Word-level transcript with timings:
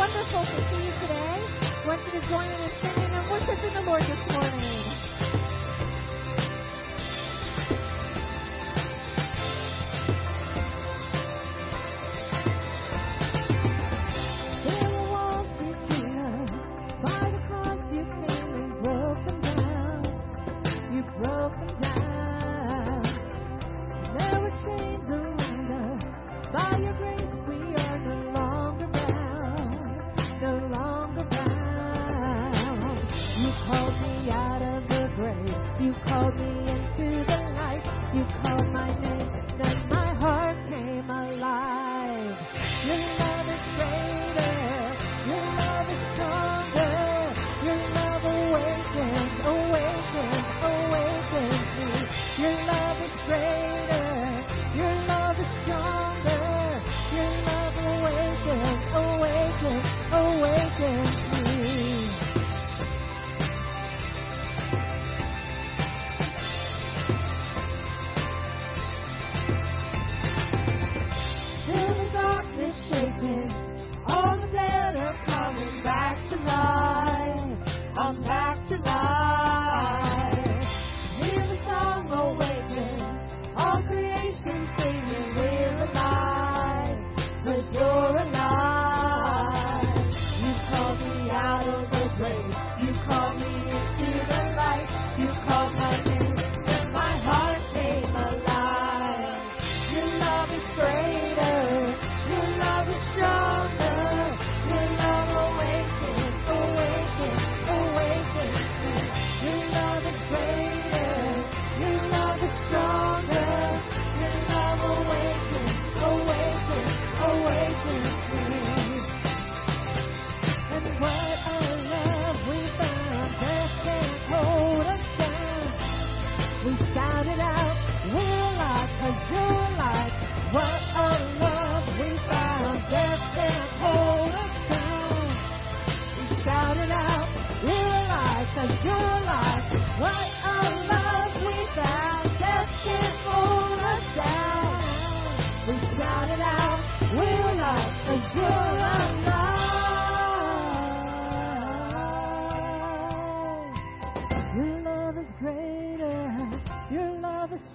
wonderful 0.00 0.40
to 0.46 0.70
see 0.70 0.86
you 0.86 0.92
today. 1.04 1.44
I 1.60 1.86
want 1.86 2.00
you 2.06 2.20
to 2.20 2.26
join 2.28 2.48
in 2.48 2.70
singing 2.80 3.12
and 3.12 3.30
worshiping 3.30 3.74
the 3.74 3.82
Lord 3.82 4.00
this 4.00 4.32
morning. 4.32 5.09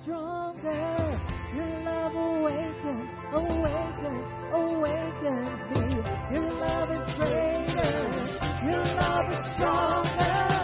stronger. 0.01 1.21
Your 1.55 1.71
love 1.83 2.15
awakens, 2.15 3.09
awakens, 3.33 4.27
awakens 4.53 5.59
me. 5.71 5.87
Your 6.33 6.51
love 6.53 6.91
is 6.91 7.13
greater. 7.15 7.95
Your 8.65 8.85
love 8.95 9.31
is 9.31 9.53
stronger. 9.55 10.54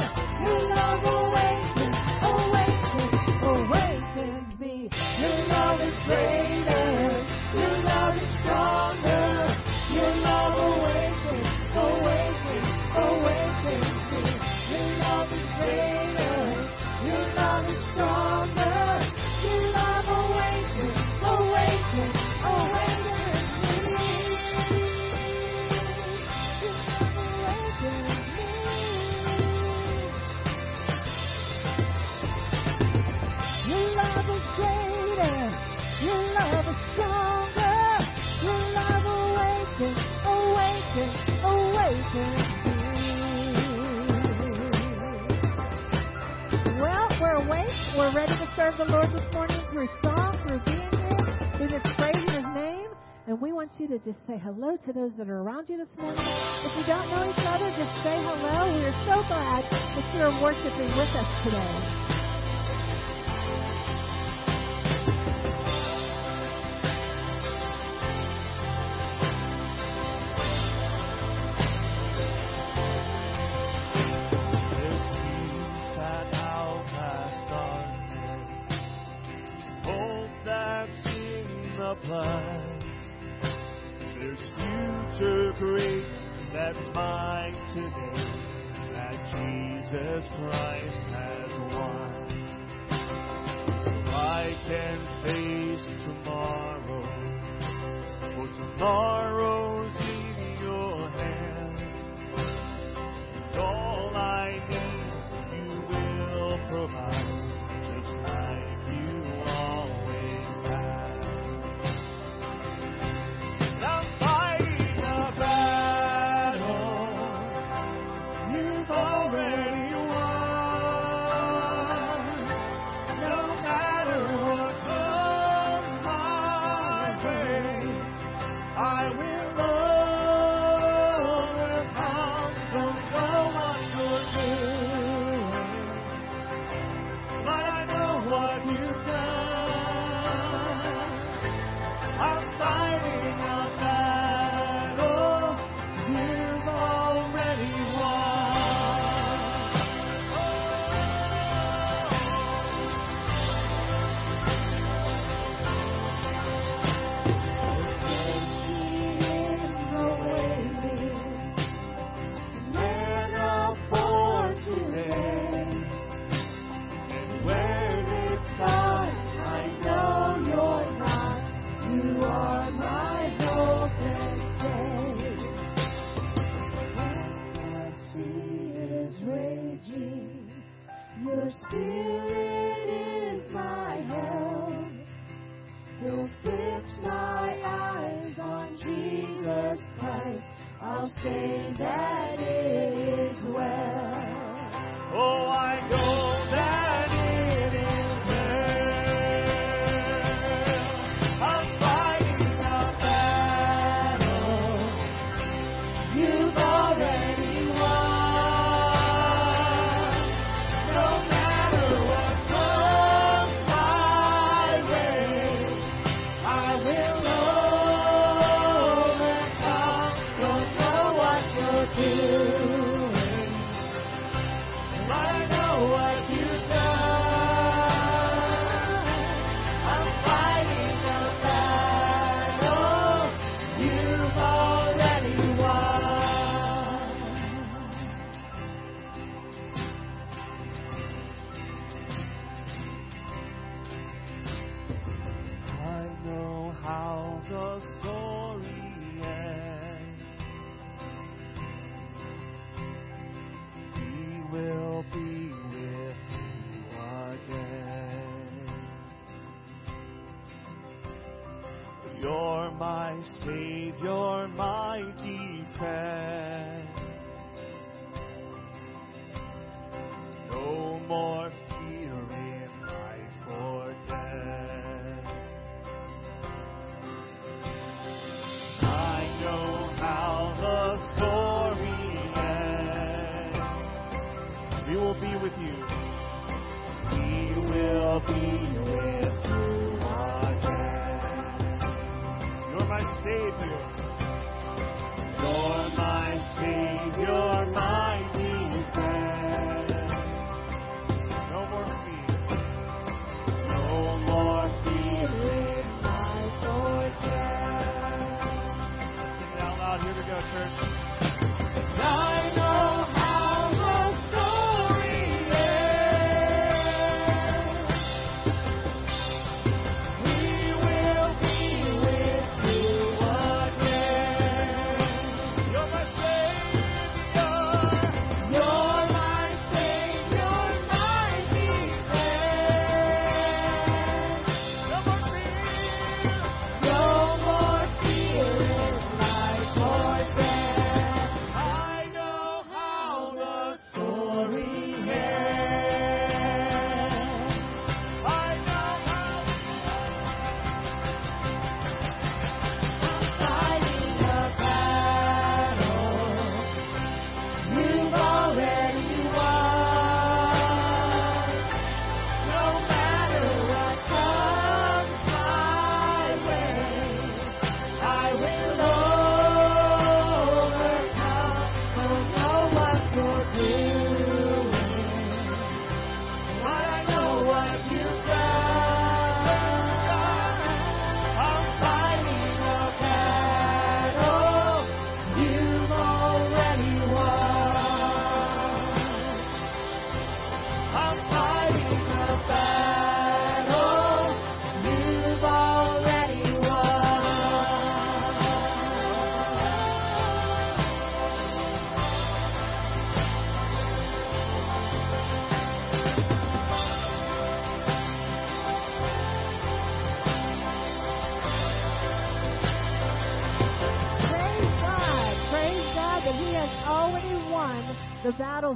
We're 47.97 48.15
ready 48.15 48.31
to 48.31 48.47
serve 48.55 48.77
the 48.77 48.85
Lord 48.85 49.11
this 49.11 49.33
morning 49.33 49.59
through 49.69 49.87
song, 50.01 50.39
through 50.47 50.63
being 50.63 50.79
here, 50.95 51.51
through 51.57 51.67
just 51.75 51.83
praising 51.99 52.23
His 52.31 52.47
name. 52.55 52.87
And 53.27 53.41
we 53.41 53.51
want 53.51 53.73
you 53.79 53.87
to 53.89 53.99
just 53.99 54.17
say 54.25 54.39
hello 54.39 54.77
to 54.85 54.93
those 54.93 55.11
that 55.17 55.27
are 55.27 55.41
around 55.41 55.67
you 55.67 55.75
this 55.75 55.91
morning. 55.99 56.23
If 56.23 56.71
you 56.79 56.85
don't 56.87 57.09
know 57.11 57.27
each 57.27 57.43
other, 57.43 57.67
just 57.67 57.91
say 57.99 58.15
hello. 58.15 58.79
We 58.79 58.85
are 58.87 58.95
so 59.11 59.27
glad 59.27 59.67
that 59.67 60.15
you're 60.15 60.31
worshiping 60.41 60.87
with 60.95 61.11
us 61.19 61.43
today. 61.43 62.10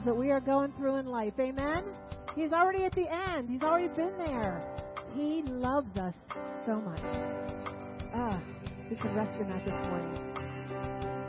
that 0.05 0.15
we 0.15 0.31
are 0.31 0.39
going 0.39 0.71
through 0.73 0.95
in 0.97 1.07
life. 1.07 1.33
Amen? 1.39 1.83
He's 2.35 2.53
already 2.53 2.83
at 2.83 2.93
the 2.93 3.11
end, 3.11 3.49
He's 3.49 3.63
already 3.63 3.87
been 3.87 4.15
there. 4.17 4.63
He 5.15 5.41
loves 5.43 5.97
us 5.97 6.13
so 6.65 6.75
much. 6.75 7.01
Ah, 8.13 8.39
we 8.89 8.95
can 8.97 9.15
rest 9.15 9.41
in 9.41 9.49
that 9.49 9.65
this 9.65 9.73
morning. 9.73 10.15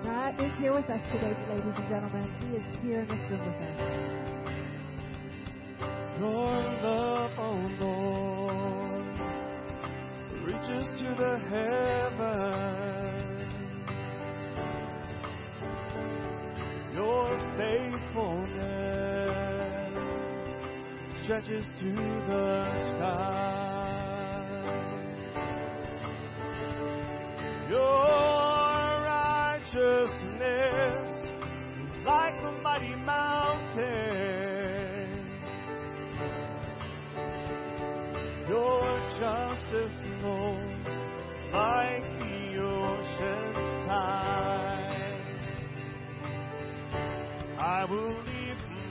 God 0.05 0.41
is 0.45 0.53
here 0.59 0.75
with 0.75 0.91
us 0.91 1.01
today, 1.12 1.35
ladies 1.49 1.75
and 1.77 1.89
gentlemen. 1.89 2.29
He 2.41 2.57
is 2.57 2.62
here 2.83 3.01
in 3.01 3.09
this 3.09 3.31
room 3.31 3.41
with 3.41 3.61
us. 3.62 3.79
Your 6.19 6.62
love, 6.83 7.31
oh 7.39 7.59
Lord, 7.81 9.07
reaches 10.45 10.87
to 11.01 11.15
the 11.17 11.39
heavens 11.49 12.95
Your 16.96 17.28
faithfulness 17.59 18.56
stretches 21.22 21.66
to 21.80 21.92
the 21.92 22.88
sky. 22.88 24.40
Your 27.68 29.02
righteousness 29.04 30.14
is 31.82 31.92
like 32.06 32.37
a 32.42 32.52
mighty 32.62 32.96
mountain. 32.96 34.26
will 47.90 48.22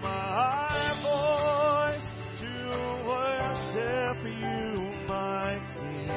my 0.02 0.96
voice 1.04 2.08
to 2.40 2.52
worship 3.06 4.18
you, 4.24 4.64
my 5.08 5.60
King. 5.74 6.10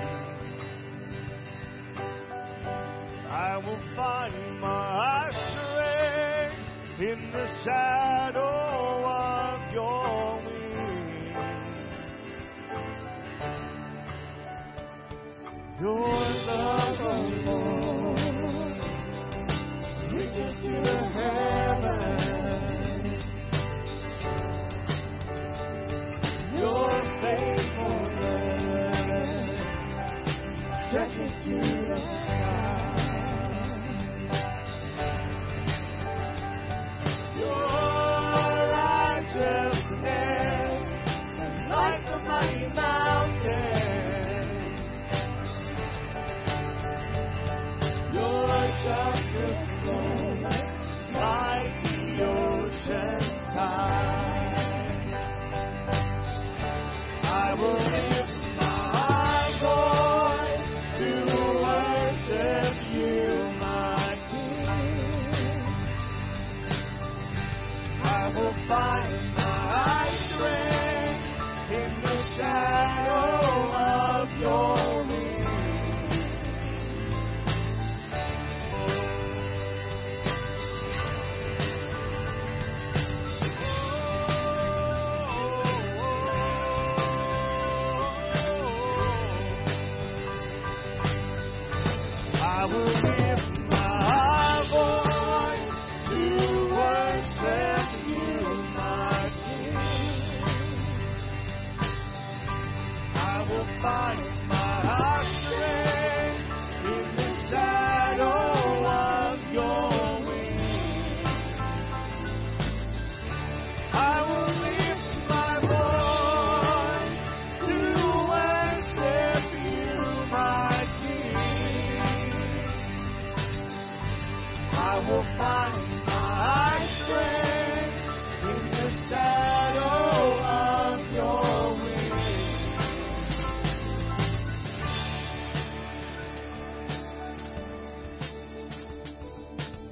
I 3.28 3.56
will 3.56 3.82
find 3.96 4.60
my 4.60 5.28
strength 5.50 7.00
in 7.00 7.32
the 7.32 7.46
shadow. 7.64 8.17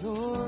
Your 0.06 0.45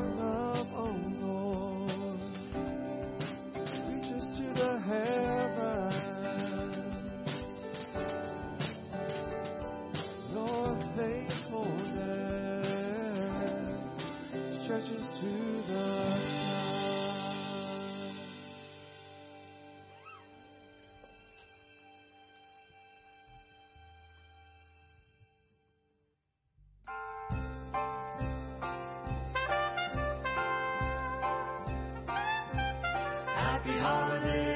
Happy 33.98 34.47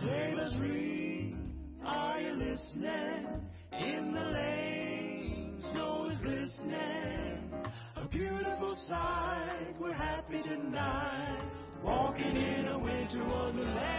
Sailors 0.00 0.56
ring, 0.60 1.36
are 1.84 2.20
you 2.20 2.32
listening? 2.34 3.26
In 3.72 4.12
the 4.12 4.20
lane, 4.20 5.60
snow 5.72 6.08
is 6.08 6.20
glistening. 6.20 7.52
A 7.96 8.06
beautiful 8.08 8.76
sight, 8.86 9.74
we're 9.80 9.92
happy 9.92 10.40
tonight. 10.42 11.42
Walking 11.82 12.36
in 12.36 12.68
a 12.68 12.78
winter 12.78 13.24
wonderland. 13.24 13.97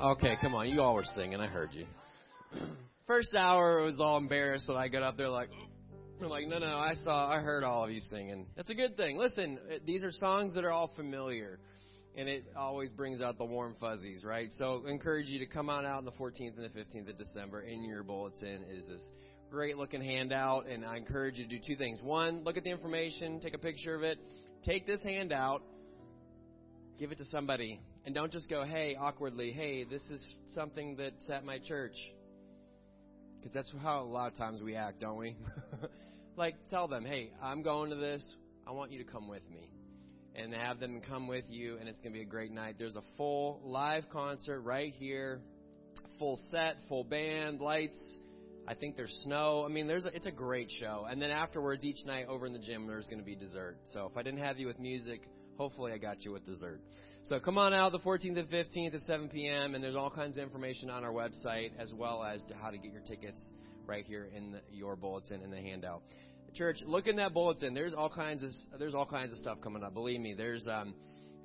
Okay, 0.00 0.38
come 0.40 0.54
on. 0.54 0.66
You 0.70 0.80
all 0.80 0.94
were 0.94 1.04
singing. 1.14 1.40
I 1.40 1.46
heard 1.46 1.74
you. 1.74 1.84
First 3.06 3.34
hour 3.34 3.82
was 3.82 3.96
all 3.98 4.16
embarrassed 4.16 4.66
when 4.66 4.78
I 4.78 4.88
got 4.88 5.02
up 5.02 5.18
there 5.18 5.28
like, 5.28 5.50
like, 6.20 6.48
no, 6.48 6.58
no, 6.58 6.74
I 6.74 6.94
saw, 7.04 7.30
I 7.30 7.40
heard 7.40 7.64
all 7.64 7.84
of 7.84 7.90
you 7.90 8.00
singing. 8.08 8.46
That's 8.56 8.70
a 8.70 8.74
good 8.74 8.96
thing. 8.96 9.18
Listen, 9.18 9.58
uh, 9.70 9.74
these 9.84 10.02
are 10.02 10.10
songs 10.10 10.54
that 10.54 10.64
are 10.64 10.70
all 10.70 10.90
familiar, 10.96 11.58
and 12.16 12.30
it 12.30 12.44
always 12.56 12.90
brings 12.92 13.20
out 13.20 13.36
the 13.36 13.44
warm 13.44 13.76
fuzzies, 13.78 14.24
right? 14.24 14.48
So, 14.52 14.86
encourage 14.86 15.26
you 15.26 15.38
to 15.40 15.46
come 15.46 15.68
on 15.68 15.84
out 15.84 15.98
on 15.98 16.04
the 16.06 16.12
14th 16.12 16.56
and 16.56 16.64
the 16.64 16.78
15th 16.78 17.10
of 17.10 17.18
December. 17.18 17.60
In 17.60 17.84
your 17.84 18.02
bulletin 18.02 18.64
is 18.70 18.88
this 18.88 19.06
great 19.50 19.76
looking 19.76 20.00
handout, 20.00 20.66
and 20.66 20.82
I 20.82 20.96
encourage 20.96 21.36
you 21.36 21.44
to 21.44 21.50
do 21.50 21.58
two 21.58 21.76
things. 21.76 22.00
One, 22.02 22.42
look 22.42 22.56
at 22.56 22.64
the 22.64 22.70
information, 22.70 23.38
take 23.40 23.52
a 23.52 23.58
picture 23.58 23.96
of 23.96 24.02
it, 24.02 24.18
take 24.64 24.86
this 24.86 25.00
handout, 25.02 25.62
give 26.98 27.12
it 27.12 27.18
to 27.18 27.24
somebody, 27.26 27.80
and 28.04 28.14
don't 28.14 28.32
just 28.32 28.48
go, 28.48 28.64
hey, 28.64 28.96
awkwardly, 28.98 29.52
hey, 29.52 29.84
this 29.84 30.02
is 30.10 30.20
something 30.54 30.96
that's 30.96 31.28
at 31.30 31.44
my 31.44 31.58
church. 31.58 31.96
Because 33.36 33.52
that's 33.52 33.72
how 33.82 34.02
a 34.02 34.04
lot 34.04 34.32
of 34.32 34.38
times 34.38 34.60
we 34.62 34.74
act, 34.74 35.00
don't 35.00 35.18
we? 35.18 35.36
like, 36.36 36.54
tell 36.70 36.88
them, 36.88 37.04
hey, 37.04 37.30
I'm 37.42 37.62
going 37.62 37.90
to 37.90 37.96
this. 37.96 38.26
I 38.66 38.72
want 38.72 38.90
you 38.90 39.02
to 39.04 39.10
come 39.10 39.28
with 39.28 39.48
me. 39.50 39.70
And 40.34 40.54
have 40.54 40.78
them 40.78 41.02
come 41.06 41.26
with 41.26 41.44
you, 41.48 41.76
and 41.78 41.88
it's 41.88 41.98
going 42.00 42.12
to 42.12 42.18
be 42.18 42.22
a 42.22 42.28
great 42.28 42.52
night. 42.52 42.76
There's 42.78 42.96
a 42.96 43.02
full 43.16 43.60
live 43.64 44.04
concert 44.10 44.60
right 44.60 44.92
here, 44.92 45.40
full 46.18 46.38
set, 46.50 46.76
full 46.88 47.04
band, 47.04 47.60
lights. 47.60 47.98
I 48.68 48.74
think 48.74 48.96
there's 48.96 49.12
snow. 49.24 49.64
I 49.68 49.72
mean, 49.72 49.88
there's 49.88 50.06
a, 50.06 50.14
it's 50.14 50.26
a 50.26 50.30
great 50.30 50.70
show. 50.70 51.06
And 51.10 51.20
then 51.20 51.30
afterwards, 51.30 51.82
each 51.82 52.06
night 52.06 52.26
over 52.28 52.46
in 52.46 52.52
the 52.52 52.60
gym, 52.60 52.86
there's 52.86 53.06
going 53.06 53.18
to 53.18 53.24
be 53.24 53.34
dessert. 53.34 53.78
So 53.92 54.08
if 54.10 54.16
I 54.16 54.22
didn't 54.22 54.40
have 54.40 54.58
you 54.58 54.68
with 54.68 54.78
music, 54.78 55.22
hopefully 55.56 55.92
I 55.92 55.98
got 55.98 56.24
you 56.24 56.32
with 56.32 56.46
dessert. 56.46 56.80
So 57.24 57.38
come 57.38 57.58
on 57.58 57.74
out 57.74 57.92
the 57.92 58.00
14th 58.00 58.38
and 58.38 58.48
15th 58.48 58.94
at 58.94 59.02
7 59.02 59.28
p.m. 59.28 59.74
and 59.74 59.84
there's 59.84 59.94
all 59.94 60.10
kinds 60.10 60.38
of 60.38 60.42
information 60.42 60.90
on 60.90 61.04
our 61.04 61.12
website 61.12 61.70
as 61.78 61.92
well 61.92 62.24
as 62.24 62.42
to 62.46 62.54
how 62.54 62.70
to 62.70 62.78
get 62.78 62.92
your 62.92 63.02
tickets 63.02 63.52
right 63.86 64.04
here 64.06 64.28
in 64.34 64.52
the, 64.52 64.60
your 64.72 64.96
bulletin 64.96 65.42
in 65.42 65.50
the 65.50 65.58
handout. 65.58 66.02
Church, 66.54 66.78
look 66.84 67.06
in 67.06 67.16
that 67.16 67.32
bulletin. 67.32 67.74
There's 67.74 67.94
all 67.94 68.10
kinds 68.10 68.42
of 68.42 68.50
there's 68.78 68.94
all 68.94 69.06
kinds 69.06 69.32
of 69.32 69.38
stuff 69.38 69.58
coming 69.62 69.84
up. 69.84 69.94
Believe 69.94 70.18
me, 70.18 70.34
there's 70.36 70.66
um, 70.66 70.94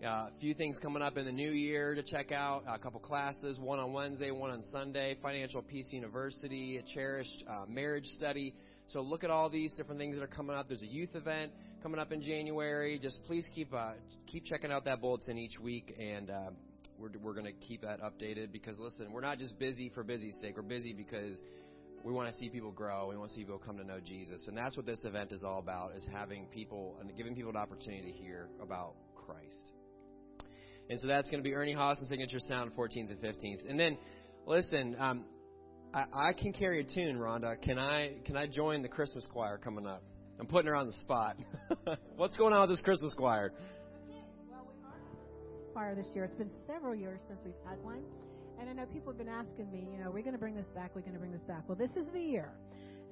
uh, 0.04 0.08
a 0.08 0.32
few 0.40 0.56
things 0.56 0.80
coming 0.82 1.04
up 1.04 1.18
in 1.18 1.26
the 1.26 1.32
new 1.32 1.52
year 1.52 1.94
to 1.94 2.02
check 2.02 2.32
out. 2.32 2.64
A 2.68 2.80
couple 2.80 3.00
classes, 3.00 3.60
one 3.60 3.78
on 3.78 3.94
Wednesday, 3.94 4.32
one 4.32 4.50
on 4.50 4.64
Sunday. 4.72 5.16
Financial 5.22 5.62
Peace 5.62 5.88
University, 5.92 6.78
a 6.78 6.96
cherished 6.96 7.44
uh, 7.48 7.66
marriage 7.68 8.06
study. 8.18 8.56
So 8.88 9.02
look 9.02 9.24
at 9.24 9.30
all 9.30 9.50
these 9.50 9.74
different 9.74 10.00
things 10.00 10.16
that 10.16 10.24
are 10.24 10.28
coming 10.28 10.56
up. 10.56 10.68
There's 10.68 10.82
a 10.82 10.88
youth 10.88 11.16
event 11.16 11.52
coming 11.86 12.00
up 12.00 12.12
in 12.12 12.20
January. 12.20 12.98
Just 12.98 13.24
please 13.26 13.48
keep 13.54 13.72
uh, 13.72 13.92
keep 14.26 14.44
checking 14.44 14.72
out 14.72 14.86
that 14.86 15.02
bulletin 15.02 15.38
each 15.38 15.60
week, 15.60 15.94
and 16.00 16.32
uh, 16.32 16.50
we're 16.98 17.12
we're 17.22 17.36
going 17.36 17.46
to 17.46 17.52
keep 17.52 17.84
that 17.84 18.00
updated 18.02 18.52
because 18.52 18.80
listen, 18.80 19.12
we're 19.12 19.22
not 19.22 19.38
just 19.38 19.60
busy 19.60 19.92
for 19.94 20.04
busy's 20.04 20.36
sake. 20.42 20.56
We're 20.58 20.64
busy 20.64 20.94
because 20.94 21.40
we 22.04 22.12
want 22.12 22.28
to 22.28 22.34
see 22.40 22.50
people 22.50 22.72
grow. 22.72 23.10
We 23.10 23.18
want 23.18 23.30
to 23.30 23.36
see 23.36 23.42
people 23.42 23.62
come 23.64 23.78
to 23.78 23.84
know 23.84 24.00
Jesus, 24.04 24.48
and 24.48 24.58
that's 24.58 24.76
what 24.76 24.88
this 24.88 25.00
event 25.04 25.32
is 25.32 25.44
all 25.44 25.60
about: 25.60 25.92
is 25.96 26.08
having 26.12 26.48
people 26.48 26.98
and 27.00 27.16
giving 27.16 27.36
people 27.36 27.52
an 27.52 27.56
opportunity 27.56 28.12
to 28.12 28.18
hear 28.18 28.48
about 28.64 28.96
Christ. 29.16 29.72
And 30.90 31.00
so 31.00 31.06
that's 31.06 31.30
going 31.30 31.44
to 31.44 31.48
be 31.48 31.54
Ernie 31.54 31.74
Haas 31.74 32.00
and 32.00 32.08
Signature 32.08 32.40
Sound, 32.40 32.72
14th 32.76 33.12
and 33.12 33.20
15th. 33.20 33.70
And 33.70 33.80
then, 33.80 34.00
listen, 34.48 34.96
um, 34.98 35.26
I, 35.94 36.30
I 36.30 36.34
can 36.34 36.52
carry 36.52 36.80
a 36.80 36.84
tune, 36.84 37.18
Rhonda. 37.18 37.62
Can 37.62 37.78
I 37.78 38.14
can 38.26 38.36
I 38.36 38.48
join 38.48 38.82
the 38.82 38.90
Christmas 38.90 39.28
choir 39.32 39.60
coming 39.60 39.86
up? 39.86 40.02
I'm 40.40 40.48
putting 40.48 40.68
her 40.68 40.76
on 40.76 40.88
the 40.88 40.94
spot. 40.94 41.38
What's 42.16 42.38
going 42.38 42.54
on 42.54 42.62
with 42.62 42.72
this 42.72 42.82
Christmas 42.82 43.14
choir? 43.14 43.54
Well, 44.50 44.68
we 44.68 44.84
are 44.84 45.74
choir 45.74 45.96
this 45.96 46.08
year. 46.14 46.26
It's 46.26 46.36
been 46.36 46.52
several 46.68 46.94
years 46.94 47.22
since 47.28 47.40
we've 47.46 47.54
had 47.68 47.82
one. 47.84 48.04
And 48.60 48.70
I 48.70 48.74
know 48.74 48.86
people 48.86 49.12
have 49.12 49.18
been 49.18 49.30
asking 49.30 49.72
me, 49.72 49.88
you 49.92 50.04
know, 50.04 50.12
we're 50.12 50.24
going 50.24 50.34
to 50.34 50.40
bring 50.40 50.56
this 50.56 50.68
back, 50.76 50.92
we're 50.96 51.02
going 51.02 51.14
to 51.14 51.20
bring 51.20 51.32
this 51.32 51.44
back. 51.48 51.64
Well, 51.68 51.78
this 51.78 51.92
is 51.92 52.06
the 52.14 52.20
year. 52.20 52.52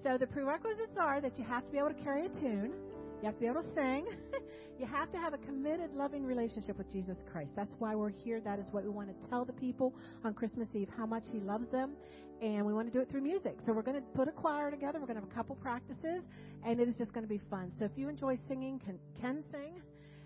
So 0.02 0.18
the 0.18 0.28
prerequisites 0.28 0.98
are 1.00 1.22
that 1.22 1.38
you 1.38 1.46
have 1.46 1.66
to 1.66 1.72
be 1.72 1.78
able 1.78 1.90
to 1.90 2.04
carry 2.04 2.26
a 2.26 2.30
tune, 2.30 2.74
you 3.22 3.26
have 3.26 3.36
to 3.36 3.40
be 3.40 3.48
able 3.48 3.64
to 3.64 3.74
sing, 3.74 4.06
you 4.80 4.86
have 4.86 5.12
to 5.12 5.18
have 5.18 5.34
a 5.34 5.38
committed, 5.38 5.94
loving 5.94 6.26
relationship 6.26 6.78
with 6.78 6.92
Jesus 6.92 7.18
Christ. 7.32 7.54
That's 7.56 7.74
why 7.80 7.96
we're 7.96 8.10
here. 8.10 8.42
That 8.42 8.60
is 8.60 8.66
what 8.72 8.84
we 8.84 8.90
want 8.90 9.10
to 9.10 9.30
tell 9.30 9.46
the 9.46 9.54
people 9.54 9.94
on 10.26 10.34
Christmas 10.34 10.68
Eve 10.74 10.90
how 10.98 11.06
much 11.06 11.24
He 11.32 11.40
loves 11.40 11.70
them 11.72 11.94
and 12.44 12.66
we 12.66 12.74
want 12.74 12.86
to 12.86 12.94
do 12.94 13.00
it 13.00 13.10
through 13.10 13.22
music. 13.22 13.56
So 13.66 13.72
we're 13.72 13.84
going 13.84 13.96
to 13.96 14.08
put 14.14 14.28
a 14.28 14.32
choir 14.32 14.70
together. 14.70 15.00
We're 15.00 15.08
going 15.08 15.16
to 15.16 15.22
have 15.22 15.32
a 15.32 15.34
couple 15.34 15.56
practices, 15.56 16.24
and 16.66 16.78
it 16.80 16.90
is 16.90 16.98
just 16.98 17.14
going 17.14 17.24
to 17.24 17.30
be 17.30 17.40
fun. 17.50 17.72
So 17.80 17.86
if 17.86 17.92
you 17.96 18.10
enjoy 18.10 18.38
singing, 18.50 18.80
can, 18.80 19.00
can 19.22 19.44
sing, 19.50 19.82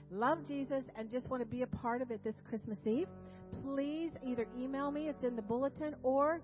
love 0.09 0.39
Jesus, 0.47 0.83
and 0.95 1.11
just 1.11 1.29
want 1.29 1.43
to 1.43 1.47
be 1.47 1.61
a 1.61 1.67
part 1.67 2.01
of 2.01 2.09
it 2.09 2.23
this 2.23 2.33
Christmas 2.49 2.79
Eve, 2.85 3.07
please 3.61 4.11
either 4.25 4.47
email 4.57 4.89
me, 4.89 5.09
it's 5.09 5.23
in 5.23 5.35
the 5.35 5.43
bulletin, 5.43 5.95
or 6.01 6.41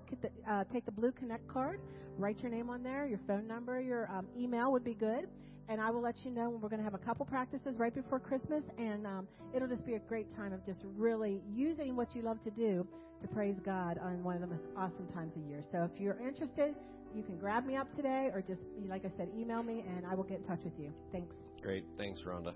uh, 0.47 0.63
take 0.71 0.85
the 0.85 0.91
blue 0.91 1.11
Connect 1.11 1.47
card, 1.47 1.79
write 2.19 2.41
your 2.41 2.51
name 2.51 2.69
on 2.69 2.83
there, 2.83 3.07
your 3.07 3.19
phone 3.25 3.47
number, 3.47 3.81
your 3.81 4.07
um, 4.11 4.27
email 4.37 4.71
would 4.71 4.83
be 4.83 4.93
good 4.93 5.27
and 5.69 5.79
I 5.79 5.89
will 5.89 6.01
let 6.01 6.15
you 6.25 6.31
know 6.31 6.49
when 6.49 6.59
we're 6.59 6.67
going 6.67 6.81
to 6.81 6.83
have 6.83 6.93
a 6.93 6.97
couple 7.05 7.25
practices 7.25 7.77
right 7.77 7.95
before 7.95 8.19
Christmas, 8.19 8.65
and 8.77 9.07
um, 9.07 9.27
it'll 9.55 9.69
just 9.69 9.85
be 9.85 9.93
a 9.93 9.99
great 9.99 10.29
time 10.29 10.51
of 10.51 10.65
just 10.65 10.81
really 10.83 11.41
using 11.53 11.95
what 11.95 12.13
you 12.13 12.21
love 12.21 12.41
to 12.41 12.51
do 12.51 12.85
to 13.23 13.27
praise 13.29 13.55
God 13.65 13.97
on 14.03 14.21
one 14.21 14.35
of 14.35 14.41
the 14.41 14.47
most 14.47 14.65
awesome 14.75 15.07
times 15.07 15.35
of 15.37 15.43
year. 15.43 15.61
So 15.71 15.89
if 15.91 15.99
you're 15.99 16.19
interested, 16.19 16.75
you 17.15 17.23
can 17.23 17.37
grab 17.37 17.65
me 17.65 17.77
up 17.77 17.91
today, 17.95 18.29
or 18.33 18.43
just 18.45 18.61
like 18.87 19.05
I 19.05 19.09
said, 19.17 19.29
email 19.35 19.63
me, 19.63 19.83
and 19.87 20.05
I 20.05 20.13
will 20.13 20.25
get 20.25 20.39
in 20.39 20.43
touch 20.43 20.59
with 20.63 20.73
you. 20.77 20.91
Thanks. 21.11 21.33
Great, 21.61 21.85
thanks, 21.97 22.21
Rhonda. 22.23 22.53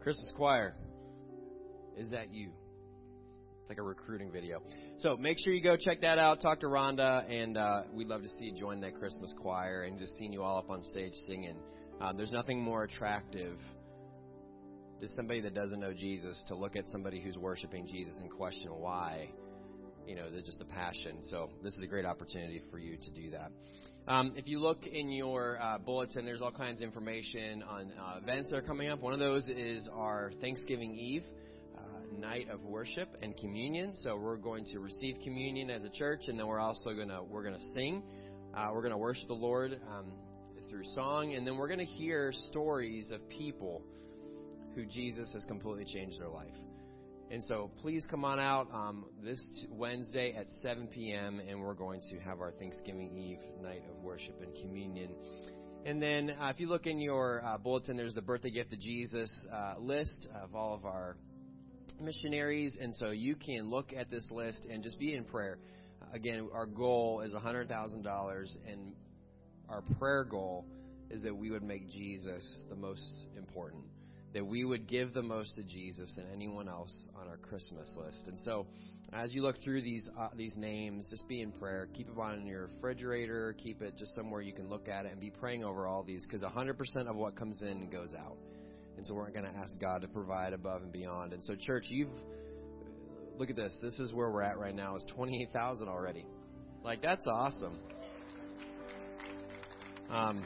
Christmas 0.00 0.30
choir, 0.36 0.76
is 1.96 2.10
that 2.10 2.32
you? 2.32 2.50
It's 3.24 3.68
like 3.70 3.78
a 3.78 3.82
recruiting 3.82 4.30
video. 4.30 4.60
So 4.98 5.16
make 5.16 5.38
sure 5.42 5.54
you 5.54 5.62
go 5.62 5.74
check 5.74 6.02
that 6.02 6.18
out. 6.18 6.42
Talk 6.42 6.60
to 6.60 6.66
Rhonda, 6.66 7.30
and 7.30 7.56
uh, 7.56 7.84
we'd 7.94 8.08
love 8.08 8.22
to 8.22 8.28
see 8.28 8.46
you 8.46 8.54
join 8.54 8.82
that 8.82 8.98
Christmas 8.98 9.32
choir 9.40 9.84
and 9.84 9.98
just 9.98 10.18
seeing 10.18 10.34
you 10.34 10.42
all 10.42 10.58
up 10.58 10.68
on 10.68 10.82
stage 10.82 11.14
singing. 11.26 11.56
Um, 12.02 12.18
there's 12.18 12.32
nothing 12.32 12.60
more 12.60 12.84
attractive 12.84 13.56
to 15.00 15.08
somebody 15.16 15.40
that 15.40 15.54
doesn't 15.54 15.80
know 15.80 15.94
Jesus 15.94 16.44
to 16.48 16.54
look 16.54 16.76
at 16.76 16.86
somebody 16.88 17.22
who's 17.22 17.38
worshiping 17.38 17.86
Jesus 17.86 18.20
and 18.20 18.30
question 18.30 18.70
why. 18.72 19.30
You 20.06 20.16
know, 20.16 20.24
just 20.44 20.58
the 20.58 20.64
passion. 20.64 21.18
So 21.30 21.50
this 21.62 21.74
is 21.74 21.80
a 21.82 21.86
great 21.86 22.04
opportunity 22.04 22.62
for 22.70 22.78
you 22.78 22.96
to 22.96 23.10
do 23.10 23.30
that. 23.30 23.50
Um, 24.06 24.34
if 24.36 24.48
you 24.48 24.58
look 24.60 24.86
in 24.86 25.10
your 25.10 25.58
uh, 25.60 25.78
bulletin, 25.78 26.26
there's 26.26 26.42
all 26.42 26.52
kinds 26.52 26.80
of 26.80 26.84
information 26.84 27.62
on 27.62 27.92
uh, 27.98 28.18
events 28.22 28.50
that 28.50 28.56
are 28.56 28.62
coming 28.62 28.88
up. 28.88 29.00
One 29.00 29.14
of 29.14 29.18
those 29.18 29.48
is 29.48 29.88
our 29.92 30.32
Thanksgiving 30.40 30.92
Eve 30.92 31.24
uh, 31.76 31.80
night 32.18 32.48
of 32.50 32.62
worship 32.64 33.08
and 33.22 33.36
communion. 33.36 33.96
So 33.96 34.16
we're 34.16 34.36
going 34.36 34.66
to 34.66 34.78
receive 34.78 35.16
communion 35.24 35.70
as 35.70 35.84
a 35.84 35.90
church, 35.90 36.22
and 36.28 36.38
then 36.38 36.46
we're 36.46 36.60
also 36.60 36.94
gonna 36.94 37.22
we're 37.24 37.44
gonna 37.44 37.64
sing. 37.74 38.02
Uh, 38.54 38.68
we're 38.74 38.82
gonna 38.82 38.98
worship 38.98 39.28
the 39.28 39.34
Lord. 39.34 39.80
Um, 39.90 40.12
through 40.68 40.84
song, 40.86 41.34
and 41.34 41.46
then 41.46 41.56
we're 41.56 41.68
to 41.68 41.84
hear 41.84 42.32
stories 42.50 43.10
of 43.10 43.28
people 43.28 43.82
who 44.74 44.84
Jesus 44.84 45.30
has 45.32 45.44
completely 45.44 45.84
changed 45.84 46.20
their 46.20 46.28
life. 46.28 46.48
And 47.30 47.42
so 47.44 47.70
please 47.80 48.06
come 48.08 48.24
on 48.24 48.38
out 48.38 48.68
um, 48.72 49.06
this 49.22 49.40
Wednesday 49.70 50.34
at 50.38 50.46
7 50.62 50.88
p.m., 50.88 51.40
and 51.40 51.60
we're 51.60 51.74
going 51.74 52.00
to 52.10 52.18
have 52.20 52.40
our 52.40 52.52
Thanksgiving 52.52 53.10
Eve 53.16 53.38
night 53.62 53.82
of 53.90 54.02
worship 54.02 54.40
and 54.42 54.54
communion. 54.56 55.10
And 55.86 56.00
then 56.00 56.30
uh, 56.40 56.48
if 56.48 56.60
you 56.60 56.68
look 56.68 56.86
in 56.86 57.00
your 57.00 57.42
uh, 57.44 57.58
bulletin, 57.58 57.96
there's 57.96 58.14
the 58.14 58.22
birthday 58.22 58.50
gift 58.50 58.72
of 58.72 58.80
Jesus 58.80 59.30
uh, 59.52 59.74
list 59.78 60.28
of 60.42 60.54
all 60.54 60.74
of 60.74 60.84
our 60.84 61.16
missionaries. 62.00 62.76
And 62.80 62.94
so 62.94 63.10
you 63.10 63.34
can 63.34 63.68
look 63.68 63.92
at 63.96 64.10
this 64.10 64.28
list 64.30 64.66
and 64.70 64.82
just 64.82 64.98
be 64.98 65.14
in 65.14 65.24
prayer. 65.24 65.58
Again, 66.12 66.48
our 66.54 66.66
goal 66.66 67.22
is 67.22 67.34
$100,000, 67.34 68.56
and 68.70 68.92
our 69.68 69.82
prayer 69.98 70.24
goal 70.24 70.64
is 71.10 71.22
that 71.22 71.36
we 71.36 71.50
would 71.50 71.62
make 71.62 71.90
Jesus 71.90 72.62
the 72.68 72.76
most 72.76 73.26
important, 73.36 73.84
that 74.34 74.44
we 74.44 74.64
would 74.64 74.88
give 74.88 75.14
the 75.14 75.22
most 75.22 75.54
to 75.54 75.62
Jesus 75.62 76.12
than 76.16 76.26
anyone 76.34 76.68
else 76.68 77.08
on 77.14 77.28
our 77.28 77.36
Christmas 77.36 77.96
list. 77.96 78.26
And 78.26 78.38
so, 78.40 78.66
as 79.12 79.32
you 79.32 79.42
look 79.42 79.56
through 79.62 79.82
these 79.82 80.08
uh, 80.18 80.28
these 80.36 80.54
names, 80.56 81.08
just 81.08 81.26
be 81.28 81.40
in 81.40 81.52
prayer. 81.52 81.88
Keep 81.94 82.08
it 82.08 82.18
on 82.18 82.44
your 82.46 82.66
refrigerator. 82.74 83.54
Keep 83.62 83.80
it 83.80 83.96
just 83.96 84.14
somewhere 84.14 84.40
you 84.40 84.52
can 84.52 84.68
look 84.68 84.88
at 84.88 85.06
it 85.06 85.12
and 85.12 85.20
be 85.20 85.30
praying 85.30 85.64
over 85.64 85.86
all 85.86 86.02
these 86.02 86.26
because 86.26 86.42
100% 86.42 86.74
of 87.08 87.16
what 87.16 87.36
comes 87.36 87.62
in 87.62 87.88
goes 87.90 88.12
out. 88.18 88.36
And 88.96 89.06
so 89.06 89.14
we're 89.14 89.30
going 89.30 89.44
to 89.44 89.56
ask 89.56 89.78
God 89.80 90.02
to 90.02 90.08
provide 90.08 90.52
above 90.52 90.82
and 90.82 90.92
beyond. 90.92 91.32
And 91.32 91.42
so, 91.42 91.54
church, 91.54 91.84
you've 91.88 92.08
look 93.38 93.50
at 93.50 93.56
this. 93.56 93.76
This 93.80 93.98
is 94.00 94.12
where 94.12 94.30
we're 94.30 94.42
at 94.42 94.58
right 94.58 94.74
now. 94.74 94.96
It's 94.96 95.06
28,000 95.06 95.88
already. 95.88 96.26
Like 96.82 97.02
that's 97.02 97.26
awesome. 97.26 97.78
Um, 100.10 100.44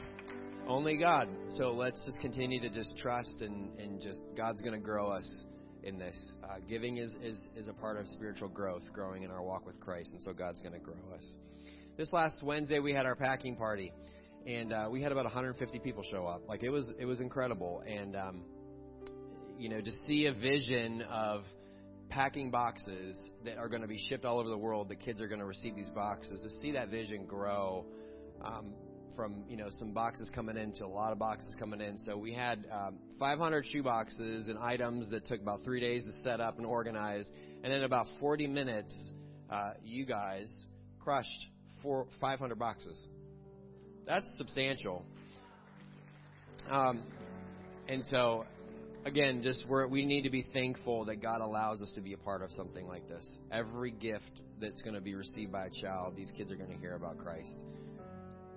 only 0.69 0.97
God. 0.97 1.27
So 1.49 1.73
let's 1.73 2.05
just 2.05 2.21
continue 2.21 2.61
to 2.61 2.69
just 2.69 2.95
trust 2.97 3.41
and, 3.41 3.77
and 3.79 3.99
just 3.99 4.21
God's 4.37 4.61
going 4.61 4.73
to 4.73 4.79
grow 4.79 5.09
us 5.09 5.43
in 5.83 5.97
this. 5.97 6.31
Uh, 6.43 6.57
giving 6.69 6.97
is, 6.97 7.13
is, 7.23 7.49
is 7.55 7.67
a 7.67 7.73
part 7.73 7.97
of 7.97 8.07
spiritual 8.07 8.49
growth, 8.49 8.83
growing 8.93 9.23
in 9.23 9.31
our 9.31 9.41
walk 9.41 9.65
with 9.65 9.79
Christ, 9.79 10.11
and 10.13 10.21
so 10.21 10.31
God's 10.31 10.61
going 10.61 10.73
to 10.73 10.79
grow 10.79 10.93
us. 11.15 11.33
This 11.97 12.13
last 12.13 12.43
Wednesday 12.43 12.79
we 12.79 12.93
had 12.93 13.07
our 13.07 13.15
packing 13.15 13.55
party, 13.55 13.91
and 14.45 14.71
uh, 14.71 14.87
we 14.91 15.01
had 15.01 15.11
about 15.11 15.25
150 15.25 15.79
people 15.79 16.03
show 16.09 16.27
up. 16.27 16.47
Like 16.47 16.61
it 16.63 16.69
was 16.69 16.93
it 16.99 17.05
was 17.05 17.19
incredible, 17.19 17.83
and 17.85 18.15
um, 18.15 18.43
you 19.57 19.69
know 19.69 19.81
to 19.81 19.91
see 20.07 20.27
a 20.27 20.33
vision 20.33 21.01
of 21.09 21.43
packing 22.09 22.51
boxes 22.51 23.17
that 23.43 23.57
are 23.57 23.69
going 23.69 23.81
to 23.81 23.87
be 23.87 23.99
shipped 24.07 24.23
all 24.23 24.39
over 24.39 24.49
the 24.49 24.57
world. 24.57 24.87
The 24.87 24.95
kids 24.95 25.19
are 25.19 25.27
going 25.27 25.41
to 25.41 25.45
receive 25.45 25.75
these 25.75 25.89
boxes. 25.89 26.41
To 26.41 26.49
see 26.61 26.71
that 26.73 26.89
vision 26.89 27.25
grow 27.25 27.85
um, 28.41 28.73
from 29.19 29.43
you 29.49 29.57
know 29.57 29.67
some 29.69 29.91
boxes 29.91 30.31
coming 30.33 30.55
in 30.55 30.71
to 30.71 30.85
a 30.85 30.87
lot 30.87 31.11
of 31.11 31.19
boxes 31.19 31.53
coming 31.59 31.81
in. 31.81 31.97
So 31.97 32.15
we 32.15 32.33
had 32.33 32.63
um, 32.71 32.99
500 33.19 33.65
shoe 33.65 33.83
boxes 33.83 34.47
and 34.47 34.57
items 34.57 35.09
that 35.09 35.25
took 35.25 35.41
about 35.41 35.59
three 35.65 35.81
days 35.81 36.05
to 36.05 36.11
set 36.23 36.39
up 36.39 36.55
and 36.55 36.65
organize, 36.65 37.29
and 37.61 37.73
in 37.73 37.83
about 37.83 38.05
40 38.21 38.47
minutes, 38.47 38.95
uh, 39.49 39.71
you 39.83 40.05
guys 40.05 40.47
crushed 41.01 41.47
four 41.83 42.07
500 42.21 42.57
boxes. 42.57 42.97
That's 44.07 44.25
substantial. 44.37 45.03
Um, 46.71 47.03
and 47.89 48.05
so, 48.05 48.45
again, 49.03 49.41
just 49.43 49.65
we're, 49.67 49.85
we 49.87 50.05
need 50.05 50.21
to 50.21 50.29
be 50.29 50.45
thankful 50.53 51.03
that 51.05 51.21
God 51.21 51.41
allows 51.41 51.81
us 51.81 51.91
to 51.95 52.01
be 52.01 52.13
a 52.13 52.17
part 52.17 52.41
of 52.41 52.51
something 52.51 52.87
like 52.87 53.09
this. 53.09 53.27
Every 53.51 53.91
gift 53.91 54.43
that's 54.61 54.81
going 54.81 54.95
to 54.95 55.01
be 55.01 55.13
received 55.13 55.51
by 55.51 55.65
a 55.65 55.81
child, 55.81 56.15
these 56.15 56.31
kids 56.37 56.53
are 56.53 56.55
going 56.55 56.71
to 56.71 56.77
hear 56.77 56.95
about 56.95 57.17
Christ. 57.17 57.57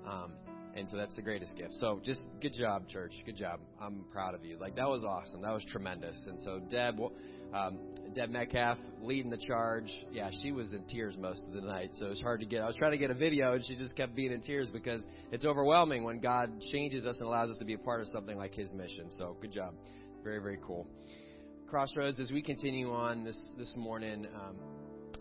Um, 0.06 0.32
and 0.74 0.88
so 0.88 0.96
that's 0.96 1.14
the 1.16 1.22
greatest 1.22 1.56
gift. 1.56 1.74
So 1.74 2.00
just 2.04 2.26
good 2.40 2.54
job, 2.54 2.88
church. 2.88 3.12
Good 3.26 3.36
job. 3.36 3.60
I'm 3.80 4.04
proud 4.10 4.34
of 4.34 4.44
you. 4.44 4.58
Like 4.58 4.76
that 4.76 4.88
was 4.88 5.04
awesome. 5.04 5.42
That 5.42 5.52
was 5.52 5.64
tremendous. 5.70 6.26
And 6.26 6.40
so 6.40 6.60
Deb, 6.70 6.98
um, 7.52 7.78
Deb 8.14 8.30
Metcalf 8.30 8.78
leading 9.00 9.30
the 9.30 9.38
charge. 9.38 9.90
Yeah, 10.10 10.30
she 10.42 10.52
was 10.52 10.72
in 10.72 10.84
tears 10.86 11.16
most 11.18 11.46
of 11.46 11.52
the 11.52 11.60
night. 11.60 11.90
So 11.94 12.06
it 12.06 12.10
was 12.10 12.20
hard 12.20 12.40
to 12.40 12.46
get. 12.46 12.62
I 12.62 12.66
was 12.66 12.76
trying 12.76 12.92
to 12.92 12.98
get 12.98 13.10
a 13.10 13.14
video, 13.14 13.52
and 13.52 13.64
she 13.64 13.76
just 13.76 13.96
kept 13.96 14.14
being 14.14 14.32
in 14.32 14.40
tears 14.40 14.70
because 14.70 15.04
it's 15.30 15.44
overwhelming 15.44 16.04
when 16.04 16.20
God 16.20 16.50
changes 16.72 17.06
us 17.06 17.18
and 17.20 17.28
allows 17.28 17.50
us 17.50 17.58
to 17.58 17.64
be 17.64 17.74
a 17.74 17.78
part 17.78 18.00
of 18.00 18.08
something 18.08 18.36
like 18.36 18.54
His 18.54 18.72
mission. 18.72 19.10
So 19.10 19.36
good 19.40 19.52
job. 19.52 19.74
Very 20.24 20.40
very 20.40 20.58
cool. 20.66 20.86
Crossroads, 21.68 22.20
as 22.20 22.30
we 22.30 22.42
continue 22.42 22.92
on 22.92 23.24
this 23.24 23.52
this 23.56 23.74
morning, 23.76 24.26
um, 24.34 24.56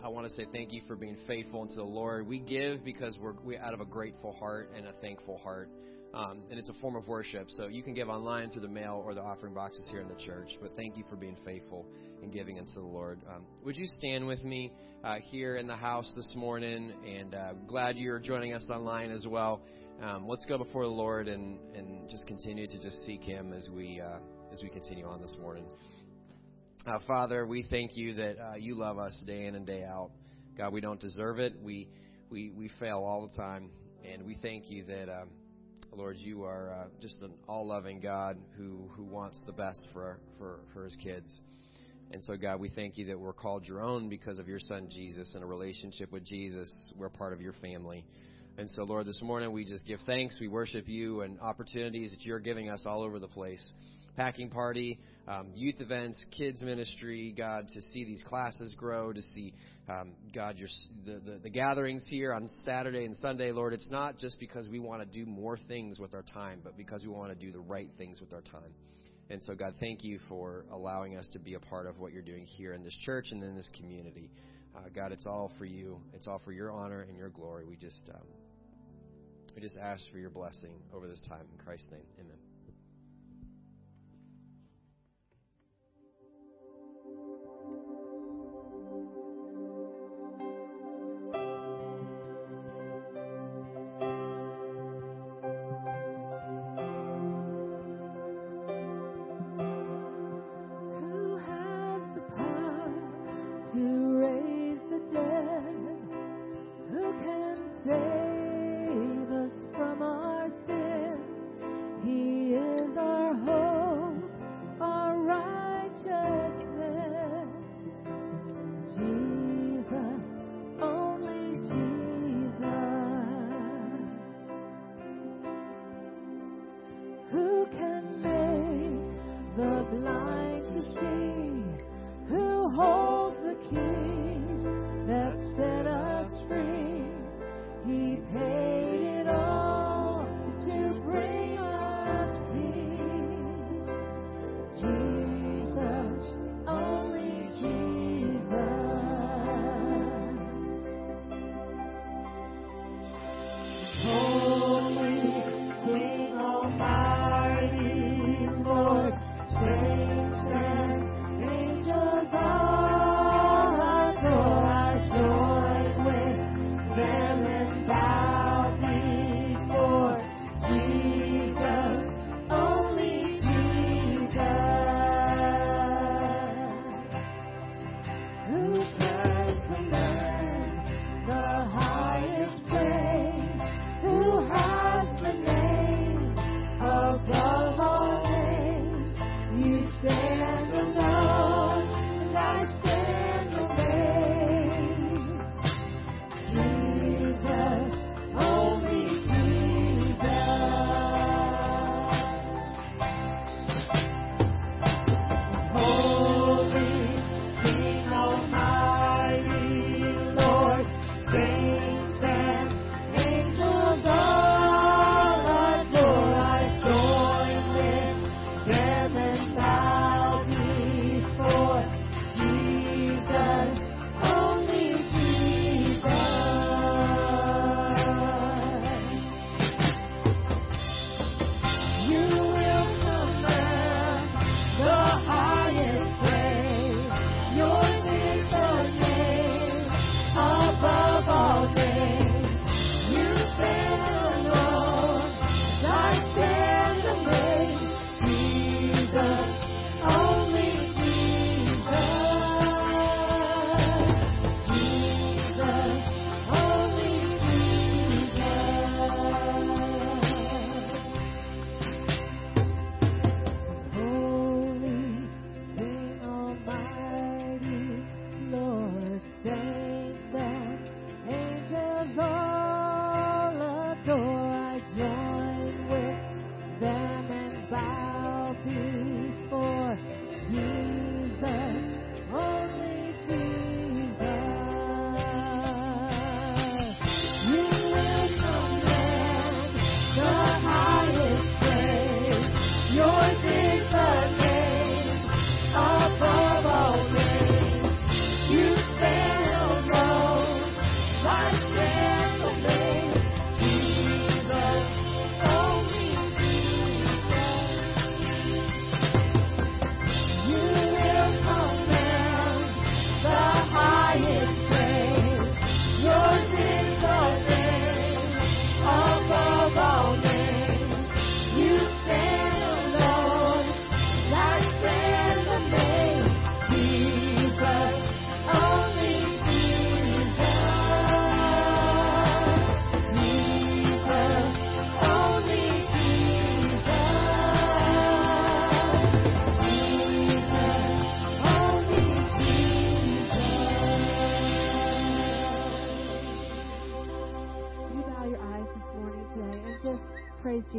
I 0.04 0.08
want 0.08 0.28
to 0.28 0.34
say 0.34 0.48
thank 0.52 0.74
you 0.74 0.82
for 0.88 0.96
being 0.96 1.16
faithful 1.28 1.62
unto 1.62 1.76
the 1.76 1.84
Lord. 1.84 2.28
We 2.28 2.40
give 2.40 2.84
because 2.84 3.20
we're 3.22 3.36
we 3.46 3.58
out 3.58 3.76
of 3.76 3.82
a 3.82 3.86
grateful 3.86 4.34
heart 4.34 4.72
and 4.76 4.88
a 4.88 4.94
thankful 4.94 5.38
heart, 5.38 5.70
um, 6.16 6.42
and 6.50 6.58
it's 6.58 6.70
a 6.70 6.74
form 6.82 6.96
of 6.96 7.08
worship. 7.08 7.50
So 7.50 7.68
you 7.68 7.84
can 7.84 7.94
give 7.94 8.10
online 8.10 8.50
through 8.50 8.64
the 8.64 8.68
mail 8.68 9.04
or 9.06 9.14
the 9.14 9.22
offering 9.22 9.54
boxes 9.54 9.88
here 9.92 10.02
in 10.02 10.08
the 10.08 10.16
church. 10.16 10.58
But 10.60 10.72
thank 10.76 10.98
you 10.98 11.04
for 11.08 11.16
being 11.16 11.38
faithful 11.46 11.86
and 12.24 12.34
giving 12.34 12.58
unto 12.58 12.74
the 12.74 12.80
Lord. 12.82 13.20
Um, 13.30 13.46
would 13.64 13.76
you 13.76 13.86
stand 13.86 14.26
with 14.26 14.44
me 14.44 14.72
uh, 15.04 15.18
here 15.30 15.58
in 15.58 15.68
the 15.68 15.76
house 15.76 16.12
this 16.16 16.34
morning? 16.36 16.94
And 17.06 17.36
uh, 17.36 17.54
glad 17.68 17.96
you're 17.96 18.20
joining 18.20 18.54
us 18.54 18.66
online 18.72 19.12
as 19.12 19.28
well. 19.28 19.62
Um, 20.02 20.28
let's 20.28 20.46
go 20.48 20.58
before 20.58 20.84
the 20.84 20.90
Lord 20.90 21.28
and 21.28 21.60
and 21.76 22.10
just 22.10 22.26
continue 22.26 22.66
to 22.66 22.80
just 22.80 23.06
seek 23.06 23.22
Him 23.22 23.54
as 23.54 23.70
we 23.70 24.02
uh, 24.02 24.18
as 24.52 24.64
we 24.64 24.70
continue 24.70 25.06
on 25.06 25.22
this 25.22 25.36
morning. 25.40 25.66
Uh, 26.84 26.98
Father, 27.06 27.46
we 27.46 27.64
thank 27.70 27.96
you 27.96 28.16
that 28.16 28.38
uh, 28.40 28.56
you 28.56 28.74
love 28.74 28.98
us 28.98 29.16
day 29.28 29.46
in 29.46 29.54
and 29.54 29.68
day 29.68 29.84
out. 29.84 30.10
God, 30.58 30.74
we 30.74 30.82
don't 30.82 31.00
deserve 31.00 31.38
it. 31.38 31.54
We 31.62 31.88
we 32.32 32.52
we 32.58 32.72
fail 32.80 33.04
all 33.04 33.28
the 33.28 33.38
time, 33.38 33.70
and 34.04 34.26
we 34.26 34.34
thank 34.42 34.72
you 34.72 34.84
that, 34.86 35.08
um, 35.08 35.30
Lord, 35.94 36.18
you 36.18 36.44
are 36.44 36.74
uh, 36.74 36.88
just 37.00 37.22
an 37.22 37.34
all-loving 37.48 38.00
God 38.00 38.38
who 38.58 38.90
who 38.96 39.04
wants 39.04 39.40
the 39.46 39.52
best 39.52 39.86
for 39.94 40.18
for 40.40 40.62
for 40.74 40.86
His 40.86 40.96
kids. 40.96 41.42
And 42.10 42.24
so, 42.24 42.36
God, 42.36 42.60
we 42.60 42.70
thank 42.70 42.98
you 42.98 43.06
that 43.06 43.20
we're 43.20 43.32
called 43.32 43.68
your 43.68 43.82
own 43.82 44.10
because 44.10 44.40
of 44.40 44.48
your 44.48 44.60
Son 44.60 44.90
Jesus, 44.90 45.36
and 45.36 45.44
a 45.44 45.48
relationship 45.48 46.12
with 46.12 46.26
Jesus. 46.26 46.94
We're 46.98 47.10
part 47.10 47.32
of 47.32 47.42
your 47.42 47.54
family. 47.54 48.04
And 48.58 48.68
so, 48.72 48.84
Lord, 48.86 49.06
this 49.06 49.22
morning 49.22 49.52
we 49.52 49.66
just 49.66 49.86
give 49.86 50.00
thanks. 50.08 50.36
We 50.42 50.48
worship 50.48 50.86
you 50.88 51.22
and 51.22 51.40
opportunities 51.42 52.10
that 52.10 52.26
you're 52.26 52.40
giving 52.40 52.70
us 52.70 52.86
all 52.88 53.04
over 53.04 53.20
the 53.20 53.28
place 53.28 53.74
packing 54.16 54.50
party, 54.50 55.00
um, 55.28 55.52
youth 55.56 55.80
events, 55.80 56.24
kids 56.36 56.62
ministry, 56.62 57.34
God, 57.38 57.68
to 57.74 57.82
see 57.94 58.04
these 58.04 58.22
classes 58.26 58.74
grow, 58.78 59.14
to 59.14 59.22
see, 59.22 59.54
um, 59.90 60.14
God, 60.34 60.58
your, 60.58 60.70
the, 61.06 61.20
the, 61.20 61.40
the 61.44 61.50
gatherings 61.50 62.06
here 62.10 62.34
on 62.34 62.50
Saturday 62.64 63.06
and 63.06 63.16
Sunday, 63.18 63.52
Lord, 63.52 63.74
it's 63.74 63.90
not 63.90 64.18
just 64.18 64.40
because 64.40 64.68
we 64.68 64.80
want 64.80 65.02
to 65.02 65.08
do 65.08 65.26
more 65.26 65.58
things 65.68 66.00
with 66.00 66.14
our 66.14 66.24
time, 66.24 66.62
but 66.64 66.76
because 66.76 67.04
we 67.04 67.10
want 67.10 67.32
to 67.32 67.46
do 67.46 67.52
the 67.52 67.60
right 67.60 67.90
things 67.98 68.20
with 68.20 68.34
our 68.34 68.42
time. 68.42 68.74
And 69.30 69.42
so, 69.44 69.56
God, 69.56 69.76
thank 69.80 70.04
you 70.04 70.20
for 70.28 70.66
allowing 70.72 71.18
us 71.18 71.30
to 71.34 71.40
be 71.40 71.54
a 71.54 71.60
part 71.60 71.88
of 71.88 72.00
what 72.00 72.12
you're 72.12 72.22
doing 72.22 72.46
here 72.46 72.74
in 72.74 72.84
this 72.84 72.96
church 73.06 73.28
and 73.32 73.42
in 73.42 73.56
this 73.56 73.72
community. 73.78 74.30
Uh, 74.76 74.90
God, 74.94 75.14
it's 75.14 75.26
all 75.26 75.52
for 75.58 75.66
you. 75.66 76.02
It's 76.14 76.28
all 76.28 76.42
for 76.44 76.52
your 76.52 76.72
honor 76.72 77.04
and 77.08 77.18
your 77.18 77.30
glory. 77.30 77.66
We 77.66 77.78
just, 77.78 78.10
um, 78.14 78.28
we 79.56 79.62
just 79.62 79.78
ask 79.78 80.04
for 80.12 80.18
your 80.18 80.32
blessing 80.32 80.82
over 80.94 81.08
this 81.08 81.22
time. 81.30 81.46
In 81.52 81.64
Christ's 81.64 81.88
name, 81.92 82.06
amen. 82.20 82.41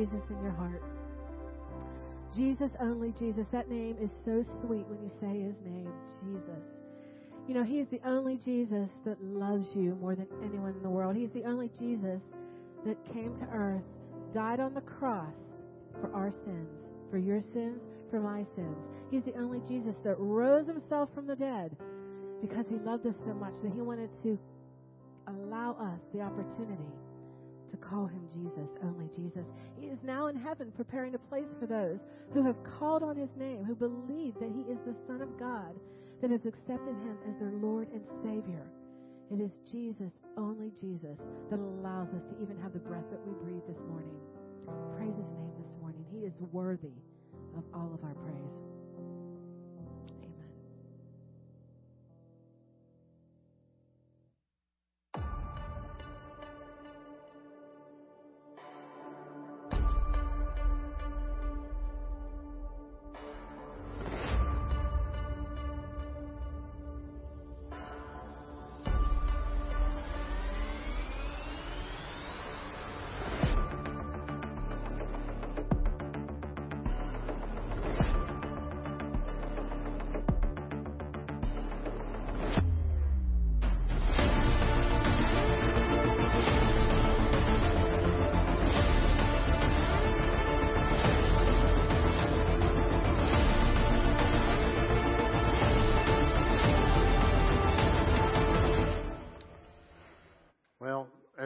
Jesus 0.02 0.22
in 0.30 0.42
your 0.42 0.52
heart. 0.52 0.82
Jesus, 2.34 2.72
only 2.80 3.12
Jesus. 3.12 3.46
That 3.52 3.70
name 3.70 3.96
is 4.00 4.10
so 4.24 4.42
sweet 4.60 4.84
when 4.88 5.00
you 5.00 5.08
say 5.08 5.42
his 5.42 5.54
name, 5.64 5.92
Jesus. 6.20 6.64
You 7.46 7.54
know, 7.54 7.62
he's 7.62 7.86
the 7.88 8.00
only 8.04 8.36
Jesus 8.36 8.90
that 9.04 9.22
loves 9.22 9.68
you 9.76 9.94
more 10.00 10.16
than 10.16 10.26
anyone 10.42 10.74
in 10.74 10.82
the 10.82 10.90
world. 10.90 11.14
He's 11.14 11.30
the 11.30 11.44
only 11.44 11.70
Jesus 11.78 12.20
that 12.84 12.96
came 13.12 13.36
to 13.36 13.46
earth, 13.52 13.82
died 14.34 14.58
on 14.58 14.74
the 14.74 14.80
cross 14.80 15.34
for 16.00 16.12
our 16.12 16.32
sins, 16.32 16.90
for 17.08 17.18
your 17.18 17.40
sins, 17.40 17.82
for 18.10 18.18
my 18.18 18.44
sins. 18.56 18.76
He's 19.08 19.22
the 19.22 19.38
only 19.38 19.60
Jesus 19.68 19.94
that 20.02 20.16
rose 20.18 20.66
himself 20.66 21.10
from 21.14 21.28
the 21.28 21.36
dead 21.36 21.76
because 22.40 22.66
he 22.68 22.76
loved 22.78 23.06
us 23.06 23.14
so 23.24 23.34
much 23.34 23.54
that 23.62 23.72
he 23.72 23.82
wanted 23.82 24.10
to 24.24 24.36
allow 25.28 25.76
us 25.78 26.00
the 26.12 26.22
opportunity 26.22 26.90
to 27.72 27.76
call 27.78 28.06
him 28.06 28.22
Jesus, 28.28 28.68
only 28.84 29.08
Jesus. 29.08 29.46
He 29.80 29.88
is 29.88 29.98
now 30.04 30.28
in 30.28 30.36
heaven 30.36 30.70
preparing 30.76 31.14
a 31.14 31.18
place 31.18 31.56
for 31.58 31.66
those 31.66 32.06
who 32.32 32.44
have 32.44 32.62
called 32.62 33.02
on 33.02 33.16
his 33.16 33.34
name, 33.36 33.64
who 33.64 33.74
believe 33.74 34.34
that 34.38 34.52
he 34.54 34.62
is 34.70 34.78
the 34.86 34.94
Son 35.06 35.20
of 35.20 35.38
God, 35.38 35.74
that 36.20 36.30
has 36.30 36.46
accepted 36.46 36.94
him 37.02 37.16
as 37.28 37.38
their 37.40 37.50
Lord 37.50 37.88
and 37.92 38.04
Savior. 38.22 38.62
It 39.32 39.40
is 39.40 39.58
Jesus, 39.70 40.12
only 40.36 40.70
Jesus, 40.78 41.18
that 41.50 41.58
allows 41.58 42.08
us 42.14 42.22
to 42.28 42.40
even 42.40 42.60
have 42.62 42.74
the 42.74 42.78
breath 42.78 43.08
that 43.10 43.26
we 43.26 43.32
breathe 43.42 43.64
this 43.66 43.82
morning. 43.88 44.14
Praise 44.96 45.16
his 45.16 45.32
name 45.32 45.52
this 45.58 45.72
morning. 45.80 46.04
He 46.12 46.20
is 46.26 46.36
worthy 46.52 47.00
of 47.56 47.64
all 47.74 47.90
of 47.94 48.04
our 48.04 48.14
praise. 48.14 48.71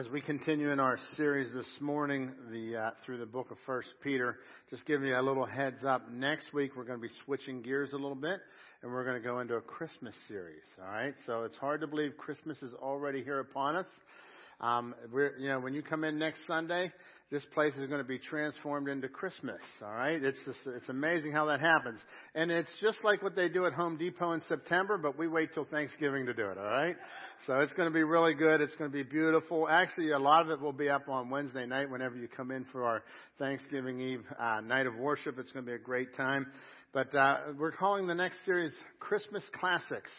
As 0.07 0.13
we 0.13 0.21
continue 0.21 0.71
in 0.71 0.79
our 0.79 0.97
series 1.17 1.51
this 1.53 1.65
morning, 1.81 2.31
the 2.49 2.77
uh, 2.77 2.91
through 3.05 3.17
the 3.17 3.25
book 3.25 3.51
of 3.51 3.57
First 3.65 3.89
Peter, 4.01 4.37
just 4.69 4.85
giving 4.85 5.07
you 5.07 5.19
a 5.19 5.21
little 5.21 5.45
heads 5.45 5.83
up. 5.83 6.09
Next 6.09 6.53
week 6.53 6.77
we're 6.77 6.85
going 6.85 6.99
to 6.99 7.05
be 7.05 7.13
switching 7.25 7.61
gears 7.61 7.91
a 7.91 7.97
little 7.97 8.15
bit, 8.15 8.39
and 8.81 8.91
we're 8.91 9.03
going 9.03 9.21
to 9.21 9.27
go 9.27 9.39
into 9.39 9.55
a 9.55 9.61
Christmas 9.61 10.13
series. 10.29 10.63
All 10.81 10.89
right, 10.89 11.13
so 11.25 11.43
it's 11.43 11.57
hard 11.57 11.81
to 11.81 11.87
believe 11.87 12.15
Christmas 12.15 12.57
is 12.61 12.73
already 12.75 13.21
here 13.21 13.39
upon 13.39 13.75
us. 13.75 13.87
Um, 14.61 14.95
we're, 15.11 15.35
you 15.37 15.49
know, 15.49 15.59
when 15.59 15.73
you 15.73 15.81
come 15.81 16.05
in 16.05 16.17
next 16.17 16.47
Sunday, 16.47 16.93
this 17.29 17.43
place 17.53 17.73
is 17.73 17.87
going 17.87 18.01
to 18.01 18.07
be 18.07 18.19
transformed 18.19 18.87
into 18.87 19.09
Christmas. 19.09 19.59
All 19.81 19.91
right, 19.91 20.21
it's 20.23 20.39
just 20.45 20.59
it's 20.65 20.87
amazing 20.87 21.33
how 21.33 21.45
that 21.47 21.59
happens, 21.59 21.99
and 22.35 22.49
it's 22.49 22.69
just 22.79 22.99
like 23.03 23.21
what 23.21 23.35
they 23.35 23.49
do 23.49 23.65
at 23.65 23.73
Home 23.73 23.97
Depot 23.97 24.31
in 24.31 24.41
September, 24.47 24.97
but 24.97 25.17
we 25.17 25.27
wait 25.27 25.53
till 25.53 25.65
Thanksgiving 25.65 26.25
to 26.27 26.33
do 26.33 26.49
it. 26.49 26.57
All 26.57 26.63
right, 26.63 26.95
so 27.45 27.59
it's 27.59 27.73
going 27.73 27.89
to 27.89 27.93
be 27.93 28.03
really 28.03 28.33
good. 28.33 28.61
It's 28.61 28.75
going 28.77 28.89
to 28.89 28.95
be 28.95 29.03
beautiful. 29.03 29.67
Actually, 29.67 30.11
a 30.11 30.19
lot 30.19 30.41
of 30.41 30.51
it 30.51 30.61
will 30.61 30.71
be 30.71 30.89
up 30.89 31.09
on 31.09 31.29
Wednesday 31.29 31.65
night 31.65 31.89
whenever 31.89 32.15
you 32.15 32.29
come 32.29 32.51
in 32.51 32.65
for 32.71 32.85
our 32.85 33.03
Thanksgiving 33.39 33.99
Eve 33.99 34.23
uh, 34.39 34.61
night 34.61 34.87
of 34.87 34.95
worship. 34.95 35.37
It's 35.37 35.51
going 35.51 35.65
to 35.65 35.69
be 35.69 35.75
a 35.75 35.79
great 35.79 36.15
time. 36.15 36.47
But 36.93 37.13
uh, 37.13 37.39
we're 37.59 37.73
calling 37.73 38.07
the 38.07 38.15
next 38.15 38.37
series 38.45 38.71
Christmas 38.99 39.43
Classics. 39.59 40.09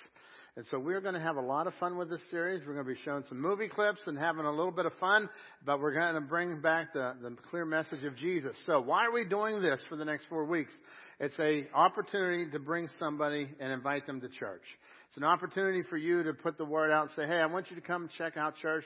And 0.58 0.66
so 0.72 0.78
we're 0.80 1.00
going 1.00 1.14
to 1.14 1.20
have 1.20 1.36
a 1.36 1.40
lot 1.40 1.68
of 1.68 1.74
fun 1.74 1.96
with 1.96 2.10
this 2.10 2.20
series. 2.32 2.62
We're 2.66 2.74
going 2.74 2.84
to 2.84 2.92
be 2.92 2.98
showing 3.04 3.22
some 3.28 3.40
movie 3.40 3.68
clips 3.68 4.00
and 4.06 4.18
having 4.18 4.44
a 4.44 4.50
little 4.50 4.72
bit 4.72 4.86
of 4.86 4.92
fun, 4.98 5.28
but 5.64 5.78
we're 5.78 5.94
going 5.94 6.16
to 6.16 6.20
bring 6.20 6.60
back 6.60 6.92
the, 6.92 7.14
the 7.22 7.36
clear 7.48 7.64
message 7.64 8.02
of 8.02 8.16
Jesus. 8.16 8.56
So 8.66 8.80
why 8.80 9.06
are 9.06 9.12
we 9.12 9.24
doing 9.24 9.62
this 9.62 9.78
for 9.88 9.94
the 9.94 10.04
next 10.04 10.24
four 10.28 10.44
weeks? 10.44 10.72
It's 11.20 11.38
a 11.40 11.66
opportunity 11.74 12.48
to 12.52 12.60
bring 12.60 12.88
somebody 13.00 13.48
and 13.58 13.72
invite 13.72 14.06
them 14.06 14.20
to 14.20 14.28
church. 14.28 14.62
It's 15.08 15.16
an 15.16 15.24
opportunity 15.24 15.82
for 15.90 15.96
you 15.96 16.22
to 16.22 16.32
put 16.32 16.56
the 16.58 16.64
word 16.64 16.92
out 16.92 17.08
and 17.08 17.10
say, 17.16 17.26
hey, 17.26 17.40
I 17.40 17.46
want 17.46 17.70
you 17.70 17.76
to 17.76 17.82
come 17.82 18.08
check 18.16 18.36
out 18.36 18.54
church. 18.56 18.84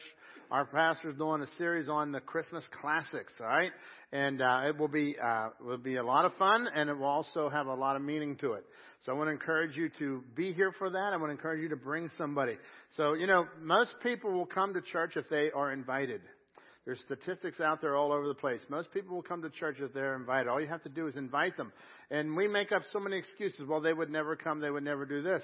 Our 0.50 0.64
pastor's 0.64 1.18
doing 1.18 1.42
a 1.42 1.46
series 1.58 1.90
on 1.90 2.10
the 2.10 2.20
Christmas 2.20 2.64
classics, 2.80 3.34
all 3.38 3.46
right? 3.46 3.70
And 4.12 4.40
uh, 4.40 4.62
it 4.66 4.78
will 4.78 4.88
be 4.88 5.14
uh, 5.22 5.50
will 5.60 5.76
be 5.76 5.96
a 5.96 6.02
lot 6.02 6.24
of 6.24 6.32
fun, 6.38 6.68
and 6.74 6.88
it 6.88 6.96
will 6.96 7.04
also 7.04 7.50
have 7.50 7.66
a 7.66 7.74
lot 7.74 7.96
of 7.96 8.02
meaning 8.02 8.36
to 8.36 8.54
it. 8.54 8.64
So 9.04 9.12
I 9.12 9.14
want 9.14 9.28
to 9.28 9.32
encourage 9.32 9.76
you 9.76 9.90
to 9.98 10.24
be 10.34 10.54
here 10.54 10.72
for 10.78 10.88
that. 10.88 11.10
I 11.12 11.16
want 11.18 11.28
to 11.28 11.32
encourage 11.32 11.60
you 11.60 11.68
to 11.68 11.76
bring 11.76 12.08
somebody. 12.16 12.56
So 12.96 13.12
you 13.12 13.26
know, 13.26 13.44
most 13.60 13.94
people 14.02 14.32
will 14.32 14.46
come 14.46 14.72
to 14.72 14.80
church 14.80 15.16
if 15.16 15.28
they 15.28 15.50
are 15.50 15.70
invited. 15.70 16.22
There's 16.84 16.98
statistics 17.00 17.60
out 17.60 17.80
there 17.80 17.96
all 17.96 18.10
over 18.10 18.26
the 18.26 18.34
place. 18.34 18.60
Most 18.68 18.92
people 18.92 19.14
will 19.14 19.22
come 19.22 19.42
to 19.42 19.50
church 19.50 19.76
if 19.78 19.94
they're 19.94 20.16
invited. 20.16 20.48
All 20.48 20.60
you 20.60 20.66
have 20.66 20.82
to 20.82 20.88
do 20.88 21.06
is 21.06 21.14
invite 21.14 21.56
them. 21.56 21.72
And 22.10 22.36
we 22.36 22.48
make 22.48 22.72
up 22.72 22.82
so 22.92 22.98
many 22.98 23.18
excuses. 23.18 23.68
Well, 23.68 23.80
they 23.80 23.92
would 23.92 24.10
never 24.10 24.34
come. 24.34 24.58
They 24.58 24.70
would 24.70 24.82
never 24.82 25.06
do 25.06 25.22
this. 25.22 25.42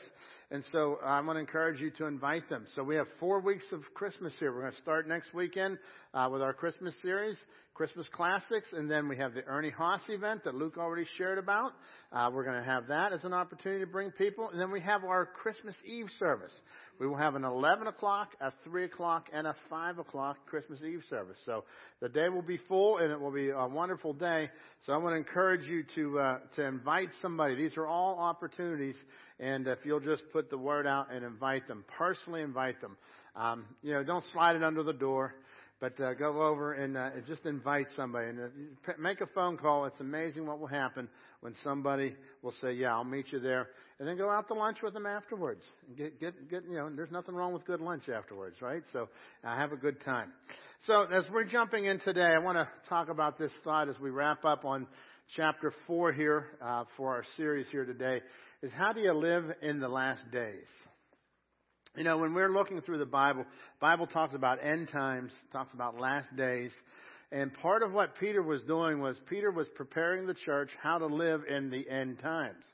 And 0.51 0.65
so 0.73 0.99
I 1.05 1.21
want 1.21 1.37
to 1.37 1.41
encourage 1.41 1.79
you 1.79 1.91
to 1.99 2.07
invite 2.07 2.49
them. 2.49 2.65
So 2.75 2.83
we 2.83 2.97
have 2.97 3.07
four 3.21 3.41
weeks 3.41 3.67
of 3.71 3.83
Christmas 3.93 4.33
here. 4.39 4.51
We're 4.51 4.63
going 4.63 4.73
to 4.73 4.79
start 4.79 5.07
next 5.07 5.35
weekend 5.35 5.77
uh, 6.15 6.31
with 6.33 6.41
our 6.41 6.55
Christmas 6.55 6.95
series, 7.03 7.37
Christmas 7.75 8.09
Classics, 8.13 8.67
and 8.73 8.91
then 8.91 9.09
we 9.09 9.19
have 9.19 9.35
the 9.35 9.45
Ernie 9.45 9.71
Haase 9.71 10.09
event 10.09 10.45
that 10.45 10.55
Luke 10.55 10.79
already 10.79 11.07
shared 11.19 11.37
about. 11.37 11.73
Uh, 12.11 12.31
we're 12.33 12.45
going 12.45 12.59
to 12.59 12.65
have 12.65 12.87
that 12.87 13.13
as 13.13 13.25
an 13.25 13.35
opportunity 13.35 13.85
to 13.85 13.91
bring 13.91 14.11
people. 14.11 14.49
And 14.49 14.59
then 14.59 14.71
we 14.71 14.81
have 14.81 15.05
our 15.05 15.27
Christmas 15.27 15.77
Eve 15.85 16.07
service. 16.19 16.51
We 16.99 17.07
will 17.07 17.19
have 17.19 17.35
an 17.35 17.45
11 17.45 17.87
o'clock, 17.87 18.31
a 18.41 18.51
3 18.65 18.85
o'clock, 18.85 19.29
and 19.33 19.47
a 19.47 19.55
5 19.71 19.99
o'clock 19.99 20.39
Christmas 20.47 20.81
Eve 20.83 21.03
service. 21.09 21.37
So 21.47 21.65
the 22.01 22.09
day 22.09 22.29
will 22.29 22.43
be 22.43 22.59
full 22.69 22.99
and 22.99 23.13
it 23.13 23.21
will 23.21 23.31
be 23.31 23.51
a 23.51 23.69
wonderful 23.69 24.15
day. 24.15 24.49
So 24.87 24.93
I 24.93 24.97
want 24.97 25.13
to 25.13 25.19
encourage 25.19 25.69
you 25.69 25.85
to, 25.95 26.19
uh, 26.19 26.39
to 26.57 26.65
invite 26.65 27.11
somebody. 27.23 27.55
These 27.55 27.77
are 27.77 27.87
all 27.87 28.19
opportunities. 28.19 28.97
And 29.41 29.67
if 29.67 29.79
you'll 29.85 30.01
just 30.01 30.23
put 30.33 30.51
the 30.51 30.59
word 30.59 30.87
out 30.87 31.13
and 31.13 31.25
invite 31.25 31.69
them, 31.69 31.85
personally 31.97 32.43
invite 32.43 32.81
them. 32.81 32.97
Um, 33.37 33.67
you 33.83 33.93
know, 33.93 34.03
don't 34.03 34.25
slide 34.33 34.57
it 34.57 34.63
under 34.63 34.83
the 34.83 34.93
door. 34.93 35.35
But 35.81 36.01
uh, 36.01 36.15
go 36.15 36.43
over 36.43 36.73
and 36.73 36.97
uh, 36.97 37.11
just 37.29 37.47
invite 37.47 37.87
somebody 37.95 38.31
and 38.31 38.41
uh, 38.41 38.93
make 38.99 39.21
a 39.21 39.29
phone 39.29 39.57
call. 39.57 39.85
It's 39.85 40.01
amazing 40.01 40.45
what 40.45 40.59
will 40.59 40.67
happen 40.67 41.09
when 41.41 41.55
somebody 41.63 42.17
will 42.43 42.55
say, 42.61 42.73
"Yeah, 42.73 42.95
I'll 42.95 43.05
meet 43.05 43.27
you 43.31 43.39
there," 43.39 43.69
and 44.01 44.09
then 44.09 44.17
go 44.17 44.29
out 44.29 44.49
to 44.49 44.55
lunch 44.55 44.79
with 44.83 44.93
them 44.93 45.07
afterwards. 45.07 45.63
And 45.87 45.97
get 45.97 46.19
get 46.19 46.51
get. 46.51 46.65
You 46.65 46.79
know, 46.79 46.91
there's 46.93 47.13
nothing 47.13 47.37
wrong 47.37 47.53
with 47.53 47.65
good 47.65 47.81
lunch 47.81 48.09
afterwards, 48.09 48.61
right? 48.61 48.83
So 48.93 49.09
uh, 49.45 49.55
have 49.55 49.71
a 49.71 49.77
good 49.77 50.05
time. 50.05 50.33
So 50.89 51.03
as 51.03 51.23
we're 51.33 51.45
jumping 51.45 51.85
in 51.85 52.01
today, 52.01 52.27
I 52.37 52.41
want 52.41 52.57
to 52.57 52.69
talk 52.89 53.09
about 53.09 53.39
this 53.39 53.53
thought 53.63 53.89
as 53.89 53.99
we 54.01 54.11
wrap 54.11 54.45
up 54.45 54.65
on 54.65 54.89
chapter 55.37 55.73
four 55.87 56.13
here 56.13 56.47
uh, 56.61 56.85
for 56.97 57.15
our 57.15 57.23
series 57.37 57.67
here 57.71 57.85
today. 57.85 58.21
Is 58.61 58.73
how 58.73 58.93
do 58.93 59.01
you 59.01 59.13
live 59.13 59.45
in 59.63 59.79
the 59.79 59.89
last 59.89 60.29
days? 60.33 60.67
You 61.97 62.03
know, 62.03 62.19
when 62.19 62.35
we're 62.35 62.53
looking 62.53 62.81
through 62.81 62.99
the 62.99 63.07
Bible, 63.07 63.45
Bible 63.81 64.09
talks 64.09 64.35
about 64.35 64.59
end 64.63 64.89
times, 64.89 65.33
talks 65.53 65.73
about 65.75 66.01
last 66.01 66.35
days. 66.37 66.73
And 67.31 67.55
part 67.55 67.85
of 67.85 67.93
what 67.93 68.17
Peter 68.19 68.43
was 68.43 68.63
doing 68.65 69.01
was 69.01 69.21
Peter 69.29 69.53
was 69.53 69.69
preparing 69.77 70.27
the 70.27 70.35
church 70.35 70.71
how 70.83 70.99
to 70.99 71.07
live 71.07 71.43
in 71.49 71.71
the 71.71 71.89
end 71.89 72.19
times. 72.19 72.65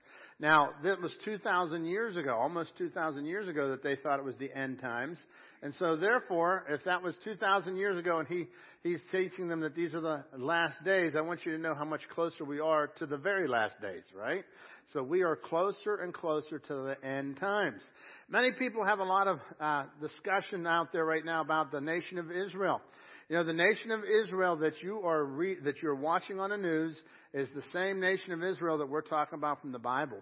Now, 0.45 0.73
that 0.83 1.01
was 1.01 1.11
2,000 1.25 1.87
years 1.87 2.19
ago, 2.19 2.37
almost 2.37 2.77
2,000 2.77 3.25
years 3.25 3.49
ago 3.49 3.71
that 3.71 3.83
they 3.83 3.97
thought 3.97 4.19
it 4.19 4.27
was 4.27 4.37
the 4.37 4.55
end 4.55 4.79
times. 4.79 5.17
And 5.63 5.73
so 5.77 5.97
therefore, 5.97 6.67
if 6.69 6.85
that 6.85 7.03
was 7.03 7.15
2,000 7.25 7.77
years 7.77 7.99
ago 7.99 8.19
and 8.19 8.29
he, 8.29 8.45
he's 8.83 9.01
teaching 9.11 9.49
them 9.49 9.61
that 9.61 9.75
these 9.75 9.95
are 9.95 10.03
the 10.03 10.23
last 10.37 10.85
days, 10.85 11.15
I 11.17 11.23
want 11.23 11.47
you 11.47 11.53
to 11.53 11.59
know 11.59 11.75
how 11.75 11.87
much 11.87 12.03
closer 12.15 12.45
we 12.45 12.61
are 12.61 12.89
to 12.99 13.07
the 13.07 13.17
very 13.17 13.49
last 13.49 13.81
days, 13.81 14.03
right? 14.15 14.45
So 14.93 15.03
we 15.03 15.23
are 15.23 15.35
closer 15.35 15.97
and 16.03 16.13
closer 16.13 16.59
to 16.59 16.75
the 16.75 16.97
end 17.03 17.39
times. 17.39 17.81
Many 18.29 18.53
people 18.53 18.85
have 18.85 18.99
a 18.99 19.05
lot 19.05 19.27
of 19.27 19.39
uh, 19.59 19.85
discussion 20.03 20.67
out 20.67 20.93
there 20.93 21.07
right 21.07 21.25
now 21.25 21.41
about 21.41 21.73
the 21.73 21.81
nation 21.81 22.19
of 22.19 22.31
Israel. 22.31 22.83
You 23.31 23.37
know, 23.37 23.45
the 23.45 23.55
nation 23.55 23.91
of 23.93 24.01
Israel 24.05 24.57
that 24.57 24.83
you 24.83 25.01
are 25.07 25.25
re- 25.25 25.57
that 25.65 25.83
you're 25.83 25.95
watching 25.95 26.39
on 26.39 26.51
the 26.51 26.59
news 26.59 26.95
is 27.33 27.49
the 27.55 27.63
same 27.73 27.99
nation 27.99 28.33
of 28.33 28.43
Israel 28.43 28.77
that 28.77 28.89
we're 28.91 29.01
talking 29.01 29.39
about 29.39 29.63
from 29.63 29.73
the 29.73 29.79
Bible. 29.79 30.19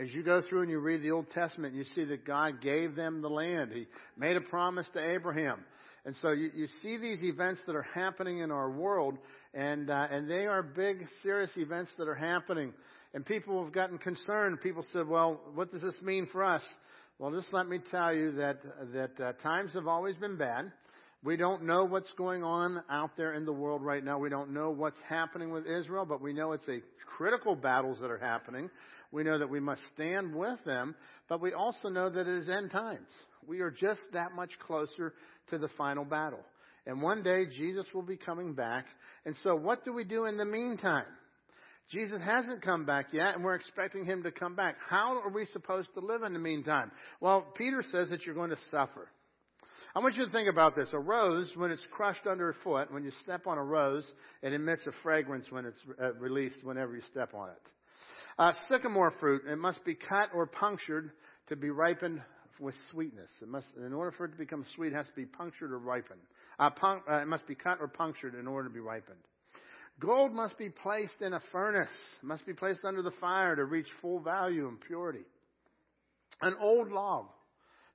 As 0.00 0.14
you 0.14 0.22
go 0.22 0.40
through 0.40 0.62
and 0.62 0.70
you 0.70 0.78
read 0.78 1.02
the 1.02 1.10
Old 1.10 1.30
Testament, 1.30 1.74
you 1.74 1.84
see 1.94 2.04
that 2.04 2.24
God 2.24 2.62
gave 2.62 2.94
them 2.94 3.20
the 3.20 3.28
land. 3.28 3.70
He 3.70 3.86
made 4.16 4.34
a 4.34 4.40
promise 4.40 4.86
to 4.94 5.12
Abraham. 5.14 5.60
And 6.06 6.16
so 6.22 6.30
you, 6.30 6.50
you 6.54 6.68
see 6.82 6.96
these 6.96 7.22
events 7.22 7.60
that 7.66 7.76
are 7.76 7.86
happening 7.94 8.38
in 8.38 8.50
our 8.50 8.70
world, 8.70 9.18
and 9.52 9.90
uh, 9.90 10.08
and 10.10 10.30
they 10.30 10.46
are 10.46 10.62
big, 10.62 11.06
serious 11.22 11.50
events 11.56 11.90
that 11.98 12.08
are 12.08 12.14
happening. 12.14 12.72
And 13.12 13.26
people 13.26 13.62
have 13.62 13.74
gotten 13.74 13.98
concerned. 13.98 14.62
People 14.62 14.86
said, 14.94 15.06
"Well, 15.06 15.38
what 15.54 15.70
does 15.70 15.82
this 15.82 16.00
mean 16.00 16.26
for 16.32 16.42
us?" 16.42 16.62
Well, 17.18 17.32
just 17.32 17.52
let 17.52 17.68
me 17.68 17.80
tell 17.90 18.14
you 18.14 18.32
that 18.36 18.62
that 18.94 19.20
uh, 19.20 19.32
times 19.42 19.74
have 19.74 19.86
always 19.86 20.16
been 20.16 20.38
bad. 20.38 20.72
We 21.22 21.36
don't 21.36 21.64
know 21.64 21.84
what's 21.84 22.12
going 22.14 22.42
on 22.42 22.82
out 22.88 23.10
there 23.18 23.34
in 23.34 23.44
the 23.44 23.52
world 23.52 23.82
right 23.82 24.02
now. 24.02 24.18
We 24.18 24.30
don't 24.30 24.54
know 24.54 24.70
what's 24.70 24.96
happening 25.06 25.50
with 25.50 25.66
Israel, 25.66 26.06
but 26.06 26.22
we 26.22 26.32
know 26.32 26.52
it's 26.52 26.68
a 26.68 26.80
critical 27.16 27.54
battles 27.54 27.98
that 28.00 28.10
are 28.10 28.18
happening. 28.18 28.70
We 29.12 29.22
know 29.22 29.38
that 29.38 29.50
we 29.50 29.60
must 29.60 29.82
stand 29.92 30.34
with 30.34 30.64
them, 30.64 30.94
but 31.28 31.42
we 31.42 31.52
also 31.52 31.90
know 31.90 32.08
that 32.08 32.26
it 32.26 32.38
is 32.38 32.48
end 32.48 32.70
times. 32.70 33.08
We 33.46 33.60
are 33.60 33.70
just 33.70 34.00
that 34.14 34.32
much 34.34 34.52
closer 34.66 35.12
to 35.50 35.58
the 35.58 35.68
final 35.76 36.06
battle. 36.06 36.40
And 36.86 37.02
one 37.02 37.22
day 37.22 37.44
Jesus 37.44 37.84
will 37.92 38.02
be 38.02 38.16
coming 38.16 38.54
back. 38.54 38.86
And 39.26 39.36
so 39.42 39.54
what 39.54 39.84
do 39.84 39.92
we 39.92 40.04
do 40.04 40.24
in 40.24 40.38
the 40.38 40.46
meantime? 40.46 41.04
Jesus 41.90 42.22
hasn't 42.24 42.62
come 42.62 42.86
back 42.86 43.08
yet, 43.12 43.34
and 43.34 43.44
we're 43.44 43.56
expecting 43.56 44.06
him 44.06 44.22
to 44.22 44.30
come 44.30 44.54
back. 44.54 44.76
How 44.88 45.20
are 45.20 45.30
we 45.30 45.44
supposed 45.52 45.92
to 45.94 46.00
live 46.00 46.22
in 46.22 46.32
the 46.32 46.38
meantime? 46.38 46.90
Well, 47.20 47.44
Peter 47.56 47.84
says 47.92 48.08
that 48.08 48.24
you're 48.24 48.34
going 48.34 48.50
to 48.50 48.58
suffer. 48.70 49.08
I 49.94 49.98
want 49.98 50.14
you 50.14 50.24
to 50.24 50.30
think 50.30 50.48
about 50.48 50.76
this. 50.76 50.88
A 50.92 50.98
rose, 50.98 51.50
when 51.56 51.72
it's 51.72 51.84
crushed 51.90 52.26
under 52.28 52.50
a 52.50 52.54
foot, 52.62 52.92
when 52.92 53.02
you 53.02 53.10
step 53.24 53.48
on 53.48 53.58
a 53.58 53.64
rose, 53.64 54.04
it 54.40 54.52
emits 54.52 54.86
a 54.86 54.92
fragrance 55.02 55.46
when 55.50 55.66
it's 55.66 55.80
uh, 56.00 56.14
released 56.14 56.62
whenever 56.62 56.94
you 56.94 57.02
step 57.10 57.34
on 57.34 57.48
it. 57.48 57.60
Uh, 58.38 58.52
sycamore 58.68 59.12
fruit, 59.18 59.42
it 59.50 59.58
must 59.58 59.84
be 59.84 59.94
cut 59.94 60.28
or 60.32 60.46
punctured 60.46 61.10
to 61.48 61.56
be 61.56 61.70
ripened 61.70 62.22
with 62.60 62.74
sweetness. 62.92 63.30
It 63.42 63.48
must, 63.48 63.66
in 63.84 63.92
order 63.92 64.12
for 64.12 64.26
it 64.26 64.32
to 64.32 64.38
become 64.38 64.64
sweet, 64.76 64.92
it 64.92 64.96
has 64.96 65.06
to 65.06 65.16
be 65.16 65.26
punctured 65.26 65.72
or 65.72 65.78
ripened. 65.78 66.20
Uh, 66.60 66.70
uh, 66.82 67.16
it 67.16 67.26
must 67.26 67.48
be 67.48 67.56
cut 67.56 67.78
or 67.80 67.88
punctured 67.88 68.36
in 68.36 68.46
order 68.46 68.68
to 68.68 68.72
be 68.72 68.80
ripened. 68.80 69.18
Gold 69.98 70.32
must 70.32 70.56
be 70.56 70.70
placed 70.70 71.20
in 71.20 71.32
a 71.32 71.40
furnace, 71.50 71.90
it 72.22 72.26
must 72.26 72.46
be 72.46 72.52
placed 72.52 72.84
under 72.84 73.02
the 73.02 73.10
fire 73.20 73.56
to 73.56 73.64
reach 73.64 73.88
full 74.00 74.20
value 74.20 74.68
and 74.68 74.80
purity. 74.80 75.24
An 76.42 76.54
old 76.60 76.92
log 76.92 77.26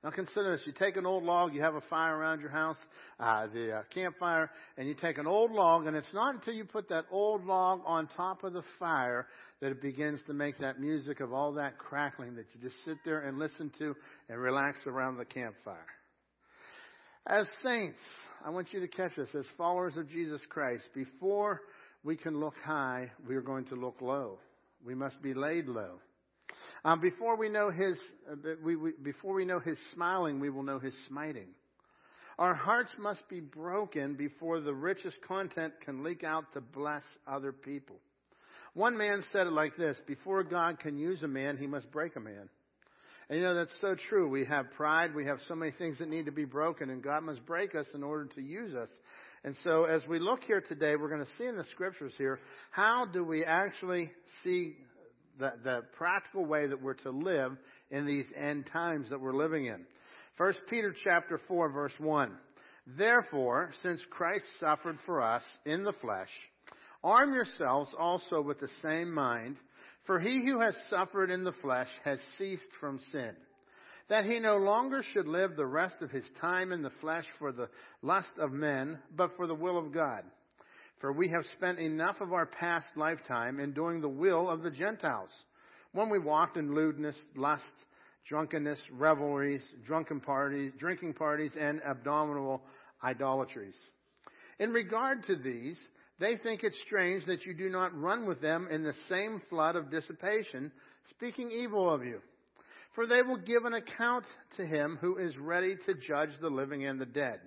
now 0.05 0.11
consider 0.11 0.55
this. 0.55 0.67
You 0.67 0.73
take 0.73 0.97
an 0.97 1.07
old 1.07 1.23
log, 1.23 1.55
you 1.55 1.61
have 1.63 1.73
a 1.73 1.81
fire 1.81 2.15
around 2.15 2.39
your 2.39 2.51
house, 2.51 2.77
uh, 3.19 3.47
the 3.51 3.77
uh, 3.77 3.81
campfire, 3.91 4.51
and 4.77 4.87
you 4.87 4.93
take 4.93 5.17
an 5.17 5.25
old 5.25 5.49
log, 5.49 5.87
and 5.87 5.97
it's 5.97 6.13
not 6.13 6.35
until 6.35 6.53
you 6.53 6.63
put 6.63 6.89
that 6.89 7.05
old 7.09 7.43
log 7.43 7.81
on 7.87 8.07
top 8.15 8.43
of 8.43 8.53
the 8.53 8.61
fire 8.77 9.25
that 9.61 9.71
it 9.71 9.81
begins 9.81 10.19
to 10.27 10.33
make 10.33 10.59
that 10.59 10.79
music 10.79 11.21
of 11.21 11.33
all 11.33 11.53
that 11.53 11.79
crackling 11.79 12.35
that 12.35 12.45
you 12.53 12.61
just 12.61 12.75
sit 12.85 12.97
there 13.03 13.21
and 13.21 13.39
listen 13.39 13.71
to 13.79 13.95
and 14.29 14.39
relax 14.39 14.77
around 14.85 15.17
the 15.17 15.25
campfire. 15.25 15.87
As 17.25 17.47
saints, 17.63 17.97
I 18.45 18.51
want 18.51 18.71
you 18.73 18.81
to 18.81 18.87
catch 18.87 19.15
this. 19.15 19.33
As 19.33 19.45
followers 19.57 19.97
of 19.97 20.07
Jesus 20.07 20.41
Christ, 20.49 20.83
before 20.93 21.61
we 22.03 22.15
can 22.15 22.39
look 22.39 22.53
high, 22.63 23.09
we 23.27 23.35
are 23.35 23.41
going 23.41 23.65
to 23.65 23.75
look 23.75 23.99
low. 24.01 24.37
We 24.85 24.93
must 24.93 25.19
be 25.23 25.33
laid 25.33 25.65
low. 25.65 25.99
Um, 26.85 27.01
before 27.01 27.35
we 27.35 27.49
know 27.49 27.71
his, 27.71 27.97
uh, 28.31 28.35
we, 28.63 28.75
we, 28.75 28.91
before 29.01 29.33
we 29.33 29.43
know 29.43 29.59
his 29.59 29.77
smiling, 29.95 30.39
we 30.39 30.51
will 30.51 30.61
know 30.61 30.77
his 30.77 30.93
smiting. 31.07 31.47
Our 32.37 32.53
hearts 32.53 32.91
must 32.99 33.27
be 33.27 33.39
broken 33.39 34.13
before 34.13 34.59
the 34.59 34.73
richest 34.73 35.17
content 35.27 35.73
can 35.83 36.03
leak 36.03 36.23
out 36.23 36.53
to 36.53 36.61
bless 36.61 37.01
other 37.27 37.51
people. 37.51 37.95
One 38.75 38.99
man 38.99 39.23
said 39.31 39.47
it 39.47 39.53
like 39.53 39.75
this: 39.77 39.97
Before 40.05 40.43
God 40.43 40.79
can 40.79 40.99
use 40.99 41.23
a 41.23 41.27
man, 41.27 41.57
he 41.57 41.65
must 41.65 41.91
break 41.91 42.17
a 42.17 42.19
man. 42.19 42.49
And 43.29 43.39
you 43.39 43.43
know, 43.43 43.55
that's 43.55 43.73
so 43.81 43.95
true. 44.07 44.29
We 44.29 44.45
have 44.45 44.71
pride. 44.77 45.15
We 45.15 45.25
have 45.25 45.39
so 45.47 45.55
many 45.55 45.71
things 45.71 45.97
that 45.97 46.07
need 46.07 46.27
to 46.27 46.31
be 46.31 46.45
broken, 46.45 46.91
and 46.91 47.01
God 47.01 47.23
must 47.23 47.43
break 47.47 47.73
us 47.73 47.87
in 47.95 48.03
order 48.03 48.25
to 48.35 48.41
use 48.41 48.75
us. 48.75 48.89
And 49.43 49.55
so 49.63 49.85
as 49.85 50.05
we 50.07 50.19
look 50.19 50.43
here 50.43 50.61
today, 50.61 50.95
we're 50.95 51.09
going 51.09 51.25
to 51.25 51.31
see 51.39 51.45
in 51.45 51.57
the 51.57 51.65
scriptures 51.71 52.13
here, 52.19 52.39
how 52.69 53.05
do 53.11 53.23
we 53.23 53.43
actually 53.43 54.11
see 54.43 54.75
the, 55.39 55.53
the 55.63 55.83
practical 55.97 56.45
way 56.45 56.67
that 56.67 56.81
we're 56.81 56.93
to 56.93 57.09
live 57.11 57.57
in 57.91 58.05
these 58.05 58.25
end 58.35 58.69
times 58.71 59.09
that 59.09 59.21
we're 59.21 59.35
living 59.35 59.65
in. 59.65 59.85
First 60.37 60.59
Peter 60.69 60.93
chapter 61.03 61.39
4 61.47 61.69
verse 61.69 61.93
1. 61.99 62.31
Therefore, 62.97 63.71
since 63.81 64.01
Christ 64.09 64.45
suffered 64.59 64.97
for 65.05 65.21
us 65.21 65.43
in 65.65 65.83
the 65.83 65.93
flesh, 65.93 66.29
arm 67.03 67.33
yourselves 67.33 67.91
also 67.97 68.41
with 68.41 68.59
the 68.59 68.69
same 68.81 69.11
mind, 69.11 69.57
for 70.05 70.19
he 70.19 70.45
who 70.45 70.59
has 70.59 70.75
suffered 70.89 71.31
in 71.31 71.43
the 71.43 71.53
flesh 71.63 71.87
has 72.03 72.19
ceased 72.37 72.61
from 72.79 72.99
sin, 73.11 73.31
that 74.07 74.25
he 74.25 74.39
no 74.39 74.57
longer 74.57 75.01
should 75.13 75.27
live 75.27 75.55
the 75.55 75.65
rest 75.65 75.95
of 76.01 76.11
his 76.11 76.25
time 76.39 76.71
in 76.71 76.83
the 76.83 76.91
flesh 77.01 77.25
for 77.39 77.51
the 77.51 77.69
lust 78.03 78.33
of 78.37 78.51
men, 78.51 78.99
but 79.15 79.35
for 79.35 79.47
the 79.47 79.55
will 79.55 79.79
of 79.79 79.91
God. 79.91 80.23
For 81.05 81.11
we 81.11 81.29
have 81.29 81.45
spent 81.55 81.77
enough 81.77 82.19
of 82.19 82.33
our 82.33 82.47
past 82.47 82.87
lifetime 82.95 83.59
in 83.59 83.73
doing 83.73 84.01
the 84.01 84.09
will 84.09 84.49
of 84.49 84.63
the 84.63 84.71
Gentiles, 84.71 85.29
when 85.91 86.09
we 86.09 86.17
walked 86.17 86.57
in 86.57 86.73
lewdness, 86.73 87.15
lust, 87.35 87.61
drunkenness, 88.27 88.79
revelries, 88.91 89.61
drunken 89.85 90.19
parties, 90.19 90.71
drinking 90.79 91.13
parties, 91.13 91.51
and 91.59 91.79
abominable 91.85 92.63
idolatries. 93.03 93.75
In 94.57 94.73
regard 94.73 95.23
to 95.27 95.35
these, 95.35 95.77
they 96.19 96.37
think 96.37 96.63
it 96.63 96.73
strange 96.87 97.23
that 97.27 97.45
you 97.45 97.53
do 97.53 97.69
not 97.69 97.95
run 97.95 98.25
with 98.25 98.41
them 98.41 98.67
in 98.71 98.81
the 98.81 98.95
same 99.07 99.43
flood 99.47 99.75
of 99.75 99.91
dissipation, 99.91 100.71
speaking 101.11 101.51
evil 101.51 101.87
of 101.87 102.03
you. 102.03 102.19
For 102.95 103.05
they 103.05 103.21
will 103.21 103.37
give 103.37 103.65
an 103.65 103.75
account 103.75 104.25
to 104.57 104.65
him 104.65 104.97
who 104.99 105.17
is 105.17 105.37
ready 105.37 105.75
to 105.85 105.93
judge 105.93 106.31
the 106.41 106.49
living 106.49 106.83
and 106.83 106.99
the 106.99 107.05
dead. 107.05 107.41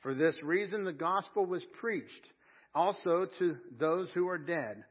For 0.00 0.14
this 0.14 0.42
reason 0.42 0.86
the 0.86 0.92
gospel 0.94 1.44
was 1.44 1.62
preached 1.78 2.26
also 2.74 3.26
to 3.38 3.56
those 3.78 4.08
who 4.14 4.28
are 4.28 4.38
dead. 4.38 4.84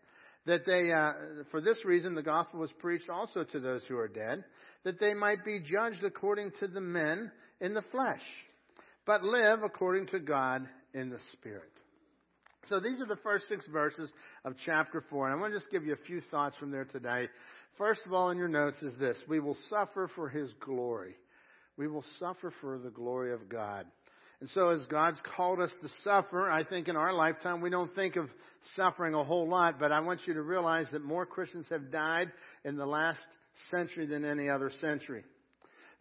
That 0.46 0.66
they, 0.66 0.92
uh, 0.94 1.44
for 1.52 1.60
this 1.60 1.84
reason, 1.84 2.16
the 2.16 2.24
gospel 2.24 2.62
was 2.62 2.72
preached 2.80 3.10
also 3.10 3.44
to 3.44 3.60
those 3.60 3.82
who 3.90 3.98
are 3.98 4.08
dead, 4.08 4.46
that 4.86 5.00
they 5.00 5.14
might 5.14 5.44
be 5.44 5.60
judged 5.60 6.04
according 6.06 6.52
to 6.60 6.68
the 6.68 6.80
men 6.80 7.32
in 7.60 7.74
the 7.74 7.82
flesh, 7.92 8.22
but 9.06 9.24
live 9.24 9.64
according 9.64 10.08
to 10.08 10.20
God 10.20 10.66
in 10.94 11.10
the 11.10 11.20
Spirit. 11.34 11.72
So 12.70 12.80
these 12.80 13.02
are 13.02 13.06
the 13.06 13.18
first 13.18 13.48
six 13.50 13.66
verses 13.68 14.10
of 14.46 14.54
chapter 14.66 15.04
four, 15.10 15.28
and 15.28 15.38
I 15.38 15.42
want 15.42 15.54
to 15.54 15.60
just 15.60 15.72
give 15.72 15.86
you 15.86 15.94
a 15.94 16.06
few 16.06 16.22
thoughts 16.32 16.56
from 16.58 16.72
there 16.72 16.86
today. 16.86 17.28
First 17.78 18.02
of 18.06 18.14
all, 18.14 18.30
in 18.30 18.38
your 18.38 18.48
notes 18.48 18.82
is 18.82 18.98
this: 19.00 19.18
we 19.28 19.40
will 19.40 19.58
suffer 19.70 20.10
for 20.16 20.30
His 20.30 20.52
glory. 20.60 21.16
We 21.78 21.88
will 21.88 22.04
suffer 22.20 22.54
for 22.62 22.78
the 22.80 22.90
glory 22.90 23.34
of 23.34 23.48
God. 23.50 23.86
And 24.40 24.50
so 24.52 24.70
as 24.70 24.86
God's 24.86 25.20
called 25.36 25.60
us 25.60 25.72
to 25.82 25.90
suffer, 26.04 26.50
I 26.50 26.64
think 26.64 26.88
in 26.88 26.96
our 26.96 27.14
lifetime 27.14 27.62
we 27.62 27.72
don't 27.72 27.94
think 27.96 28.18
of 28.18 28.30
suffering 28.76 29.16
a 29.16 29.24
whole 29.24 29.48
lot, 29.48 29.80
but 29.80 29.92
I 29.92 30.00
want 30.02 30.22
you 30.28 30.36
to 30.36 30.42
realize 30.42 30.86
that 30.92 31.04
more 31.04 31.26
Christians 31.26 31.66
have 31.70 31.92
died 31.92 32.32
in 32.64 32.78
the 32.78 32.86
last 32.86 33.20
century 33.72 34.06
than 34.06 34.24
any 34.24 34.50
other 34.50 34.72
century. 34.80 35.24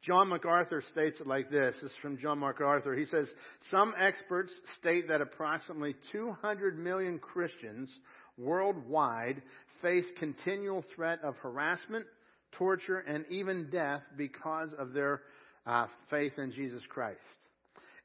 John 0.03 0.29
MacArthur 0.29 0.83
states 0.93 1.19
it 1.21 1.27
like 1.27 1.51
this. 1.51 1.75
This 1.81 1.91
is 1.91 1.97
from 2.03 2.19
John 2.19 2.39
MacArthur. 2.39 2.95
He 2.95 3.07
says, 3.07 3.27
Some 3.71 3.95
experts 3.99 4.53
state 4.79 5.09
that 5.09 5.23
approximately 5.23 5.97
200 6.13 6.79
million 6.79 7.19
Christians 7.19 7.91
worldwide 8.37 9.43
face 9.81 10.05
continual 10.19 10.85
threat 10.95 11.21
of 11.25 11.37
harassment, 11.37 12.07
torture, 12.53 12.99
and 12.99 13.25
even 13.31 13.71
death 13.71 14.03
because 14.17 14.71
of 14.79 14.93
their 14.93 15.23
uh, 15.67 15.87
faith 16.11 16.35
in 16.39 16.53
Jesus 16.53 16.83
Christ. 16.89 17.19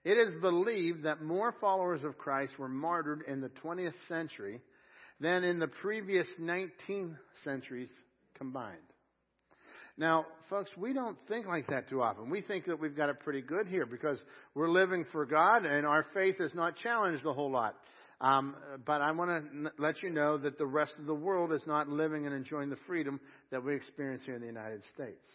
It 0.03 0.17
is 0.17 0.33
believed 0.41 1.03
that 1.03 1.21
more 1.21 1.53
followers 1.61 2.03
of 2.03 2.17
Christ 2.17 2.57
were 2.57 2.67
martyred 2.67 3.23
in 3.27 3.41
the 3.41 3.51
20th 3.63 3.93
century 4.07 4.61
than 5.19 5.43
in 5.43 5.59
the 5.59 5.67
previous 5.67 6.27
19 6.39 7.17
centuries 7.43 7.89
combined. 8.35 8.77
Now, 9.97 10.25
folks, 10.49 10.71
we 10.75 10.93
don't 10.93 11.17
think 11.27 11.45
like 11.45 11.67
that 11.67 11.89
too 11.89 12.01
often. 12.01 12.29
We 12.31 12.41
think 12.41 12.65
that 12.65 12.79
we've 12.79 12.95
got 12.95 13.09
it 13.09 13.19
pretty 13.19 13.41
good 13.41 13.67
here 13.67 13.85
because 13.85 14.19
we're 14.55 14.71
living 14.71 15.05
for 15.11 15.25
God 15.25 15.65
and 15.65 15.85
our 15.85 16.05
faith 16.13 16.37
is 16.39 16.55
not 16.55 16.75
challenged 16.77 17.25
a 17.25 17.33
whole 17.33 17.51
lot. 17.51 17.75
Um, 18.19 18.55
but 18.85 19.01
I 19.01 19.11
want 19.11 19.51
to 19.51 19.71
let 19.77 20.01
you 20.01 20.09
know 20.09 20.37
that 20.37 20.57
the 20.57 20.65
rest 20.65 20.93
of 20.99 21.05
the 21.05 21.13
world 21.13 21.51
is 21.51 21.61
not 21.67 21.89
living 21.89 22.25
and 22.25 22.35
enjoying 22.35 22.69
the 22.69 22.77
freedom 22.87 23.19
that 23.51 23.63
we 23.63 23.75
experience 23.75 24.23
here 24.25 24.35
in 24.35 24.41
the 24.41 24.47
United 24.47 24.81
States. 24.93 25.27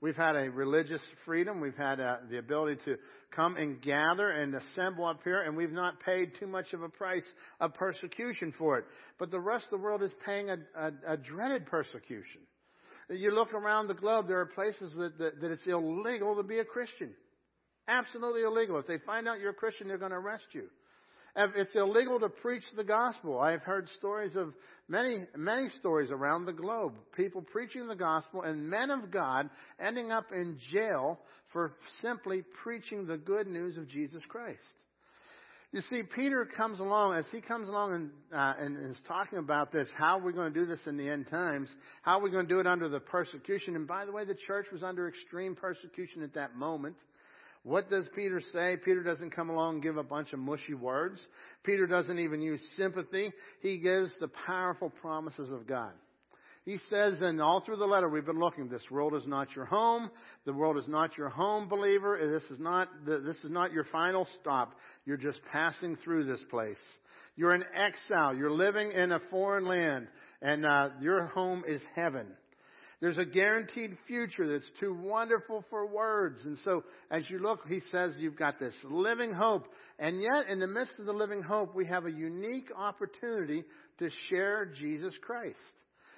We've 0.00 0.16
had 0.16 0.36
a 0.36 0.48
religious 0.50 1.00
freedom. 1.24 1.60
We've 1.60 1.76
had 1.76 1.98
uh, 1.98 2.18
the 2.30 2.38
ability 2.38 2.80
to 2.84 2.96
come 3.34 3.56
and 3.56 3.82
gather 3.82 4.30
and 4.30 4.54
assemble 4.54 5.06
up 5.06 5.20
here, 5.24 5.42
and 5.42 5.56
we've 5.56 5.72
not 5.72 6.00
paid 6.00 6.32
too 6.38 6.46
much 6.46 6.72
of 6.72 6.82
a 6.82 6.88
price 6.88 7.26
of 7.58 7.74
persecution 7.74 8.54
for 8.56 8.78
it. 8.78 8.84
But 9.18 9.32
the 9.32 9.40
rest 9.40 9.64
of 9.64 9.70
the 9.72 9.84
world 9.84 10.04
is 10.04 10.12
paying 10.24 10.50
a, 10.50 10.58
a, 10.76 10.92
a 11.14 11.16
dreaded 11.16 11.66
persecution. 11.66 12.42
You 13.10 13.32
look 13.32 13.54
around 13.54 13.88
the 13.88 13.94
globe, 13.94 14.28
there 14.28 14.38
are 14.38 14.46
places 14.46 14.92
that, 14.96 15.18
that, 15.18 15.40
that 15.40 15.50
it's 15.50 15.66
illegal 15.66 16.36
to 16.36 16.42
be 16.44 16.58
a 16.60 16.64
Christian. 16.64 17.10
Absolutely 17.88 18.42
illegal. 18.42 18.78
If 18.78 18.86
they 18.86 18.98
find 18.98 19.26
out 19.26 19.40
you're 19.40 19.50
a 19.50 19.54
Christian, 19.54 19.88
they're 19.88 19.98
going 19.98 20.12
to 20.12 20.18
arrest 20.18 20.44
you. 20.52 20.68
It's 21.36 21.74
illegal 21.74 22.18
to 22.20 22.28
preach 22.28 22.64
the 22.76 22.84
gospel. 22.84 23.38
I've 23.38 23.62
heard 23.62 23.88
stories 23.98 24.34
of 24.34 24.54
many, 24.88 25.18
many 25.36 25.68
stories 25.78 26.10
around 26.10 26.46
the 26.46 26.52
globe. 26.52 26.94
People 27.16 27.42
preaching 27.42 27.86
the 27.86 27.94
gospel 27.94 28.42
and 28.42 28.68
men 28.68 28.90
of 28.90 29.10
God 29.10 29.48
ending 29.78 30.10
up 30.10 30.26
in 30.32 30.58
jail 30.72 31.18
for 31.52 31.74
simply 32.02 32.42
preaching 32.62 33.06
the 33.06 33.16
good 33.16 33.46
news 33.46 33.76
of 33.76 33.88
Jesus 33.88 34.22
Christ. 34.28 34.58
You 35.70 35.82
see, 35.90 36.02
Peter 36.02 36.46
comes 36.46 36.80
along, 36.80 37.14
as 37.14 37.26
he 37.30 37.42
comes 37.42 37.68
along 37.68 37.92
and, 37.92 38.10
uh, 38.32 38.54
and 38.58 38.90
is 38.90 38.98
talking 39.06 39.38
about 39.38 39.70
this, 39.70 39.86
how 39.94 40.18
are 40.18 40.22
we're 40.22 40.32
going 40.32 40.52
to 40.52 40.58
do 40.58 40.64
this 40.64 40.80
in 40.86 40.96
the 40.96 41.06
end 41.06 41.28
times, 41.28 41.68
how 42.00 42.18
are 42.18 42.22
we're 42.22 42.30
going 42.30 42.48
to 42.48 42.54
do 42.54 42.58
it 42.58 42.66
under 42.66 42.88
the 42.88 43.00
persecution. 43.00 43.76
And 43.76 43.86
by 43.86 44.06
the 44.06 44.12
way, 44.12 44.24
the 44.24 44.34
church 44.34 44.68
was 44.72 44.82
under 44.82 45.08
extreme 45.08 45.54
persecution 45.54 46.22
at 46.22 46.32
that 46.34 46.56
moment. 46.56 46.96
What 47.62 47.90
does 47.90 48.08
Peter 48.14 48.40
say? 48.52 48.76
Peter 48.84 49.02
doesn't 49.02 49.30
come 49.30 49.50
along 49.50 49.74
and 49.74 49.82
give 49.82 49.96
a 49.96 50.02
bunch 50.02 50.32
of 50.32 50.38
mushy 50.38 50.74
words. 50.74 51.20
Peter 51.64 51.86
doesn't 51.86 52.18
even 52.18 52.40
use 52.40 52.60
sympathy. 52.76 53.32
He 53.60 53.78
gives 53.78 54.12
the 54.20 54.30
powerful 54.46 54.90
promises 54.90 55.50
of 55.50 55.66
God. 55.66 55.92
He 56.64 56.76
says, 56.90 57.18
and 57.22 57.40
all 57.40 57.62
through 57.62 57.76
the 57.76 57.86
letter 57.86 58.10
we've 58.10 58.26
been 58.26 58.38
looking, 58.38 58.68
this 58.68 58.90
world 58.90 59.14
is 59.14 59.26
not 59.26 59.56
your 59.56 59.64
home. 59.64 60.10
The 60.44 60.52
world 60.52 60.76
is 60.76 60.86
not 60.86 61.16
your 61.16 61.30
home, 61.30 61.66
believer. 61.66 62.18
This 62.30 62.50
is 62.50 62.60
not, 62.60 62.88
this 63.06 63.38
is 63.38 63.50
not 63.50 63.72
your 63.72 63.84
final 63.84 64.28
stop. 64.38 64.74
You're 65.06 65.16
just 65.16 65.40
passing 65.50 65.96
through 66.04 66.24
this 66.24 66.42
place. 66.50 66.76
You're 67.36 67.54
in 67.54 67.64
exile. 67.74 68.34
You're 68.34 68.52
living 68.52 68.92
in 68.92 69.12
a 69.12 69.20
foreign 69.30 69.66
land, 69.66 70.08
and 70.42 70.66
uh, 70.66 70.90
your 71.00 71.24
home 71.26 71.64
is 71.66 71.80
heaven. 71.94 72.26
There's 73.00 73.18
a 73.18 73.24
guaranteed 73.24 73.96
future 74.08 74.48
that's 74.48 74.70
too 74.80 74.92
wonderful 74.92 75.64
for 75.70 75.86
words. 75.86 76.40
And 76.44 76.58
so 76.64 76.82
as 77.12 77.22
you 77.30 77.38
look, 77.38 77.60
he 77.68 77.80
says 77.92 78.14
you've 78.18 78.36
got 78.36 78.58
this 78.58 78.74
living 78.82 79.32
hope. 79.32 79.66
And 80.00 80.20
yet 80.20 80.48
in 80.48 80.58
the 80.58 80.66
midst 80.66 80.94
of 80.98 81.06
the 81.06 81.12
living 81.12 81.42
hope, 81.42 81.76
we 81.76 81.86
have 81.86 82.06
a 82.06 82.10
unique 82.10 82.70
opportunity 82.76 83.62
to 84.00 84.10
share 84.28 84.66
Jesus 84.66 85.14
Christ. 85.22 85.56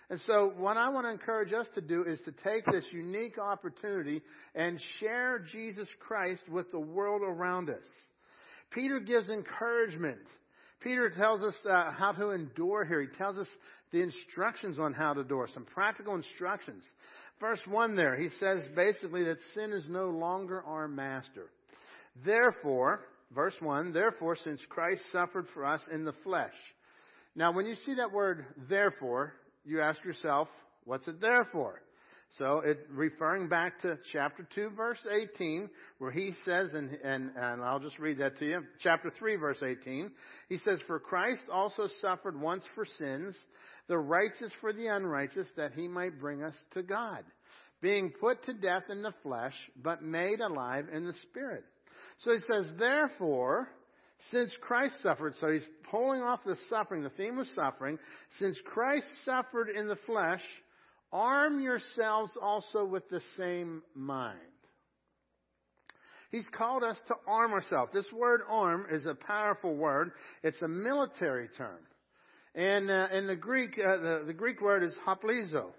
And 0.09 0.21
so 0.27 0.53
what 0.57 0.79
I 0.79 0.89
want 0.89 1.07
to 1.07 1.11
encourage 1.11 1.53
us 1.53 1.67
to 1.75 1.83
do 1.83 2.03
is 2.03 2.19
to 2.23 2.33
take 2.33 2.65
this 2.67 2.85
unique 2.93 3.39
opportunity 3.39 4.23
and 4.55 4.81
share 4.99 5.39
Jesus 5.53 5.87
Christ 6.01 6.43
with 6.51 6.71
the 6.73 6.81
world 6.81 7.23
around 7.23 7.69
us. 7.69 7.85
Peter 8.71 9.01
gives 9.01 9.29
encouragement. 9.29 10.19
Peter 10.81 11.11
tells 11.11 11.43
us 11.43 11.55
uh, 11.71 11.93
how 11.93 12.13
to 12.13 12.31
endure 12.31 12.85
here. 12.85 13.03
He 13.03 13.17
tells 13.19 13.37
us 13.37 13.47
the 13.93 14.03
instructions 14.03 14.79
on 14.79 14.93
how 14.93 15.15
to 15.15 15.21
endure, 15.21 15.49
some 15.53 15.65
practical 15.65 16.15
instructions. 16.15 16.85
Verse 17.41 17.61
1 17.67 17.97
there, 17.97 18.17
he 18.17 18.29
says 18.39 18.69
basically 18.75 19.25
that 19.25 19.39
sin 19.55 19.73
is 19.73 19.87
no 19.89 20.11
longer 20.11 20.63
our 20.63 20.89
master. 20.89 21.51
Therefore, 22.25 23.01
verse 23.35 23.55
1, 23.61 23.93
therefore, 23.93 24.37
since 24.37 24.61
Christ 24.69 25.03
suffered 25.11 25.47
for 25.55 25.65
us 25.65 25.81
in 25.93 26.05
the 26.05 26.15
flesh. 26.25 26.55
Now, 27.35 27.53
when 27.53 27.67
you 27.67 27.77
see 27.87 27.95
that 27.95 28.13
word 28.13 28.45
therefore, 28.69 29.33
you 29.65 29.81
ask 29.81 30.05
yourself, 30.05 30.49
what's 30.85 31.07
it 31.09 31.21
there 31.21 31.47
for? 31.53 31.81
So 32.39 32.61
it 32.61 32.87
referring 32.93 33.49
back 33.49 33.81
to 33.83 33.99
chapter 34.13 34.47
2 34.55 34.71
verse 34.77 35.01
18 35.11 35.69
where 35.99 36.13
he 36.13 36.33
says 36.45 36.71
and, 36.73 36.97
and 37.03 37.33
and 37.37 37.63
I'll 37.63 37.81
just 37.81 37.99
read 37.99 38.19
that 38.19 38.39
to 38.39 38.47
you. 38.47 38.63
Chapter 38.81 39.11
3 39.19 39.37
verse 39.37 39.59
18. 39.61 40.13
He 40.49 40.59
says 40.59 40.79
for 40.87 41.01
Christ 41.01 41.43
also 41.53 41.89
suffered 42.01 42.41
once 42.41 42.63
for 42.77 42.87
sins, 42.99 43.35
the 43.91 43.99
righteous 43.99 44.53
for 44.61 44.73
the 44.73 44.87
unrighteous 44.87 45.49
that 45.57 45.73
he 45.73 45.89
might 45.89 46.21
bring 46.21 46.45
us 46.45 46.55
to 46.71 46.83
God, 46.83 47.25
being 47.83 48.13
put 48.21 48.43
to 48.47 48.55
death 48.55 48.85
in 48.89 49.03
the 49.03 49.13
flesh 49.25 49.55
but 49.83 50.01
made 50.01 50.41
alive 50.41 50.87
in 50.93 51.05
the 51.05 51.13
spirit. 51.29 51.65
So 52.19 52.31
he 52.33 52.39
says 52.47 52.67
therefore 52.79 53.69
since 54.31 54.53
Christ 54.61 54.95
suffered, 55.03 55.35
so 55.41 55.51
he's 55.51 55.67
pulling 55.91 56.21
off 56.21 56.41
the 56.47 56.57
suffering, 56.69 57.03
the 57.03 57.11
theme 57.11 57.39
of 57.39 57.47
suffering. 57.57 57.99
Since 58.39 58.59
Christ 58.65 59.07
suffered 59.25 59.71
in 59.71 59.89
the 59.89 59.97
flesh, 60.07 60.43
arm 61.13 61.61
yourselves 61.61 62.31
also 62.41 62.85
with 62.85 63.09
the 63.09 63.23
same 63.37 63.83
mind. 63.95 64.39
He's 66.31 66.47
called 66.53 66.85
us 66.85 66.99
to 67.09 67.15
arm 67.27 67.53
ourselves. 67.53 67.93
This 67.93 68.13
word 68.13 68.43
arm 68.49 68.87
is 68.93 69.05
a 69.07 69.17
powerful 69.17 69.75
word. 69.75 70.13
It's 70.45 70.63
a 70.63 70.69
military 70.69 71.49
term. 71.57 71.81
And 72.55 72.91
uh, 72.91 73.09
in 73.13 73.27
the 73.27 73.37
Greek, 73.37 73.79
uh, 73.79 73.97
the, 73.97 74.25
the 74.27 74.33
Greek 74.33 74.61
word 74.61 74.83
is 74.83 74.95
hoplizo. 75.07 75.71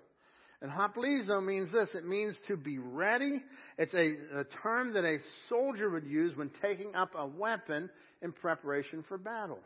And 0.61 0.72
hoplizo 0.72 1.43
means 1.43 1.72
this. 1.72 1.89
It 1.93 2.05
means 2.05 2.36
to 2.47 2.55
be 2.55 2.78
ready. 2.78 3.41
It's 3.78 3.93
a, 3.93 4.39
a, 4.39 4.43
term 4.63 4.93
that 4.93 5.03
a 5.03 5.17
soldier 5.49 5.89
would 5.89 6.05
use 6.05 6.38
when 6.38 6.51
taking 6.61 6.95
up 6.95 7.11
a 7.17 7.26
weapon 7.26 7.89
in 8.22 8.32
preparation 8.32 9.03
for 9.07 9.17
battle. 9.17 9.59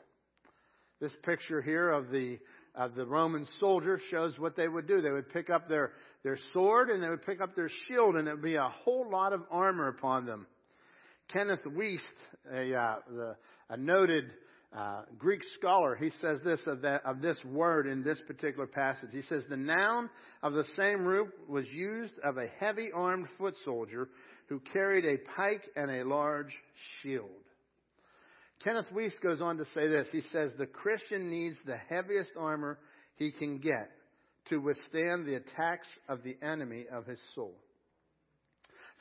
This 1.02 1.16
picture 1.24 1.62
here 1.62 1.90
of 1.90 2.10
the 2.10 2.40
of 2.76 2.94
the 2.96 3.06
Roman 3.06 3.48
soldier 3.60 4.00
shows 4.12 4.38
what 4.38 4.56
they 4.56 4.68
would 4.68 4.88
do. 4.88 5.02
They 5.02 5.12
would 5.12 5.30
pick 5.30 5.50
up 5.50 5.70
their, 5.70 5.94
their 6.24 6.38
sword 6.54 6.90
and 6.90 7.02
they 7.02 7.10
would 7.10 7.26
pick 7.26 7.42
up 7.42 7.56
their 7.56 7.70
shield 7.88 8.16
and 8.16 8.28
it 8.28 8.32
would 8.32 8.44
be 8.44 8.56
a 8.56 8.70
whole 8.84 9.10
lot 9.10 9.34
of 9.34 9.42
armor 9.50 9.88
upon 9.88 10.26
them. 10.26 10.46
Kenneth 11.32 11.64
Wuest, 11.66 12.00
a, 12.54 12.76
uh, 12.76 12.96
the, 13.10 13.36
a 13.70 13.78
noted 13.78 14.26
uh, 14.76 15.04
Greek 15.18 15.42
scholar, 15.58 15.96
he 15.96 16.12
says 16.22 16.40
this 16.44 16.60
of, 16.68 16.82
that, 16.82 17.06
of 17.06 17.22
this 17.22 17.38
word 17.46 17.88
in 17.88 18.04
this 18.04 18.20
particular 18.28 18.68
passage. 18.68 19.10
He 19.12 19.22
says, 19.22 19.44
The 19.50 19.56
noun 19.56 20.10
of 20.44 20.54
the 20.54 20.66
same 20.76 21.06
root 21.06 21.30
was 21.48 21.66
used 21.72 22.14
of 22.24 22.38
a 22.38 22.48
heavy 22.60 22.90
armed 22.94 23.28
foot 23.38 23.54
soldier 23.64 24.10
who 24.50 24.60
carried 24.74 25.06
a 25.06 25.18
pike 25.36 25.62
and 25.78 25.90
a 25.90 26.04
large 26.04 26.54
shield. 27.02 27.30
Kenneth 28.64 28.88
Wuest 28.94 29.22
goes 29.22 29.42
on 29.42 29.58
to 29.58 29.66
say 29.74 29.88
this. 29.88 30.08
He 30.12 30.22
says, 30.32 30.52
The 30.58 30.66
Christian 30.66 31.30
needs 31.30 31.58
the 31.66 31.78
heaviest 31.78 32.32
armor 32.38 32.78
he 33.16 33.32
can 33.32 33.60
get 33.60 33.92
to 34.50 34.58
withstand 34.58 35.26
the 35.26 35.36
attacks 35.36 35.88
of 36.10 36.22
the 36.24 36.36
enemy 36.42 36.86
of 36.92 37.06
his 37.06 37.20
soul. 37.34 37.56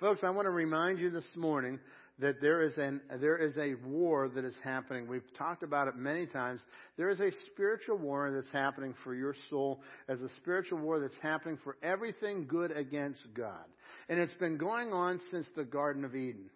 Folks, 0.01 0.23
I 0.23 0.31
want 0.31 0.47
to 0.47 0.51
remind 0.51 0.99
you 0.99 1.11
this 1.11 1.25
morning 1.37 1.79
that 2.21 2.41
there 2.41 2.63
is 2.63 2.77
an 2.79 3.01
there 3.21 3.37
is 3.37 3.57
a 3.57 3.75
war 3.87 4.29
that 4.29 4.45
is 4.45 4.55
happening. 4.63 5.09
We've 5.09 5.23
talked 5.37 5.63
about 5.63 5.89
it 5.89 5.97
many 5.97 6.27
times. 6.27 6.61
There 6.97 7.11
is 7.11 7.19
a 7.21 7.31
spiritual 7.47 7.99
war 7.99 8.31
that's 8.33 8.53
happening 8.53 8.95
for 9.03 9.15
your 9.15 9.35
soul 9.51 9.81
as 10.09 10.21
a 10.21 10.29
spiritual 10.37 10.79
war 10.79 11.01
that's 11.01 11.19
happening 11.21 11.59
for 11.65 11.77
everything 11.83 12.47
good 12.47 12.71
against 12.71 13.23
God. 13.35 13.65
And 14.09 14.21
it's 14.21 14.35
been 14.35 14.59
going 14.59 14.93
on 14.93 15.21
since 15.31 15.47
the 15.57 15.65
Garden 15.65 16.05
of 16.05 16.15
Eden. 16.15 16.51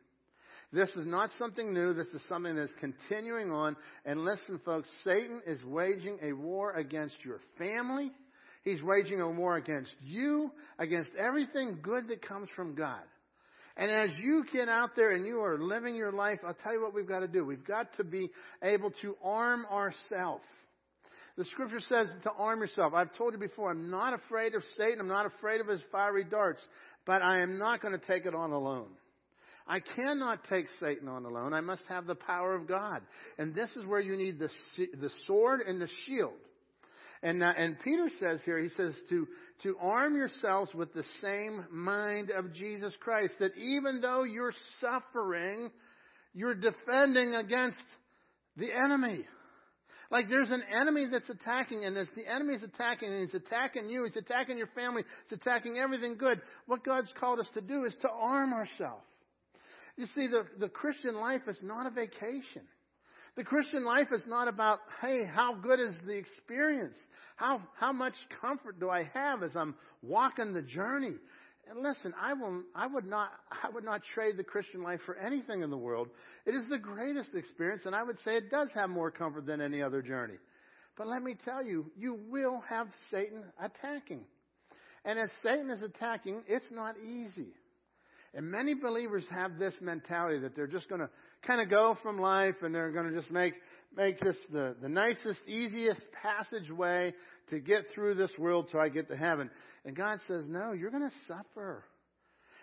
This 0.73 0.91
is 0.91 1.07
not 1.07 1.31
something 1.39 1.73
new. 1.73 1.95
This 1.95 2.09
is 2.09 2.21
something 2.29 2.55
that's 2.55 2.73
continuing 2.79 3.51
on. 3.51 3.75
And 4.05 4.25
listen, 4.25 4.61
folks, 4.65 4.89
Satan 5.03 5.41
is 5.47 5.63
waging 5.65 6.19
a 6.23 6.35
war 6.35 6.75
against 6.75 7.17
your 7.25 7.41
family. 7.57 8.13
He's 8.65 8.83
waging 8.83 9.21
a 9.21 9.31
war 9.31 9.57
against 9.57 9.95
you, 10.03 10.51
against 10.79 11.11
everything 11.19 11.79
good 11.83 12.09
that 12.09 12.21
comes 12.21 12.51
from 12.55 12.75
God. 12.75 13.01
And 13.79 13.93
as 13.93 14.11
you 14.19 14.45
get 14.53 14.69
out 14.69 14.97
there 14.97 15.13
and 15.13 15.25
you 15.25 15.41
are 15.41 15.57
living 15.57 15.95
your 15.95 16.11
life, 16.11 16.41
I'll 16.45 16.57
tell 16.65 16.73
you 16.73 16.83
what 16.83 16.93
we've 16.93 17.07
got 17.07 17.21
to 17.21 17.29
do. 17.29 17.45
We've 17.45 17.65
got 17.65 17.97
to 17.97 18.05
be 18.05 18.29
able 18.61 18.91
to 19.03 19.17
arm 19.23 19.65
ourselves. 19.71 20.45
The 21.37 21.45
scripture 21.45 21.81
says 21.89 22.09
to 22.25 22.33
arm 22.33 22.61
yourself. 22.61 22.93
I've 22.93 23.17
told 23.17 23.35
you 23.35 23.39
before, 23.39 23.71
I'm 23.71 23.89
not 23.89 24.13
afraid 24.13 24.57
of 24.57 24.65
Satan. 24.77 24.99
I'm 24.99 25.07
not 25.07 25.27
afraid 25.27 25.61
of 25.61 25.69
his 25.69 25.81
fiery 25.93 26.25
darts, 26.25 26.61
but 27.07 27.23
I 27.23 27.41
am 27.41 27.57
not 27.57 27.81
going 27.81 27.99
to 27.99 28.05
take 28.05 28.27
it 28.27 28.35
on 28.35 28.51
alone. 28.51 28.89
I 29.69 29.79
cannot 29.79 30.41
take 30.49 30.67
Satan 30.81 31.07
on 31.07 31.25
alone. 31.25 31.55
I 31.55 31.61
must 31.61 31.83
have 31.89 32.07
the 32.07 32.17
power 32.17 32.57
of 32.57 32.67
God. 32.67 33.03
And 33.39 33.55
this 33.55 33.69
is 33.77 33.87
where 33.87 34.01
you 34.01 34.17
need 34.17 34.41
the, 34.41 34.49
the 35.01 35.11
sword 35.29 35.61
and 35.61 35.81
the 35.81 35.89
shield. 36.05 36.33
And, 37.23 37.43
uh, 37.43 37.53
and 37.57 37.77
Peter 37.81 38.09
says 38.21 38.41
here, 38.45 38.59
he 38.59 38.69
says 38.71 38.95
to, 39.09 39.27
to 39.65 39.77
arm 39.81 40.17
yourselves 40.17 40.73
with 40.75 40.95
the 40.95 41.05
same 41.21 41.65
mind 41.71 42.31
of 42.31 42.53
Jesus 42.53 42.95
Christ, 43.01 43.35
that 43.41 43.57
even 43.57 44.01
though 44.01 44.23
you're 44.23 44.55
suffering, 44.81 45.71
you're 46.33 46.55
defending 46.55 47.35
against 47.35 47.83
the 48.57 48.69
enemy. 48.73 49.25
Like 50.11 50.29
there's 50.29 50.51
an 50.51 50.63
enemy 50.73 51.07
that's 51.11 51.29
attacking, 51.29 51.85
and 51.85 51.97
as 51.97 52.07
the 52.17 52.27
enemy 52.27 52.55
is 52.55 52.63
attacking, 52.63 53.13
and 53.13 53.29
he's 53.29 53.35
attacking 53.35 53.91
you, 53.91 54.05
he's 54.05 54.17
attacking 54.17 54.57
your 54.57 54.69
family, 54.69 55.03
he's 55.29 55.39
attacking 55.39 55.77
everything 55.77 56.17
good. 56.17 56.41
What 56.67 56.85
God's 56.85 57.13
called 57.19 57.41
us 57.41 57.49
to 57.55 57.61
do 57.61 57.85
is 57.85 57.95
to 58.03 58.09
arm 58.09 58.55
ourselves. 58.55 59.05
You 59.97 60.07
see, 60.15 60.29
the, 60.29 60.45
the 60.61 60.69
Christian 60.69 61.17
life 61.17 61.43
is 61.49 61.59
not 61.63 61.87
a 61.87 61.91
vacation. 61.91 62.63
The 63.39 63.45
Christian 63.45 63.85
life 63.85 64.09
is 64.11 64.25
not 64.27 64.49
about, 64.49 64.81
hey, 65.01 65.25
how 65.25 65.55
good 65.55 65.79
is 65.79 65.95
the 66.05 66.17
experience? 66.17 66.97
How, 67.37 67.63
how 67.79 67.93
much 67.93 68.15
comfort 68.41 68.81
do 68.81 68.91
I 68.91 69.09
have 69.15 69.45
as 69.45 69.53
I'm 69.55 69.77
walking 70.03 70.53
the 70.53 70.63
journey? 70.63 71.13
And 71.71 71.81
listen, 71.81 72.13
I 72.21 72.33
will, 72.33 72.63
I 72.75 72.89
would 72.89 73.07
not, 73.07 73.31
I 73.63 73.71
would 73.71 73.85
not 73.85 74.03
trade 74.13 74.39
the 74.39 74.43
Christian 74.43 74.83
life 74.83 74.99
for 75.07 75.17
anything 75.17 75.63
in 75.63 75.71
the 75.71 75.77
world. 75.77 76.09
It 76.47 76.57
is 76.57 76.65
the 76.69 76.79
greatest 76.79 77.31
experience, 77.33 77.83
and 77.85 77.95
I 77.95 78.03
would 78.03 78.19
say 78.25 78.35
it 78.35 78.51
does 78.51 78.71
have 78.75 78.91
more 78.91 79.13
comfort 79.13 79.47
than 79.47 79.61
any 79.61 79.83
other 79.83 80.03
journey. 80.03 80.39
But 80.97 81.07
let 81.07 81.23
me 81.23 81.37
tell 81.45 81.65
you, 81.65 81.93
you 81.97 82.19
will 82.29 82.61
have 82.69 82.89
Satan 83.09 83.45
attacking. 83.63 84.23
And 85.05 85.17
as 85.17 85.31
Satan 85.45 85.71
is 85.71 85.81
attacking, 85.81 86.43
it's 86.49 86.73
not 86.73 86.97
easy. 86.99 87.53
And 88.35 88.51
many 88.51 88.75
believers 88.75 89.25
have 89.31 89.59
this 89.59 89.75
mentality 89.81 90.41
that 90.41 90.55
they're 90.55 90.67
just 90.67 90.89
going 90.89 91.01
to 91.01 91.09
kind 91.47 91.61
of 91.61 91.71
go 91.71 91.97
from 92.03 92.19
life 92.19 92.57
and 92.63 92.75
they're 92.75 92.93
going 92.93 93.11
to 93.11 93.19
just 93.19 93.31
make, 93.31 93.55
make 93.97 94.21
this 94.21 94.37
the, 94.53 94.77
the 94.83 94.89
nicest, 94.89 95.41
easiest 95.47 96.03
passageway 96.23 97.15
to 97.51 97.61
get 97.61 97.87
through 97.95 98.15
this 98.15 98.33
world 98.39 98.69
till 98.71 98.81
I 98.81 98.89
get 98.89 99.09
to 99.09 99.17
heaven. 99.17 99.51
And 99.85 99.97
God 99.97 100.19
says, 100.29 100.45
no, 100.49 100.73
you're 100.73 100.91
going 100.91 101.09
to 101.09 101.17
suffer. 101.27 101.85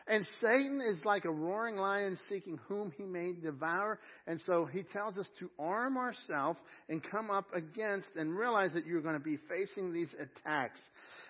And 0.08 0.26
Satan 0.40 0.82
is 0.88 1.04
like 1.04 1.26
a 1.26 1.32
roaring 1.32 1.78
lion 1.78 2.18
seeking 2.30 2.60
whom 2.68 2.94
he 2.96 3.04
may 3.06 3.34
devour. 3.34 4.00
And 4.28 4.40
so 4.46 4.66
he 4.66 4.84
tells 4.84 5.18
us 5.18 5.28
to 5.40 5.50
arm 5.58 5.98
ourselves 5.98 6.60
and 6.90 7.02
come 7.02 7.32
up 7.32 7.48
against 7.56 8.10
and 8.16 8.38
realize 8.38 8.72
that 8.74 8.86
you're 8.86 9.02
going 9.02 9.18
to 9.18 9.24
be 9.24 9.40
facing 9.50 9.94
these 9.94 10.10
attacks. 10.20 10.80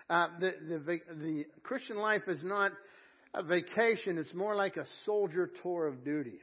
Uh, 0.09 0.27
the, 0.41 0.51
the, 0.67 0.99
the 1.15 1.45
Christian 1.63 1.97
life 1.97 2.23
is 2.27 2.39
not 2.43 2.73
a 3.35 3.43
vacation, 3.43 4.17
it's 4.17 4.33
more 4.33 4.55
like 4.55 4.77
a 4.77 4.85
soldier 5.05 5.51
tour 5.61 5.87
of 5.87 6.03
duty. 6.03 6.39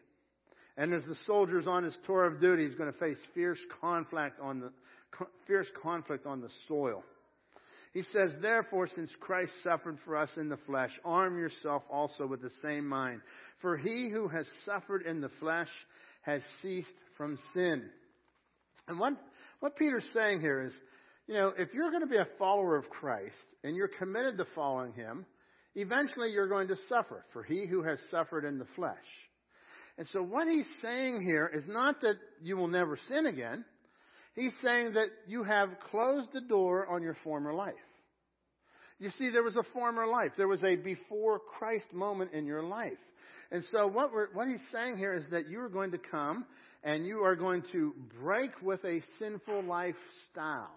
And 0.77 0.93
as 0.95 1.03
the 1.05 1.17
soldier's 1.27 1.67
on 1.67 1.85
his 1.85 1.97
tour 2.07 2.25
of 2.25 2.41
duty, 2.41 2.67
he's 2.67 2.75
going 2.75 2.93
to 2.93 2.99
face 2.99 3.19
fierce 3.35 3.59
conflict 3.81 4.39
on 4.41 4.61
the, 4.61 4.73
fierce 5.47 5.69
conflict 5.83 6.27
on 6.27 6.41
the 6.41 6.49
soil. 6.69 7.03
He 7.93 8.03
says, 8.03 8.33
Therefore, 8.41 8.89
since 8.95 9.11
Christ 9.21 9.53
suffered 9.63 9.99
for 10.05 10.17
us 10.17 10.31
in 10.37 10.49
the 10.49 10.57
flesh, 10.67 10.91
arm 11.05 11.39
yourself 11.39 11.83
also 11.91 12.27
with 12.27 12.41
the 12.41 12.51
same 12.63 12.87
mind. 12.87 13.21
For 13.61 13.77
he 13.77 14.11
who 14.11 14.29
has 14.29 14.47
suffered 14.65 15.03
in 15.03 15.21
the 15.21 15.31
flesh 15.41 15.69
has 16.23 16.41
ceased 16.63 16.89
from 17.17 17.39
sin. 17.55 17.85
And 18.89 18.99
what, 18.99 19.15
what 19.61 19.77
Peter's 19.77 20.09
saying 20.15 20.41
here 20.41 20.63
is, 20.63 20.73
you 21.27 21.35
know, 21.35 21.53
if 21.57 21.73
you're 21.75 21.91
going 21.91 22.03
to 22.03 22.09
be 22.09 22.17
a 22.17 22.27
follower 22.39 22.77
of 22.77 22.89
Christ 22.89 23.37
and 23.63 23.77
you're 23.77 23.89
committed 23.89 24.39
to 24.39 24.47
following 24.55 24.93
him, 24.95 25.27
eventually 25.75 26.31
you're 26.31 26.49
going 26.49 26.69
to 26.69 26.77
suffer. 26.89 27.25
For 27.33 27.43
he 27.43 27.67
who 27.67 27.83
has 27.83 27.99
suffered 28.11 28.45
in 28.45 28.59
the 28.59 28.67
flesh. 28.77 28.97
And 29.99 30.07
so 30.09 30.23
what 30.23 30.49
he's 30.49 30.69
saying 30.81 31.23
here 31.23 31.51
is 31.53 31.65
not 31.67 32.01
that 32.01 32.17
you 32.43 32.57
will 32.57 32.69
never 32.69 32.99
sin 33.09 33.27
again. 33.27 33.65
He's 34.35 34.55
saying 34.63 34.95
that 34.95 35.09
you 35.27 35.45
have 35.45 35.69
closed 35.91 36.31
the 36.33 36.41
door 36.41 36.87
on 36.87 37.03
your 37.03 37.17
former 37.23 37.53
life. 37.53 37.75
You 38.99 39.11
see, 39.19 39.31
there 39.31 39.43
was 39.43 39.57
a 39.57 39.65
former 39.73 40.07
life. 40.07 40.31
There 40.37 40.49
was 40.49 40.63
a 40.63 40.77
before 40.77 41.41
Christ 41.41 41.93
moment 41.93 42.33
in 42.33 42.47
your 42.47 42.63
life. 42.63 42.93
And 43.51 43.63
so 43.71 43.87
what, 43.87 44.11
what 44.33 44.49
he's 44.49 44.63
saying 44.73 44.97
here 44.97 45.13
is 45.13 45.25
that 45.31 45.49
you 45.49 45.61
are 45.61 45.69
going 45.69 45.91
to 45.91 45.99
come 45.99 46.47
and 46.83 47.05
you 47.07 47.19
are 47.25 47.37
going 47.37 47.63
to 47.73 47.95
break 48.21 48.51
with 48.63 48.83
a 48.85 49.01
sinful 49.19 49.65
lifestyle. 49.65 50.71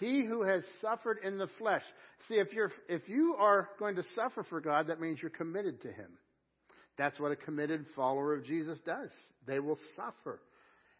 He 0.00 0.24
who 0.24 0.42
has 0.42 0.62
suffered 0.80 1.18
in 1.24 1.38
the 1.38 1.48
flesh. 1.58 1.82
See, 2.28 2.34
if 2.34 2.52
you're, 2.52 2.72
if 2.88 3.08
you 3.08 3.36
are 3.38 3.68
going 3.78 3.96
to 3.96 4.04
suffer 4.14 4.44
for 4.48 4.60
God, 4.60 4.88
that 4.88 5.00
means 5.00 5.20
you're 5.22 5.30
committed 5.30 5.82
to 5.82 5.92
Him. 5.92 6.10
That's 6.96 7.18
what 7.18 7.32
a 7.32 7.36
committed 7.36 7.86
follower 7.94 8.34
of 8.34 8.44
Jesus 8.44 8.78
does. 8.84 9.10
They 9.46 9.60
will 9.60 9.78
suffer. 9.96 10.40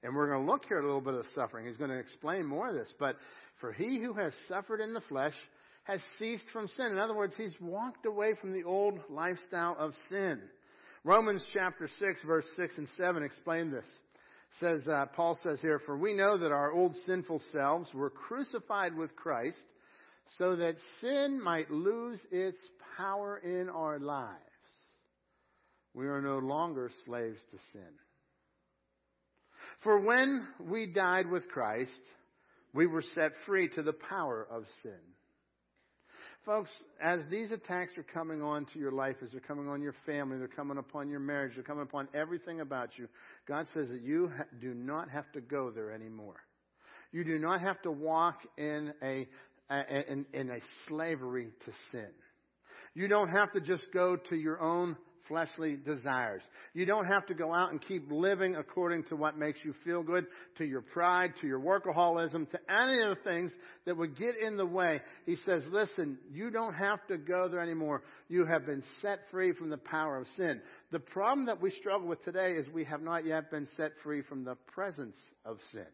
And 0.02 0.14
we're 0.14 0.28
going 0.28 0.44
to 0.44 0.52
look 0.52 0.66
here 0.66 0.78
at 0.78 0.84
a 0.84 0.86
little 0.86 1.00
bit 1.00 1.14
of 1.14 1.24
suffering. 1.34 1.66
He's 1.66 1.76
going 1.76 1.90
to 1.90 1.98
explain 1.98 2.44
more 2.44 2.68
of 2.68 2.74
this. 2.74 2.92
But 2.98 3.16
for 3.60 3.72
he 3.72 4.00
who 4.00 4.12
has 4.14 4.32
suffered 4.48 4.80
in 4.80 4.92
the 4.92 5.00
flesh 5.02 5.34
has 5.84 6.00
ceased 6.18 6.44
from 6.52 6.68
sin. 6.76 6.86
In 6.86 6.98
other 6.98 7.14
words, 7.14 7.34
he's 7.36 7.54
walked 7.60 8.06
away 8.06 8.34
from 8.40 8.52
the 8.52 8.64
old 8.64 8.98
lifestyle 9.08 9.76
of 9.78 9.92
sin. 10.08 10.40
Romans 11.04 11.42
chapter 11.52 11.88
6 11.98 12.20
verse 12.26 12.46
6 12.56 12.74
and 12.78 12.88
7 12.96 13.22
explain 13.22 13.70
this. 13.70 13.86
Says, 14.60 14.86
uh, 14.86 15.06
Paul 15.16 15.38
says 15.42 15.58
here, 15.60 15.80
for 15.84 15.96
we 15.96 16.14
know 16.14 16.38
that 16.38 16.52
our 16.52 16.72
old 16.72 16.94
sinful 17.06 17.42
selves 17.52 17.92
were 17.92 18.10
crucified 18.10 18.94
with 18.96 19.16
Christ 19.16 19.56
so 20.38 20.56
that 20.56 20.76
sin 21.00 21.40
might 21.42 21.70
lose 21.70 22.20
its 22.30 22.58
power 22.96 23.38
in 23.38 23.68
our 23.68 23.98
lives. 23.98 24.38
We 25.92 26.06
are 26.06 26.20
no 26.20 26.38
longer 26.38 26.90
slaves 27.04 27.38
to 27.50 27.58
sin. 27.72 27.92
For 29.82 29.98
when 30.00 30.46
we 30.60 30.86
died 30.86 31.28
with 31.30 31.48
Christ, 31.48 31.90
we 32.72 32.86
were 32.86 33.04
set 33.14 33.32
free 33.46 33.68
to 33.70 33.82
the 33.82 33.92
power 33.92 34.46
of 34.50 34.64
sin. 34.82 34.92
Folks, 36.44 36.68
as 37.02 37.20
these 37.30 37.50
attacks 37.52 37.96
are 37.96 38.02
coming 38.02 38.42
on 38.42 38.66
to 38.74 38.78
your 38.78 38.92
life, 38.92 39.16
as 39.24 39.30
they're 39.30 39.40
coming 39.40 39.66
on 39.66 39.80
your 39.80 39.94
family, 40.04 40.36
they're 40.36 40.46
coming 40.46 40.76
upon 40.76 41.08
your 41.08 41.20
marriage, 41.20 41.52
they're 41.54 41.64
coming 41.64 41.84
upon 41.84 42.06
everything 42.12 42.60
about 42.60 42.90
you, 42.98 43.08
God 43.48 43.66
says 43.72 43.88
that 43.88 44.02
you 44.02 44.30
do 44.60 44.74
not 44.74 45.08
have 45.08 45.30
to 45.32 45.40
go 45.40 45.70
there 45.70 45.90
anymore. 45.90 46.36
You 47.12 47.24
do 47.24 47.38
not 47.38 47.62
have 47.62 47.80
to 47.82 47.90
walk 47.90 48.40
in 48.58 48.92
a, 49.02 49.26
in, 49.70 50.26
in 50.34 50.50
a 50.50 50.58
slavery 50.86 51.48
to 51.64 51.72
sin. 51.90 52.10
You 52.94 53.08
don't 53.08 53.28
have 53.28 53.52
to 53.52 53.60
just 53.60 53.84
go 53.94 54.16
to 54.16 54.36
your 54.36 54.60
own 54.60 54.96
fleshly 55.28 55.76
desires. 55.76 56.42
You 56.72 56.86
don't 56.86 57.06
have 57.06 57.26
to 57.26 57.34
go 57.34 57.52
out 57.52 57.70
and 57.70 57.80
keep 57.80 58.10
living 58.10 58.56
according 58.56 59.04
to 59.04 59.16
what 59.16 59.38
makes 59.38 59.58
you 59.64 59.74
feel 59.84 60.02
good, 60.02 60.26
to 60.58 60.64
your 60.64 60.82
pride, 60.82 61.34
to 61.40 61.46
your 61.46 61.60
workaholism, 61.60 62.50
to 62.50 62.58
any 62.68 63.02
of 63.02 63.16
the 63.16 63.22
things 63.24 63.50
that 63.86 63.96
would 63.96 64.16
get 64.16 64.36
in 64.36 64.56
the 64.56 64.66
way. 64.66 65.00
He 65.26 65.36
says, 65.44 65.62
listen, 65.70 66.18
you 66.32 66.50
don't 66.50 66.74
have 66.74 67.06
to 67.08 67.18
go 67.18 67.48
there 67.48 67.60
anymore. 67.60 68.02
You 68.28 68.46
have 68.46 68.66
been 68.66 68.82
set 69.02 69.20
free 69.30 69.52
from 69.52 69.70
the 69.70 69.78
power 69.78 70.18
of 70.18 70.26
sin. 70.36 70.60
The 70.92 71.00
problem 71.00 71.46
that 71.46 71.60
we 71.60 71.70
struggle 71.70 72.08
with 72.08 72.24
today 72.24 72.52
is 72.52 72.66
we 72.68 72.84
have 72.84 73.02
not 73.02 73.24
yet 73.24 73.50
been 73.50 73.68
set 73.76 73.92
free 74.02 74.22
from 74.22 74.44
the 74.44 74.56
presence 74.72 75.16
of 75.44 75.58
sin. 75.72 75.86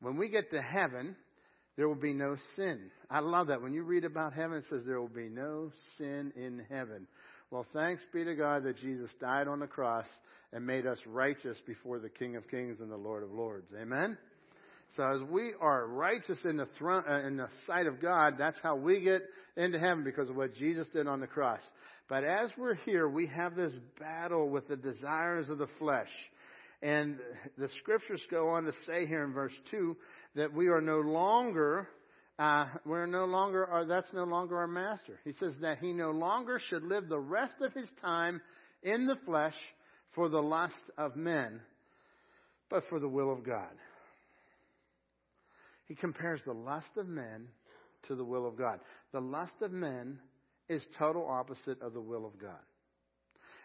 When 0.00 0.16
we 0.16 0.28
get 0.28 0.50
to 0.50 0.60
heaven, 0.60 1.16
there 1.76 1.88
will 1.88 1.94
be 1.94 2.12
no 2.12 2.36
sin. 2.56 2.90
I 3.10 3.20
love 3.20 3.48
that. 3.48 3.60
When 3.60 3.72
you 3.72 3.82
read 3.82 4.04
about 4.04 4.32
heaven, 4.32 4.58
it 4.58 4.64
says 4.70 4.82
there 4.86 5.00
will 5.00 5.08
be 5.08 5.28
no 5.28 5.72
sin 5.98 6.32
in 6.36 6.64
heaven. 6.70 7.06
Well, 7.54 7.66
thanks 7.72 8.02
be 8.12 8.24
to 8.24 8.34
God 8.34 8.64
that 8.64 8.78
Jesus 8.78 9.08
died 9.20 9.46
on 9.46 9.60
the 9.60 9.68
cross 9.68 10.06
and 10.52 10.66
made 10.66 10.88
us 10.88 10.98
righteous 11.06 11.56
before 11.68 12.00
the 12.00 12.08
King 12.08 12.34
of 12.34 12.48
Kings 12.48 12.80
and 12.80 12.90
the 12.90 12.96
Lord 12.96 13.22
of 13.22 13.30
Lords. 13.30 13.68
Amen? 13.80 14.18
So 14.96 15.04
as 15.04 15.20
we 15.30 15.52
are 15.60 15.86
righteous 15.86 16.40
in 16.44 16.56
the 16.56 16.66
throne, 16.76 17.04
uh, 17.08 17.24
in 17.24 17.36
the 17.36 17.46
sight 17.64 17.86
of 17.86 18.02
God, 18.02 18.34
that's 18.38 18.56
how 18.60 18.74
we 18.74 19.02
get 19.02 19.22
into 19.56 19.78
heaven 19.78 20.02
because 20.02 20.28
of 20.28 20.34
what 20.34 20.56
Jesus 20.56 20.88
did 20.92 21.06
on 21.06 21.20
the 21.20 21.28
cross. 21.28 21.60
But 22.08 22.24
as 22.24 22.50
we're 22.58 22.74
here, 22.74 23.08
we 23.08 23.28
have 23.28 23.54
this 23.54 23.74
battle 24.00 24.48
with 24.48 24.66
the 24.66 24.76
desires 24.76 25.48
of 25.48 25.58
the 25.58 25.68
flesh. 25.78 26.10
And 26.82 27.20
the 27.56 27.68
scriptures 27.78 28.22
go 28.32 28.48
on 28.48 28.64
to 28.64 28.72
say 28.84 29.06
here 29.06 29.22
in 29.22 29.32
verse 29.32 29.54
2 29.70 29.96
that 30.34 30.52
we 30.52 30.66
are 30.66 30.80
no 30.80 30.98
longer 30.98 31.86
uh, 32.38 32.66
we're 32.84 33.06
no 33.06 33.26
longer, 33.26 33.64
or 33.64 33.84
that's 33.84 34.12
no 34.12 34.24
longer 34.24 34.58
our 34.58 34.66
master. 34.66 35.20
He 35.24 35.32
says 35.32 35.54
that 35.60 35.78
he 35.78 35.92
no 35.92 36.10
longer 36.10 36.58
should 36.58 36.82
live 36.82 37.08
the 37.08 37.20
rest 37.20 37.54
of 37.60 37.72
his 37.72 37.88
time 38.00 38.40
in 38.82 39.06
the 39.06 39.16
flesh 39.24 39.54
for 40.14 40.28
the 40.28 40.42
lust 40.42 40.74
of 40.98 41.14
men, 41.14 41.60
but 42.70 42.82
for 42.88 42.98
the 42.98 43.08
will 43.08 43.32
of 43.32 43.44
God. 43.44 43.70
He 45.86 45.94
compares 45.94 46.40
the 46.44 46.52
lust 46.52 46.90
of 46.96 47.06
men 47.06 47.46
to 48.08 48.16
the 48.16 48.24
will 48.24 48.48
of 48.48 48.56
God. 48.56 48.80
The 49.12 49.20
lust 49.20 49.54
of 49.60 49.70
men 49.70 50.18
is 50.68 50.82
total 50.98 51.28
opposite 51.28 51.80
of 51.82 51.92
the 51.92 52.00
will 52.00 52.26
of 52.26 52.38
God. 52.40 52.60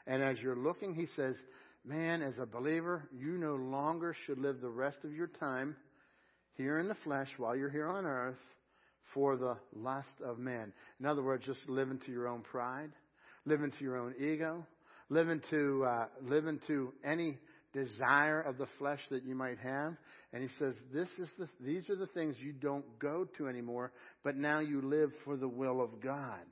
And 0.05 0.21
as 0.21 0.39
you're 0.39 0.55
looking, 0.55 0.93
he 0.93 1.07
says, 1.15 1.35
man, 1.83 2.21
as 2.21 2.37
a 2.37 2.45
believer, 2.45 3.09
you 3.17 3.37
no 3.37 3.55
longer 3.55 4.15
should 4.25 4.37
live 4.37 4.61
the 4.61 4.69
rest 4.69 4.97
of 5.03 5.13
your 5.13 5.27
time 5.27 5.75
here 6.53 6.77
in 6.79 6.87
the 6.87 6.95
flesh 7.03 7.29
while 7.37 7.55
you're 7.55 7.69
here 7.69 7.87
on 7.87 8.05
earth 8.05 8.35
for 9.13 9.37
the 9.37 9.57
lust 9.75 10.21
of 10.23 10.39
men. 10.39 10.73
In 10.99 11.05
other 11.05 11.23
words, 11.23 11.45
just 11.45 11.67
living 11.67 11.99
to 12.05 12.11
your 12.11 12.27
own 12.27 12.41
pride, 12.41 12.91
living 13.45 13.71
to 13.71 13.83
your 13.83 13.97
own 13.97 14.15
ego, 14.19 14.65
living 15.09 15.41
to 15.49 15.85
uh, 15.85 16.05
live 16.21 16.47
into 16.47 16.93
any 17.03 17.37
desire 17.73 18.41
of 18.41 18.57
the 18.57 18.67
flesh 18.77 18.99
that 19.11 19.23
you 19.23 19.35
might 19.35 19.59
have. 19.59 19.93
And 20.33 20.41
he 20.41 20.49
says, 20.57 20.73
this 20.93 21.09
is 21.17 21.29
the, 21.37 21.47
these 21.59 21.89
are 21.89 21.95
the 21.95 22.07
things 22.07 22.35
you 22.39 22.53
don't 22.53 22.85
go 22.99 23.27
to 23.37 23.47
anymore, 23.47 23.91
but 24.23 24.35
now 24.35 24.59
you 24.59 24.81
live 24.81 25.11
for 25.23 25.37
the 25.37 25.47
will 25.47 25.81
of 25.81 26.01
God. 26.01 26.45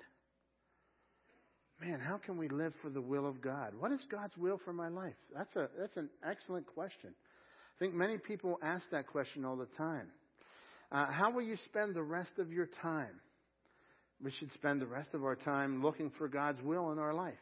Man, 1.80 1.99
how 1.99 2.18
can 2.18 2.38
we 2.38 2.49
live 2.49 2.74
for 2.82 2.89
the 2.89 3.01
will 3.01 3.28
of 3.28 3.39
God? 3.41 3.74
What 3.78 3.91
is 3.91 4.03
God's 4.10 4.36
will 4.36 4.60
for 4.66 4.74
my 4.74 4.88
life? 4.88 5.14
That's 5.36 5.55
a, 5.55 5.70
that's 5.80 5.95
an 5.97 6.10
excellent 6.28 6.66
question. 6.66 7.12
I 7.12 7.80
think 7.80 7.93
many 7.93 8.18
people 8.18 8.58
ask 8.64 8.89
that 8.89 9.05
question 9.05 9.45
all 9.45 9.55
the 9.55 9.68
time. 9.78 10.08
Uh, 10.91 11.07
how 11.11 11.31
will 11.31 11.41
you 11.41 11.57
spend 11.65 11.95
the 11.95 12.03
rest 12.03 12.31
of 12.38 12.51
your 12.51 12.67
time? 12.81 13.19
We 14.23 14.31
should 14.31 14.51
spend 14.53 14.81
the 14.81 14.88
rest 14.88 15.09
of 15.13 15.23
our 15.23 15.35
time 15.35 15.83
looking 15.83 16.11
for 16.17 16.27
God's 16.27 16.61
will 16.61 16.91
in 16.91 16.99
our 16.99 17.13
life. 17.13 17.35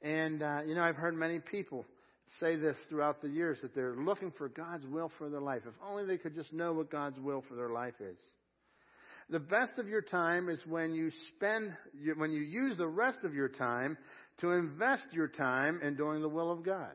And, 0.00 0.42
uh, 0.42 0.60
you 0.66 0.74
know, 0.74 0.82
I've 0.82 0.96
heard 0.96 1.14
many 1.14 1.38
people 1.38 1.84
say 2.40 2.56
this 2.56 2.76
throughout 2.88 3.20
the 3.20 3.28
years 3.28 3.58
that 3.62 3.74
they're 3.74 3.96
looking 3.96 4.32
for 4.38 4.48
God's 4.48 4.86
will 4.86 5.10
for 5.18 5.28
their 5.28 5.40
life. 5.40 5.62
If 5.66 5.74
only 5.86 6.06
they 6.06 6.18
could 6.18 6.34
just 6.34 6.52
know 6.52 6.72
what 6.72 6.90
God's 6.90 7.18
will 7.18 7.44
for 7.48 7.54
their 7.54 7.70
life 7.70 7.94
is. 8.00 8.18
The 9.28 9.40
best 9.40 9.78
of 9.78 9.88
your 9.88 10.02
time 10.02 10.48
is 10.48 10.60
when 10.66 10.94
you 10.94 11.10
spend, 11.34 11.72
when 12.16 12.32
you 12.32 12.42
use 12.42 12.76
the 12.76 12.86
rest 12.86 13.18
of 13.22 13.34
your 13.34 13.48
time 13.48 13.96
to 14.40 14.50
invest 14.50 15.06
your 15.12 15.28
time 15.28 15.80
in 15.82 15.96
doing 15.96 16.22
the 16.22 16.28
will 16.28 16.50
of 16.50 16.64
God. 16.64 16.92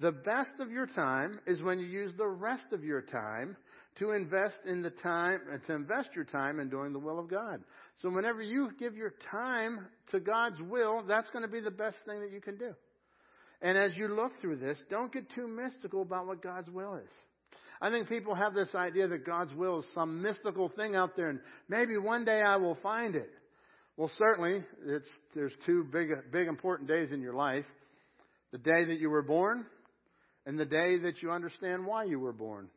The 0.00 0.12
best 0.12 0.52
of 0.58 0.70
your 0.70 0.86
time 0.86 1.38
is 1.46 1.62
when 1.62 1.78
you 1.78 1.86
use 1.86 2.12
the 2.16 2.26
rest 2.26 2.66
of 2.72 2.82
your 2.82 3.00
time 3.00 3.56
to 3.98 4.10
invest 4.10 4.56
in 4.66 4.82
the 4.82 4.90
time, 4.90 5.40
to 5.66 5.72
invest 5.72 6.10
your 6.14 6.24
time 6.24 6.58
in 6.58 6.68
doing 6.68 6.92
the 6.92 6.98
will 6.98 7.18
of 7.18 7.28
God. 7.28 7.62
So 8.02 8.10
whenever 8.10 8.42
you 8.42 8.70
give 8.78 8.96
your 8.96 9.14
time 9.30 9.86
to 10.10 10.20
God's 10.20 10.60
will, 10.60 11.04
that's 11.06 11.30
going 11.30 11.42
to 11.42 11.50
be 11.50 11.60
the 11.60 11.70
best 11.70 11.96
thing 12.06 12.20
that 12.20 12.32
you 12.32 12.40
can 12.40 12.56
do. 12.58 12.74
And 13.62 13.78
as 13.78 13.96
you 13.96 14.08
look 14.08 14.32
through 14.40 14.56
this, 14.56 14.82
don't 14.90 15.12
get 15.12 15.30
too 15.34 15.46
mystical 15.46 16.02
about 16.02 16.26
what 16.26 16.42
God's 16.42 16.70
will 16.70 16.96
is. 16.96 17.10
I 17.80 17.90
think 17.90 18.08
people 18.08 18.34
have 18.34 18.54
this 18.54 18.74
idea 18.74 19.08
that 19.08 19.24
God's 19.24 19.54
will 19.54 19.80
is 19.80 19.84
some 19.94 20.22
mystical 20.22 20.70
thing 20.70 20.96
out 20.96 21.16
there 21.16 21.28
and 21.28 21.40
maybe 21.68 21.96
one 21.96 22.24
day 22.24 22.42
I 22.42 22.56
will 22.56 22.76
find 22.82 23.14
it. 23.14 23.30
Well, 23.96 24.10
certainly, 24.18 24.64
there's 25.34 25.52
two 25.66 25.84
big, 25.92 26.08
big 26.32 26.48
important 26.48 26.88
days 26.88 27.12
in 27.12 27.20
your 27.20 27.34
life. 27.34 27.64
The 28.50 28.58
day 28.58 28.84
that 28.86 28.98
you 28.98 29.08
were 29.08 29.22
born 29.22 29.66
and 30.46 30.58
the 30.58 30.64
day 30.64 30.98
that 30.98 31.22
you 31.22 31.30
understand 31.30 31.86
why 31.86 32.04
you 32.04 32.18
were 32.18 32.32
born. 32.32 32.68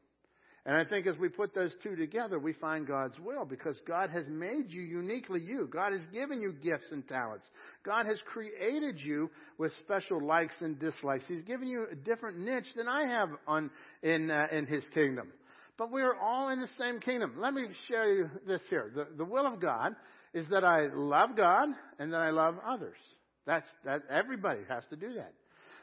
And 0.68 0.76
I 0.76 0.84
think 0.84 1.07
as 1.07 1.18
we 1.18 1.30
put 1.30 1.55
those 1.55 1.74
two 1.82 1.95
together, 1.95 2.38
we 2.39 2.51
find 2.51 2.86
God's 2.86 3.18
will 3.20 3.45
because 3.45 3.80
God 3.88 4.09
has 4.09 4.26
made 4.28 4.65
you 4.68 4.82
uniquely 4.82 5.39
you. 5.39 5.65
God 5.72 5.93
has 5.93 6.01
given 6.11 6.41
you 6.41 6.51
gifts 6.61 6.91
and 6.91 7.07
talents. 7.07 7.47
God 7.86 8.05
has 8.05 8.20
created 8.26 8.99
you 8.99 9.32
with 9.57 9.72
special 9.80 10.22
likes 10.22 10.55
and 10.59 10.78
dislikes. 10.78 11.24
He's 11.26 11.43
given 11.43 11.70
you 11.70 11.88
a 11.89 11.95
different 11.95 12.39
niche 12.39 12.68
than 12.76 12.89
I 12.89 13.07
have 13.07 13.30
on 13.47 13.72
in 14.03 14.30
uh, 14.30 14.47
in 14.51 14.65
His 14.65 14.84
kingdom. 14.93 15.30
But 15.78 15.89
we 15.89 16.01
are 16.01 16.15
all 16.15 16.49
in 16.49 16.59
the 16.59 16.68
same 16.78 16.99
kingdom. 16.99 17.36
Let 17.38 17.53
me 17.53 17.68
show 17.89 18.03
you 18.03 18.30
this 18.45 18.61
here. 18.70 18.91
The, 18.93 19.07
the 19.15 19.26
will 19.26 19.47
of 19.47 19.61
God 19.61 19.95
is 20.34 20.49
that 20.49 20.65
I 20.65 20.88
love 20.93 21.38
God 21.38 21.70
and 21.97 22.11
that 22.11 22.20
I 22.20 22.32
love 22.32 22.55
others. 22.68 22.97
That's 23.45 23.70
that. 23.86 24.01
Everybody 24.11 24.61
has 24.68 24.84
to 24.89 24.97
do 24.97 25.13
that. 25.13 25.32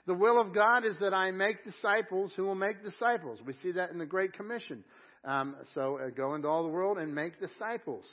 The 0.06 0.14
will 0.14 0.40
of 0.40 0.54
God 0.54 0.84
is 0.84 0.96
that 1.00 1.14
I 1.14 1.30
make 1.30 1.64
disciples 1.64 2.32
who 2.36 2.44
will 2.44 2.54
make 2.54 2.84
disciples. 2.84 3.38
We 3.46 3.54
see 3.62 3.72
that 3.72 3.90
in 3.90 3.98
the 3.98 4.06
Great 4.06 4.34
Commission. 4.34 4.84
Um, 5.24 5.56
so 5.74 5.98
uh, 5.98 6.10
go 6.10 6.34
into 6.34 6.46
all 6.46 6.62
the 6.62 6.68
world 6.68 6.98
and 6.98 7.14
make 7.14 7.40
disciples, 7.40 8.04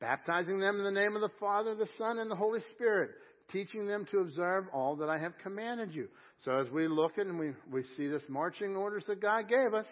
baptizing 0.00 0.58
them 0.58 0.78
in 0.78 0.84
the 0.84 1.00
name 1.00 1.14
of 1.14 1.20
the 1.20 1.30
Father, 1.38 1.76
the 1.76 1.88
Son, 1.96 2.18
and 2.18 2.28
the 2.28 2.36
Holy 2.36 2.60
Spirit, 2.74 3.10
teaching 3.52 3.86
them 3.86 4.04
to 4.10 4.18
observe 4.18 4.64
all 4.72 4.96
that 4.96 5.08
I 5.08 5.18
have 5.18 5.32
commanded 5.40 5.94
you. 5.94 6.08
So 6.44 6.58
as 6.58 6.68
we 6.70 6.88
look 6.88 7.18
and 7.18 7.38
we, 7.38 7.52
we 7.70 7.84
see 7.96 8.08
this 8.08 8.24
marching 8.28 8.74
orders 8.74 9.04
that 9.06 9.22
God 9.22 9.48
gave 9.48 9.74
us, 9.74 9.86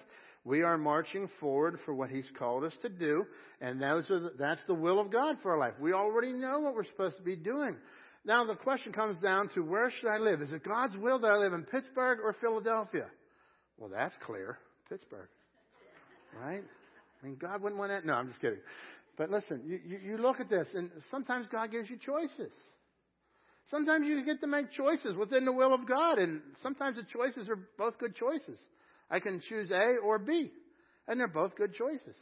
we 0.44 0.62
are 0.62 0.78
marching 0.78 1.28
forward 1.40 1.78
for 1.84 1.94
what 1.94 2.10
He's 2.10 2.30
called 2.38 2.64
us 2.64 2.74
to 2.82 2.88
do, 2.88 3.24
and 3.60 3.80
those 3.80 4.08
are 4.10 4.20
the, 4.20 4.32
that's 4.38 4.62
the 4.66 4.74
will 4.74 5.00
of 5.00 5.12
God 5.12 5.36
for 5.42 5.52
our 5.52 5.58
life. 5.58 5.74
We 5.80 5.92
already 5.92 6.32
know 6.32 6.60
what 6.60 6.74
we're 6.74 6.84
supposed 6.84 7.16
to 7.16 7.22
be 7.22 7.36
doing. 7.36 7.76
Now 8.26 8.44
the 8.44 8.56
question 8.56 8.92
comes 8.92 9.20
down 9.20 9.48
to 9.54 9.60
where 9.60 9.88
should 9.88 10.08
I 10.08 10.18
live? 10.18 10.42
Is 10.42 10.52
it 10.52 10.64
God's 10.64 10.96
will 10.96 11.20
that 11.20 11.30
I 11.30 11.36
live 11.36 11.52
in 11.52 11.62
Pittsburgh 11.62 12.18
or 12.22 12.34
Philadelphia? 12.40 13.06
Well, 13.78 13.88
that's 13.88 14.16
clear. 14.26 14.58
Pittsburgh. 14.88 15.28
Right? 16.42 16.62
I 16.62 17.26
mean, 17.26 17.36
God 17.40 17.62
wouldn't 17.62 17.78
want 17.78 17.92
that. 17.92 18.04
No, 18.04 18.14
I'm 18.14 18.26
just 18.26 18.40
kidding. 18.40 18.58
But 19.16 19.30
listen, 19.30 19.62
you, 19.64 19.78
you, 19.86 19.98
you 19.98 20.18
look 20.18 20.40
at 20.40 20.50
this, 20.50 20.66
and 20.74 20.90
sometimes 21.10 21.46
God 21.52 21.70
gives 21.70 21.88
you 21.88 21.98
choices. 21.98 22.52
Sometimes 23.70 24.06
you 24.06 24.24
get 24.24 24.40
to 24.40 24.46
make 24.48 24.72
choices 24.72 25.16
within 25.16 25.44
the 25.44 25.52
will 25.52 25.72
of 25.72 25.88
God, 25.88 26.18
and 26.18 26.40
sometimes 26.62 26.96
the 26.96 27.04
choices 27.04 27.48
are 27.48 27.58
both 27.78 27.96
good 27.98 28.16
choices. 28.16 28.58
I 29.08 29.20
can 29.20 29.40
choose 29.48 29.70
A 29.70 29.96
or 30.04 30.18
B, 30.18 30.50
and 31.06 31.18
they're 31.18 31.28
both 31.28 31.56
good 31.56 31.74
choices. 31.74 32.16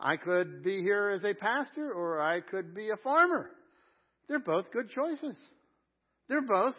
I 0.00 0.16
could 0.16 0.62
be 0.62 0.80
here 0.80 1.10
as 1.10 1.24
a 1.24 1.34
pastor, 1.34 1.92
or 1.92 2.22
I 2.22 2.40
could 2.40 2.72
be 2.72 2.90
a 2.90 2.96
farmer. 2.96 3.50
They're 4.28 4.38
both 4.38 4.70
good 4.72 4.90
choices. 4.90 5.36
They're 6.28 6.42
both 6.42 6.74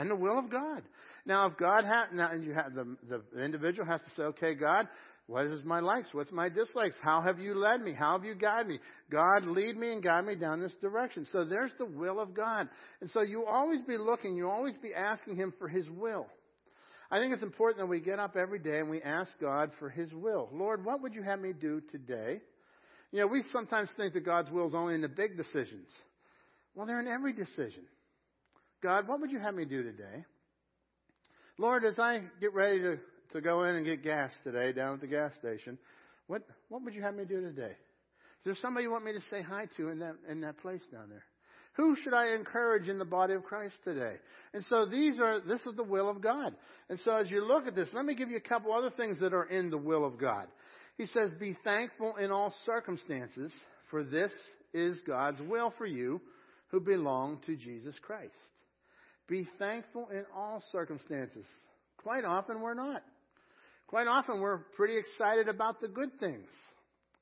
in 0.00 0.08
the 0.08 0.16
will 0.16 0.38
of 0.38 0.50
God. 0.50 0.82
Now, 1.26 1.46
if 1.46 1.56
God 1.58 1.84
has, 1.84 2.08
now 2.12 2.32
you 2.32 2.54
have 2.54 2.74
the, 2.74 2.96
the 3.08 3.42
individual 3.42 3.86
has 3.86 4.00
to 4.00 4.10
say, 4.16 4.22
okay, 4.22 4.54
God, 4.54 4.86
what 5.26 5.46
is 5.46 5.64
my 5.64 5.80
likes? 5.80 6.08
What's 6.12 6.32
my 6.32 6.48
dislikes? 6.48 6.96
How 7.02 7.20
have 7.20 7.38
you 7.38 7.54
led 7.54 7.80
me? 7.80 7.92
How 7.92 8.12
have 8.12 8.24
you 8.24 8.34
guided 8.34 8.68
me? 8.68 8.78
God, 9.10 9.44
lead 9.44 9.76
me 9.76 9.92
and 9.92 10.02
guide 10.02 10.24
me 10.24 10.34
down 10.34 10.60
this 10.60 10.74
direction. 10.80 11.26
So 11.32 11.44
there's 11.44 11.70
the 11.78 11.86
will 11.86 12.20
of 12.20 12.34
God. 12.34 12.68
And 13.00 13.10
so 13.10 13.22
you 13.22 13.44
always 13.46 13.80
be 13.82 13.96
looking, 13.96 14.34
you 14.34 14.48
always 14.48 14.74
be 14.82 14.92
asking 14.94 15.36
Him 15.36 15.52
for 15.58 15.68
His 15.68 15.88
will. 15.88 16.26
I 17.10 17.18
think 17.18 17.34
it's 17.34 17.42
important 17.42 17.78
that 17.78 17.86
we 17.86 18.00
get 18.00 18.18
up 18.18 18.36
every 18.36 18.58
day 18.58 18.78
and 18.78 18.90
we 18.90 19.02
ask 19.02 19.30
God 19.40 19.70
for 19.78 19.90
His 19.90 20.12
will. 20.12 20.48
Lord, 20.52 20.84
what 20.84 21.02
would 21.02 21.14
you 21.14 21.22
have 21.22 21.40
me 21.40 21.52
do 21.52 21.82
today? 21.90 22.40
You 23.12 23.20
know, 23.20 23.26
we 23.26 23.44
sometimes 23.52 23.90
think 23.96 24.14
that 24.14 24.24
God's 24.24 24.50
will 24.50 24.68
is 24.68 24.74
only 24.74 24.94
in 24.94 25.02
the 25.02 25.08
big 25.08 25.36
decisions. 25.36 25.88
Well, 26.74 26.86
they're 26.86 27.00
in 27.00 27.08
every 27.08 27.32
decision. 27.32 27.84
God, 28.82 29.06
what 29.06 29.20
would 29.20 29.30
you 29.30 29.38
have 29.38 29.54
me 29.54 29.64
do 29.64 29.82
today? 29.82 30.24
Lord, 31.58 31.84
as 31.84 31.98
I 31.98 32.22
get 32.40 32.54
ready 32.54 32.80
to, 32.80 32.98
to 33.34 33.40
go 33.40 33.64
in 33.64 33.76
and 33.76 33.84
get 33.84 34.02
gas 34.02 34.32
today 34.42 34.72
down 34.72 34.94
at 34.94 35.00
the 35.00 35.06
gas 35.06 35.32
station, 35.38 35.78
what, 36.26 36.42
what 36.68 36.82
would 36.82 36.94
you 36.94 37.02
have 37.02 37.14
me 37.14 37.24
do 37.24 37.40
today? 37.40 37.72
Is 37.72 38.44
there 38.44 38.56
somebody 38.60 38.84
you 38.84 38.90
want 38.90 39.04
me 39.04 39.12
to 39.12 39.20
say 39.30 39.42
hi 39.42 39.66
to 39.76 39.88
in 39.90 39.98
that, 40.00 40.16
in 40.28 40.40
that 40.40 40.58
place 40.58 40.82
down 40.90 41.10
there? 41.10 41.24
Who 41.74 41.96
should 41.96 42.12
I 42.12 42.34
encourage 42.34 42.88
in 42.88 42.98
the 42.98 43.04
body 43.04 43.34
of 43.34 43.44
Christ 43.44 43.76
today? 43.84 44.16
And 44.52 44.64
so 44.64 44.84
these 44.84 45.18
are, 45.18 45.40
this 45.40 45.60
is 45.60 45.76
the 45.76 45.84
will 45.84 46.10
of 46.10 46.20
God. 46.20 46.54
And 46.90 46.98
so 47.00 47.12
as 47.12 47.30
you 47.30 47.46
look 47.46 47.66
at 47.66 47.74
this, 47.74 47.88
let 47.92 48.04
me 48.04 48.14
give 48.14 48.30
you 48.30 48.36
a 48.36 48.40
couple 48.40 48.74
other 48.74 48.90
things 48.90 49.20
that 49.20 49.32
are 49.32 49.44
in 49.44 49.70
the 49.70 49.78
will 49.78 50.04
of 50.04 50.18
God. 50.18 50.48
He 50.98 51.06
says, 51.06 51.30
be 51.38 51.56
thankful 51.64 52.16
in 52.16 52.30
all 52.30 52.52
circumstances, 52.66 53.52
for 53.90 54.04
this 54.04 54.32
is 54.74 55.00
God's 55.06 55.40
will 55.40 55.72
for 55.78 55.86
you 55.86 56.20
who 56.72 56.80
belong 56.80 57.38
to 57.46 57.54
Jesus 57.54 57.94
Christ. 58.02 58.32
Be 59.28 59.46
thankful 59.58 60.08
in 60.10 60.24
all 60.34 60.62
circumstances. 60.72 61.46
Quite 61.98 62.24
often 62.24 62.60
we're 62.60 62.74
not. 62.74 63.02
Quite 63.86 64.08
often 64.08 64.40
we're 64.40 64.58
pretty 64.74 64.96
excited 64.96 65.48
about 65.48 65.80
the 65.80 65.88
good 65.88 66.08
things. 66.18 66.48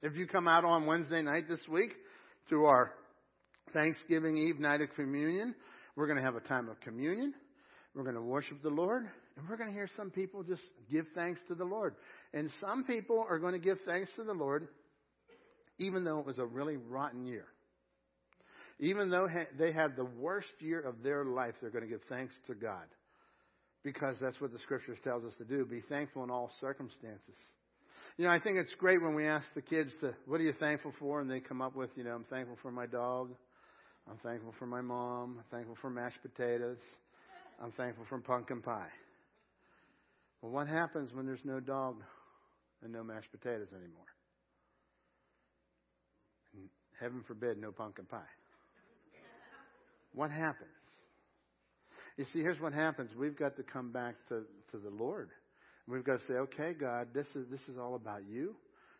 If 0.02 0.16
you 0.16 0.26
come 0.26 0.48
out 0.48 0.64
on 0.64 0.86
Wednesday 0.86 1.20
night 1.20 1.44
this 1.48 1.60
week 1.68 1.90
to 2.48 2.64
our 2.64 2.92
Thanksgiving 3.74 4.38
Eve 4.38 4.58
night 4.58 4.80
of 4.80 4.88
communion, 4.94 5.54
we're 5.94 6.06
going 6.06 6.18
to 6.18 6.24
have 6.24 6.36
a 6.36 6.40
time 6.40 6.68
of 6.68 6.80
communion. 6.80 7.34
We're 7.94 8.04
going 8.04 8.14
to 8.14 8.22
worship 8.22 8.62
the 8.62 8.70
Lord. 8.70 9.06
And 9.36 9.48
we're 9.48 9.56
going 9.56 9.68
to 9.68 9.74
hear 9.74 9.90
some 9.96 10.10
people 10.10 10.42
just 10.42 10.62
give 10.90 11.04
thanks 11.14 11.40
to 11.48 11.54
the 11.54 11.64
Lord. 11.64 11.94
And 12.32 12.50
some 12.60 12.84
people 12.84 13.26
are 13.28 13.38
going 13.38 13.52
to 13.52 13.58
give 13.58 13.78
thanks 13.84 14.10
to 14.16 14.24
the 14.24 14.32
Lord 14.32 14.68
even 15.80 16.04
though 16.04 16.20
it 16.20 16.26
was 16.26 16.38
a 16.38 16.44
really 16.44 16.76
rotten 16.76 17.26
year. 17.26 17.46
Even 18.80 19.10
though 19.10 19.28
they 19.58 19.72
had 19.72 19.94
the 19.94 20.06
worst 20.06 20.52
year 20.58 20.80
of 20.80 21.02
their 21.02 21.24
life, 21.24 21.54
they're 21.60 21.70
going 21.70 21.84
to 21.84 21.90
give 21.90 22.00
thanks 22.08 22.34
to 22.46 22.54
God. 22.54 22.86
Because 23.84 24.16
that's 24.20 24.40
what 24.40 24.52
the 24.52 24.58
scriptures 24.58 24.98
tells 25.04 25.24
us 25.24 25.34
to 25.38 25.44
do. 25.44 25.64
Be 25.64 25.82
thankful 25.88 26.24
in 26.24 26.30
all 26.30 26.50
circumstances. 26.60 27.36
You 28.16 28.24
know, 28.24 28.30
I 28.30 28.40
think 28.40 28.56
it's 28.56 28.74
great 28.74 29.02
when 29.02 29.14
we 29.14 29.26
ask 29.26 29.46
the 29.54 29.62
kids 29.62 29.92
to, 30.00 30.14
what 30.26 30.40
are 30.40 30.44
you 30.44 30.54
thankful 30.58 30.92
for? 30.98 31.20
And 31.20 31.30
they 31.30 31.40
come 31.40 31.60
up 31.60 31.76
with, 31.76 31.90
you 31.94 32.04
know, 32.04 32.14
I'm 32.14 32.24
thankful 32.24 32.56
for 32.62 32.72
my 32.72 32.86
dog. 32.86 33.30
I'm 34.10 34.18
thankful 34.18 34.54
for 34.58 34.66
my 34.66 34.80
mom. 34.80 35.36
I'm 35.38 35.44
thankful 35.50 35.76
for 35.80 35.90
mashed 35.90 36.18
potatoes. 36.22 36.78
I'm 37.62 37.72
thankful 37.72 38.04
for 38.08 38.18
pumpkin 38.18 38.62
pie. 38.62 38.88
Well, 40.40 40.52
what 40.52 40.68
happens 40.68 41.12
when 41.12 41.26
there's 41.26 41.44
no 41.44 41.60
dog 41.60 42.02
and 42.82 42.92
no 42.92 43.04
mashed 43.04 43.30
potatoes 43.30 43.68
anymore? 43.72 44.06
And 46.54 46.68
heaven 46.98 47.22
forbid, 47.26 47.58
no 47.58 47.72
pumpkin 47.72 48.06
pie. 48.06 48.20
What 50.14 50.30
happens? 50.30 50.70
You 52.16 52.24
see, 52.32 52.40
here's 52.40 52.60
what 52.60 52.72
happens. 52.72 53.10
We've 53.16 53.36
got 53.36 53.56
to 53.56 53.62
come 53.62 53.92
back 53.92 54.14
to, 54.28 54.42
to 54.72 54.78
the 54.78 54.90
Lord. 54.90 55.30
We've 55.88 56.04
got 56.04 56.20
to 56.20 56.26
say, 56.26 56.34
okay, 56.34 56.72
God, 56.72 57.08
this 57.14 57.26
is, 57.34 57.48
this 57.50 57.60
is 57.68 57.78
all 57.78 57.94
about 57.94 58.22
you. 58.28 58.54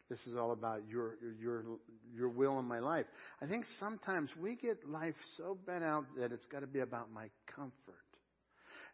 This 0.09 0.19
is 0.27 0.37
all 0.37 0.51
about 0.51 0.81
your, 0.89 1.15
your, 1.41 1.65
your 2.13 2.29
will 2.29 2.59
in 2.59 2.65
my 2.65 2.81
life. 2.81 3.07
I 3.41 3.47
think 3.47 3.65
sometimes 3.79 4.29
we 4.41 4.57
get 4.57 4.89
life 4.89 5.15
so 5.37 5.57
bent 5.67 5.85
out 5.85 6.05
that 6.19 6.33
it's 6.33 6.47
got 6.47 6.61
to 6.61 6.67
be 6.67 6.81
about 6.81 7.13
my 7.13 7.29
comfort. 7.55 7.75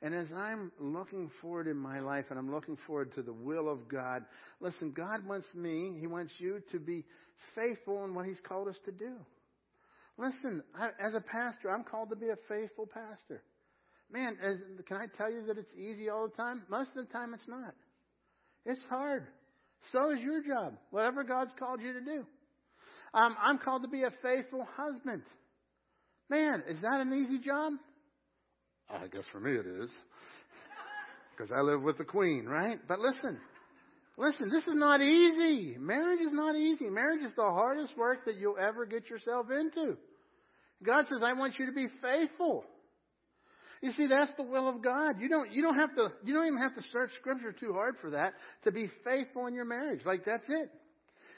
And 0.02 0.14
as 0.14 0.26
I'm 0.34 0.72
looking 0.78 1.30
forward 1.40 1.68
in 1.68 1.76
my 1.78 2.00
life 2.00 2.26
and 2.28 2.38
I'm 2.38 2.52
looking 2.52 2.76
forward 2.86 3.14
to 3.14 3.22
the 3.22 3.32
will 3.32 3.70
of 3.70 3.88
God, 3.88 4.24
listen, 4.60 4.92
God 4.92 5.26
wants 5.26 5.46
me, 5.54 5.96
He 5.98 6.06
wants 6.06 6.34
you 6.36 6.62
to 6.72 6.78
be 6.78 7.04
faithful 7.54 8.04
in 8.04 8.14
what 8.14 8.26
He's 8.26 8.40
called 8.46 8.68
us 8.68 8.78
to 8.84 8.92
do. 8.92 9.14
Listen, 10.18 10.62
I, 10.74 10.88
as 11.04 11.14
a 11.14 11.20
pastor, 11.20 11.70
I'm 11.70 11.84
called 11.84 12.10
to 12.10 12.16
be 12.16 12.28
a 12.28 12.36
faithful 12.48 12.86
pastor. 12.86 13.42
Man, 14.10 14.36
as, 14.42 14.56
can 14.86 14.96
I 14.96 15.06
tell 15.16 15.30
you 15.30 15.44
that 15.46 15.58
it's 15.58 15.72
easy 15.74 16.08
all 16.08 16.28
the 16.28 16.42
time? 16.42 16.62
Most 16.70 16.90
of 16.96 17.06
the 17.06 17.12
time, 17.12 17.34
it's 17.34 17.48
not. 17.48 17.74
It's 18.64 18.82
hard. 18.88 19.26
So 19.92 20.10
is 20.12 20.20
your 20.20 20.42
job, 20.42 20.74
whatever 20.90 21.22
God's 21.24 21.52
called 21.58 21.80
you 21.80 21.92
to 21.92 22.00
do. 22.00 22.24
Um, 23.14 23.36
I'm 23.42 23.58
called 23.58 23.82
to 23.82 23.88
be 23.88 24.02
a 24.02 24.10
faithful 24.22 24.66
husband. 24.76 25.22
Man, 26.28 26.62
is 26.68 26.80
that 26.82 27.00
an 27.00 27.12
easy 27.12 27.38
job? 27.44 27.74
I 28.90 29.06
guess 29.08 29.24
for 29.32 29.40
me 29.40 29.52
it 29.52 29.66
is. 29.66 29.90
Because 31.36 31.52
I 31.52 31.60
live 31.60 31.82
with 31.82 31.98
the 31.98 32.04
queen, 32.04 32.46
right? 32.46 32.78
But 32.88 32.98
listen, 32.98 33.38
listen, 34.16 34.48
this 34.48 34.62
is 34.64 34.74
not 34.74 35.02
easy. 35.02 35.76
Marriage 35.78 36.20
is 36.20 36.32
not 36.32 36.56
easy. 36.56 36.88
Marriage 36.88 37.22
is 37.22 37.32
the 37.36 37.42
hardest 37.42 37.96
work 37.96 38.24
that 38.24 38.36
you'll 38.36 38.58
ever 38.58 38.86
get 38.86 39.10
yourself 39.10 39.46
into. 39.50 39.96
God 40.84 41.06
says, 41.08 41.18
I 41.22 41.32
want 41.32 41.58
you 41.58 41.66
to 41.66 41.72
be 41.72 41.86
faithful. 42.02 42.64
You 43.82 43.92
see, 43.92 44.06
that's 44.06 44.32
the 44.36 44.42
will 44.42 44.68
of 44.68 44.82
God. 44.82 45.20
You 45.20 45.28
don't, 45.28 45.52
you 45.52 45.62
don't 45.62 45.76
have 45.76 45.94
to, 45.96 46.08
you 46.24 46.34
don't 46.34 46.46
even 46.46 46.58
have 46.58 46.74
to 46.74 46.82
search 46.90 47.10
scripture 47.18 47.52
too 47.52 47.72
hard 47.72 47.96
for 48.00 48.10
that 48.10 48.32
to 48.64 48.72
be 48.72 48.88
faithful 49.04 49.46
in 49.46 49.54
your 49.54 49.64
marriage. 49.64 50.00
Like 50.04 50.24
that's 50.24 50.44
it. 50.48 50.70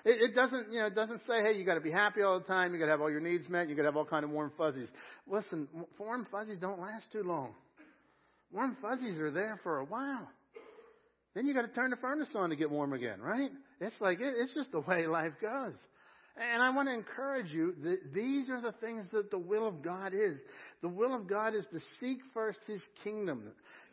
It, 0.05 0.31
it 0.31 0.35
doesn't, 0.35 0.73
you 0.73 0.81
know, 0.81 0.87
it 0.87 0.95
doesn't 0.95 1.21
say, 1.27 1.43
hey, 1.43 1.59
you 1.59 1.65
got 1.65 1.75
to 1.75 1.81
be 1.81 1.91
happy 1.91 2.23
all 2.23 2.39
the 2.39 2.47
time. 2.47 2.73
You 2.73 2.79
got 2.79 2.87
to 2.87 2.93
have 2.93 3.01
all 3.01 3.11
your 3.11 3.21
needs 3.21 3.49
met. 3.49 3.69
You 3.69 3.75
got 3.75 3.83
to 3.83 3.89
have 3.89 3.97
all 3.97 4.05
kind 4.05 4.25
of 4.25 4.31
warm 4.31 4.53
fuzzies. 4.57 4.89
Listen, 5.27 5.69
warm 5.99 6.27
fuzzies 6.31 6.59
don't 6.59 6.81
last 6.81 7.11
too 7.13 7.23
long. 7.23 7.55
Warm 8.53 8.77
fuzzies 8.81 9.19
are 9.19 9.31
there 9.31 9.59
for 9.63 9.81
a 9.81 9.85
while. 9.85 10.29
Then 11.35 11.47
you 11.47 11.55
got 11.55 11.63
to 11.63 11.69
turn 11.69 11.91
the 11.91 11.97
furnace 11.97 12.29
on 12.35 12.51
to 12.51 12.57
get 12.57 12.71
warm 12.71 12.93
again, 12.93 13.21
right? 13.21 13.51
It's 13.81 14.01
like 14.01 14.21
it, 14.21 14.35
it's 14.39 14.55
just 14.55 14.73
the 14.73 14.81
way 14.81 15.07
life 15.07 15.35
goes. 15.43 15.75
And 16.41 16.63
I 16.63 16.71
want 16.71 16.89
to 16.89 16.95
encourage 16.95 17.51
you 17.51 17.75
that 17.83 18.15
these 18.15 18.49
are 18.49 18.61
the 18.61 18.73
things 18.73 19.07
that 19.13 19.31
the 19.31 19.39
will 19.39 19.67
of 19.67 19.83
God 19.83 20.13
is. 20.15 20.39
The 20.83 20.89
will 20.89 21.15
of 21.15 21.27
God 21.27 21.55
is 21.55 21.65
to 21.73 21.81
seek 22.01 22.19
first 22.33 22.61
His 22.67 22.81
kingdom. 23.03 23.43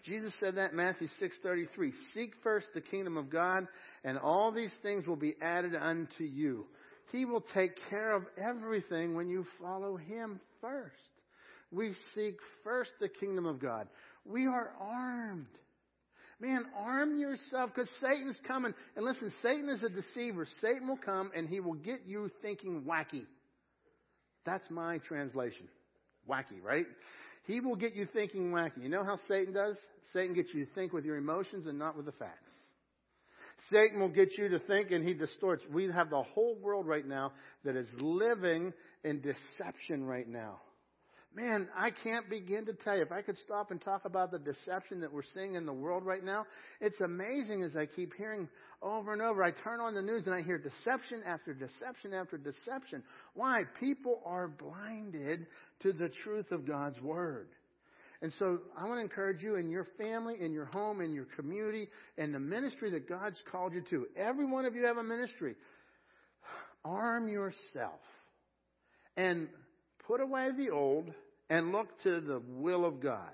Jesus 0.04 0.34
said 0.39 0.56
that 0.58 0.72
in 0.72 0.78
Matthew 0.78 1.08
6:33. 1.20 1.91
Seek 2.14 2.34
first 2.43 2.68
the 2.76 2.82
kingdom 2.82 3.18
of 3.18 3.32
God, 3.32 3.68
and 4.04 4.20
all 4.20 4.52
these 4.52 4.74
things 4.84 5.08
will 5.08 5.16
be 5.16 5.36
added 5.41 5.76
unto 5.76 6.24
you. 6.24 6.68
He 7.12 7.26
will 7.26 7.43
take 7.54 7.80
care 7.89 8.12
of 8.12 8.24
everything 8.38 9.16
when 9.16 9.28
you 9.28 9.46
follow 9.60 9.98
Him 9.98 10.39
first. 10.62 10.96
We 11.72 11.93
seek 12.14 12.36
first 12.64 12.91
the 13.00 13.10
kingdom 13.10 13.46
of 13.46 13.60
God. 13.60 13.88
We 14.24 14.46
are 14.46 14.72
armed. 14.80 15.48
Man, 16.40 16.66
arm 16.78 17.18
yourself 17.18 17.72
because 17.74 17.90
Satan's 18.02 18.40
coming. 18.46 18.74
And 18.96 19.06
listen, 19.06 19.32
Satan 19.42 19.70
is 19.70 19.82
a 19.84 19.90
deceiver. 19.90 20.46
Satan 20.62 20.88
will 20.88 20.98
come 20.98 21.32
and 21.36 21.48
he 21.48 21.60
will 21.60 21.76
get 21.76 22.02
you 22.06 22.30
thinking 22.42 22.84
wacky. 22.84 23.26
That's 24.46 24.70
my 24.70 24.98
translation. 25.00 25.68
Wacky, 26.30 26.62
right? 26.62 26.86
He 27.46 27.62
will 27.62 27.76
get 27.76 27.96
you 27.96 28.08
thinking 28.12 28.52
wacky. 28.52 28.84
You 28.84 28.90
know 28.90 29.04
how 29.04 29.18
Satan 29.28 29.54
does? 29.54 29.78
Satan 30.12 30.36
gets 30.36 30.54
you 30.54 30.66
to 30.66 30.72
think 30.74 30.92
with 30.92 31.06
your 31.06 31.18
emotions 31.18 31.68
and 31.68 31.80
not 31.80 31.96
with 31.96 32.06
the 32.06 32.12
facts. 32.14 32.40
Satan 33.72 34.00
will 34.00 34.10
get 34.10 34.38
you 34.38 34.50
to 34.50 34.60
think 34.60 34.92
and 34.92 35.08
he 35.08 35.14
distorts. 35.14 35.64
We 35.72 35.90
have 35.92 36.10
the 36.10 36.22
whole 36.22 36.58
world 36.62 36.86
right 36.86 37.08
now 37.08 37.32
that 37.64 37.76
is 37.76 37.88
living 38.00 38.74
in 39.04 39.22
deception 39.22 40.04
right 40.04 40.28
now. 40.28 40.60
Man, 41.36 41.68
I 41.78 41.90
can't 41.92 42.30
begin 42.30 42.66
to 42.68 42.74
tell 42.74 42.96
you. 42.96 43.02
If 43.02 43.12
I 43.12 43.22
could 43.22 43.38
stop 43.40 43.70
and 43.70 43.82
talk 43.82 44.06
about 44.06 44.32
the 44.32 44.40
deception 44.40 45.02
that 45.02 45.12
we're 45.12 45.22
seeing 45.34 45.56
in 45.56 45.66
the 45.66 45.74
world 45.74 46.06
right 46.06 46.24
now, 46.24 46.46
it's 46.80 47.02
amazing 47.02 47.62
as 47.62 47.76
I 47.76 47.88
keep 47.88 48.14
hearing 48.14 48.48
over 48.82 49.12
and 49.12 49.22
over. 49.22 49.44
I 49.44 49.52
turn 49.52 49.82
on 49.82 49.94
the 49.94 50.02
news 50.02 50.24
and 50.28 50.34
I 50.34 50.44
hear 50.44 50.58
deception 50.58 51.24
after 51.28 51.54
deception 51.54 52.14
after 52.14 52.38
deception. 52.38 53.04
Why? 53.34 53.64
People 53.82 54.22
are 54.26 54.48
blinded 54.48 55.46
to 55.82 55.92
the 55.92 56.10
truth 56.24 56.52
of 56.52 56.66
God's 56.66 57.02
Word. 57.02 57.50
And 58.22 58.32
so 58.40 58.60
I 58.78 58.86
want 58.86 59.00
to 59.00 59.04
encourage 59.04 59.44
you 59.44 59.56
in 59.56 59.70
your 59.70 59.88
family, 59.98 60.36
in 60.40 60.54
your 60.54 60.66
home, 60.66 61.02
in 61.02 61.14
your 61.14 61.28
community, 61.36 61.90
and 62.18 62.34
the 62.34 62.40
ministry 62.40 62.92
that 62.92 63.10
God's 63.10 63.44
called 63.52 63.74
you 63.74 63.84
to. 63.90 64.08
Every 64.16 64.50
one 64.50 64.64
of 64.64 64.74
you 64.74 64.86
have 64.86 64.96
a 64.96 65.04
ministry. 65.04 65.56
Arm 66.86 67.28
yourself 67.28 68.00
and 69.18 69.50
put 70.08 70.22
away 70.22 70.52
the 70.58 70.70
old 70.72 71.12
and 71.50 71.72
look 71.72 71.88
to 72.04 72.22
the 72.22 72.41
will 72.48 72.86
of 72.86 73.02
God. 73.02 73.32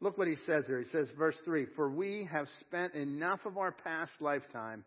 Look 0.00 0.18
what 0.18 0.28
he 0.28 0.36
says 0.46 0.64
here. 0.66 0.80
He 0.80 0.90
says, 0.90 1.08
verse 1.16 1.36
3 1.44 1.66
For 1.74 1.88
we 1.88 2.28
have 2.30 2.46
spent 2.60 2.94
enough 2.94 3.40
of 3.44 3.56
our 3.56 3.72
past 3.72 4.12
lifetime 4.20 4.84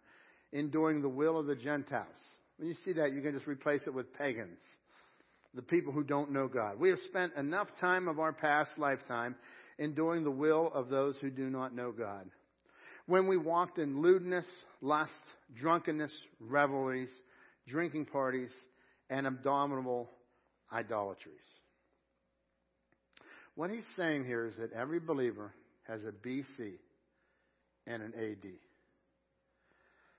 in 0.51 0.69
doing 0.69 1.01
the 1.01 1.09
will 1.09 1.39
of 1.39 1.47
the 1.47 1.55
Gentiles. 1.55 2.07
When 2.57 2.67
you 2.67 2.75
see 2.85 2.93
that, 2.93 3.13
you 3.13 3.21
can 3.21 3.33
just 3.33 3.47
replace 3.47 3.81
it 3.87 3.93
with 3.93 4.13
pagans, 4.17 4.59
the 5.53 5.61
people 5.61 5.93
who 5.93 6.03
don't 6.03 6.31
know 6.31 6.47
God. 6.47 6.79
We 6.79 6.89
have 6.89 6.99
spent 7.07 7.33
enough 7.35 7.67
time 7.79 8.07
of 8.07 8.19
our 8.19 8.33
past 8.33 8.71
lifetime 8.77 9.35
in 9.77 9.95
doing 9.95 10.23
the 10.23 10.31
will 10.31 10.71
of 10.73 10.89
those 10.89 11.15
who 11.17 11.29
do 11.29 11.49
not 11.49 11.73
know 11.73 11.91
God. 11.91 12.29
When 13.07 13.27
we 13.27 13.37
walked 13.37 13.79
in 13.79 14.01
lewdness, 14.01 14.45
lust, 14.81 15.11
drunkenness, 15.55 16.11
revelries, 16.39 17.09
drinking 17.67 18.05
parties, 18.05 18.51
and 19.09 19.25
abominable 19.25 20.09
idolatries. 20.71 21.37
What 23.59 23.71
he's 23.71 23.83
saying 23.97 24.23
here 24.23 24.45
is 24.45 24.55
that 24.55 24.71
every 24.71 25.01
believer 25.01 25.53
has 25.85 25.99
a 26.05 26.13
BC 26.25 26.75
and 27.85 28.01
an 28.01 28.13
AD. 28.17 28.51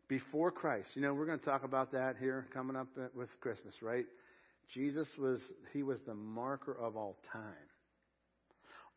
Before 0.09 0.51
Christ. 0.51 0.89
You 0.93 1.01
know, 1.01 1.15
we're 1.15 1.25
going 1.25 1.39
to 1.39 1.45
talk 1.47 1.65
about 1.65 1.93
that 1.93 2.17
here 2.21 2.47
coming 2.53 2.77
up 2.77 2.89
uh, 2.99 3.07
with 3.15 3.31
Christmas, 3.41 3.73
right? 3.81 4.05
Jesus 4.75 5.07
was, 5.19 5.41
he 5.73 5.83
was 5.83 6.01
the 6.07 6.13
marker 6.13 6.77
of 6.79 6.99
all 6.99 7.17
time. 7.33 7.43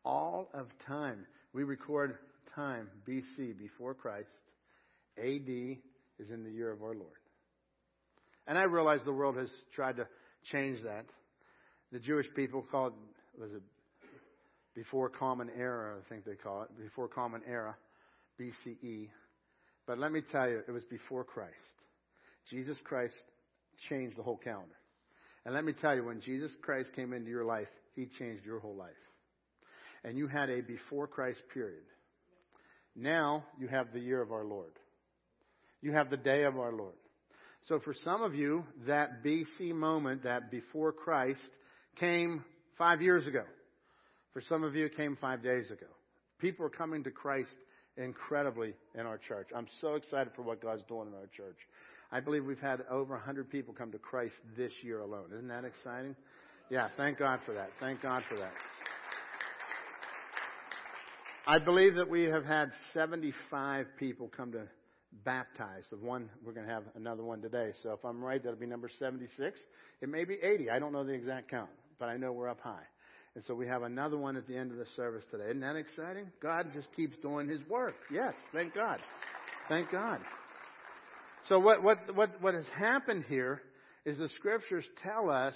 All 0.04 0.50
of 0.52 0.66
time. 0.86 1.24
We 1.54 1.64
record 1.64 2.18
time, 2.54 2.90
BC, 3.08 3.58
before 3.58 3.94
Christ. 3.94 4.28
AD 5.16 5.48
is 5.48 6.30
in 6.30 6.44
the 6.44 6.50
year 6.50 6.70
of 6.70 6.82
our 6.82 6.94
Lord. 6.94 7.16
And 8.46 8.58
I 8.58 8.64
realize 8.64 9.00
the 9.06 9.12
world 9.14 9.38
has 9.38 9.48
tried 9.74 9.96
to 9.96 10.06
change 10.52 10.82
that. 10.82 11.06
The 11.92 11.98
Jewish 11.98 12.26
people 12.36 12.62
called, 12.70 12.92
was 13.40 13.50
it 13.50 13.62
before 14.74 15.08
Common 15.08 15.50
Era, 15.56 15.96
I 15.96 16.08
think 16.08 16.24
they 16.24 16.34
call 16.34 16.62
it, 16.62 16.68
before 16.82 17.08
Common 17.08 17.42
Era, 17.48 17.76
BCE. 18.40 19.08
But 19.86 19.98
let 19.98 20.12
me 20.12 20.22
tell 20.32 20.48
you, 20.48 20.62
it 20.66 20.70
was 20.70 20.84
before 20.84 21.24
Christ. 21.24 21.54
Jesus 22.50 22.76
Christ 22.84 23.14
changed 23.88 24.16
the 24.16 24.22
whole 24.22 24.36
calendar. 24.36 24.74
And 25.44 25.54
let 25.54 25.64
me 25.64 25.72
tell 25.72 25.94
you, 25.94 26.04
when 26.04 26.20
Jesus 26.20 26.50
Christ 26.62 26.90
came 26.96 27.12
into 27.12 27.30
your 27.30 27.44
life, 27.44 27.68
He 27.94 28.06
changed 28.18 28.44
your 28.44 28.60
whole 28.60 28.76
life. 28.76 28.90
And 30.02 30.18
you 30.18 30.26
had 30.26 30.50
a 30.50 30.60
before 30.60 31.06
Christ 31.06 31.40
period. 31.52 31.84
Now 32.96 33.44
you 33.58 33.68
have 33.68 33.92
the 33.92 34.00
year 34.00 34.22
of 34.22 34.32
our 34.32 34.44
Lord. 34.44 34.72
You 35.80 35.92
have 35.92 36.10
the 36.10 36.16
day 36.16 36.44
of 36.44 36.58
our 36.58 36.72
Lord. 36.72 36.94
So 37.68 37.80
for 37.80 37.94
some 38.04 38.22
of 38.22 38.34
you, 38.34 38.64
that 38.86 39.24
BC 39.24 39.74
moment, 39.74 40.24
that 40.24 40.50
before 40.50 40.92
Christ, 40.92 41.40
came 41.98 42.44
five 42.76 43.00
years 43.00 43.26
ago. 43.26 43.44
For 44.34 44.42
some 44.42 44.64
of 44.64 44.74
you, 44.74 44.86
it 44.86 44.96
came 44.96 45.16
five 45.20 45.42
days 45.42 45.70
ago. 45.70 45.86
People 46.40 46.66
are 46.66 46.70
coming 46.70 47.04
to 47.04 47.10
Christ 47.10 47.52
incredibly 47.96 48.74
in 48.96 49.06
our 49.06 49.16
church. 49.16 49.48
I'm 49.54 49.68
so 49.80 49.94
excited 49.94 50.32
for 50.34 50.42
what 50.42 50.60
God's 50.60 50.82
doing 50.88 51.06
in 51.06 51.14
our 51.14 51.28
church. 51.36 51.56
I 52.10 52.18
believe 52.18 52.44
we've 52.44 52.58
had 52.58 52.82
over 52.90 53.14
100 53.14 53.48
people 53.48 53.72
come 53.72 53.92
to 53.92 53.98
Christ 53.98 54.34
this 54.56 54.72
year 54.82 55.00
alone. 55.00 55.26
Isn't 55.32 55.48
that 55.48 55.64
exciting? 55.64 56.16
Yeah, 56.68 56.88
thank 56.96 57.18
God 57.18 57.38
for 57.46 57.54
that. 57.54 57.70
Thank 57.78 58.02
God 58.02 58.24
for 58.28 58.36
that. 58.36 58.52
I 61.46 61.58
believe 61.58 61.94
that 61.94 62.08
we 62.08 62.24
have 62.24 62.44
had 62.44 62.70
75 62.92 63.86
people 63.98 64.30
come 64.36 64.50
to 64.52 64.62
baptize. 65.24 65.84
The 65.90 65.96
one 65.98 66.28
we're 66.44 66.54
going 66.54 66.66
to 66.66 66.72
have 66.72 66.84
another 66.96 67.22
one 67.22 67.40
today. 67.40 67.70
So 67.84 67.92
if 67.92 68.04
I'm 68.04 68.22
right, 68.22 68.42
that'll 68.42 68.58
be 68.58 68.66
number 68.66 68.90
76. 68.98 69.60
It 70.00 70.08
may 70.08 70.24
be 70.24 70.38
80. 70.42 70.70
I 70.70 70.80
don't 70.80 70.92
know 70.92 71.04
the 71.04 71.12
exact 71.12 71.50
count, 71.50 71.70
but 72.00 72.08
I 72.08 72.16
know 72.16 72.32
we're 72.32 72.48
up 72.48 72.60
high. 72.60 72.82
And 73.34 73.42
so 73.44 73.54
we 73.54 73.66
have 73.66 73.82
another 73.82 74.16
one 74.16 74.36
at 74.36 74.46
the 74.46 74.56
end 74.56 74.70
of 74.70 74.78
the 74.78 74.86
service 74.94 75.24
today. 75.30 75.46
Isn't 75.46 75.60
that 75.60 75.76
exciting? 75.76 76.26
God 76.40 76.68
just 76.72 76.88
keeps 76.94 77.16
doing 77.20 77.48
His 77.48 77.60
work. 77.68 77.94
Yes, 78.12 78.34
thank 78.52 78.74
God. 78.74 79.00
Thank 79.68 79.90
God. 79.90 80.20
So 81.48 81.58
what, 81.58 81.82
what, 81.82 81.98
what, 82.14 82.40
what 82.40 82.54
has 82.54 82.64
happened 82.76 83.24
here 83.28 83.60
is 84.04 84.18
the 84.18 84.28
scriptures 84.36 84.84
tell 85.02 85.30
us 85.30 85.54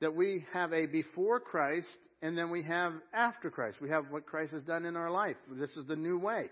that 0.00 0.14
we 0.14 0.46
have 0.52 0.72
a 0.72 0.86
before 0.86 1.40
Christ 1.40 1.88
and 2.22 2.36
then 2.36 2.50
we 2.50 2.62
have 2.62 2.92
after 3.12 3.50
Christ. 3.50 3.78
We 3.80 3.90
have 3.90 4.06
what 4.10 4.26
Christ 4.26 4.52
has 4.52 4.62
done 4.62 4.84
in 4.84 4.96
our 4.96 5.10
life. 5.10 5.36
This 5.50 5.76
is 5.76 5.86
the 5.86 5.96
new 5.96 6.18
way. 6.18 6.46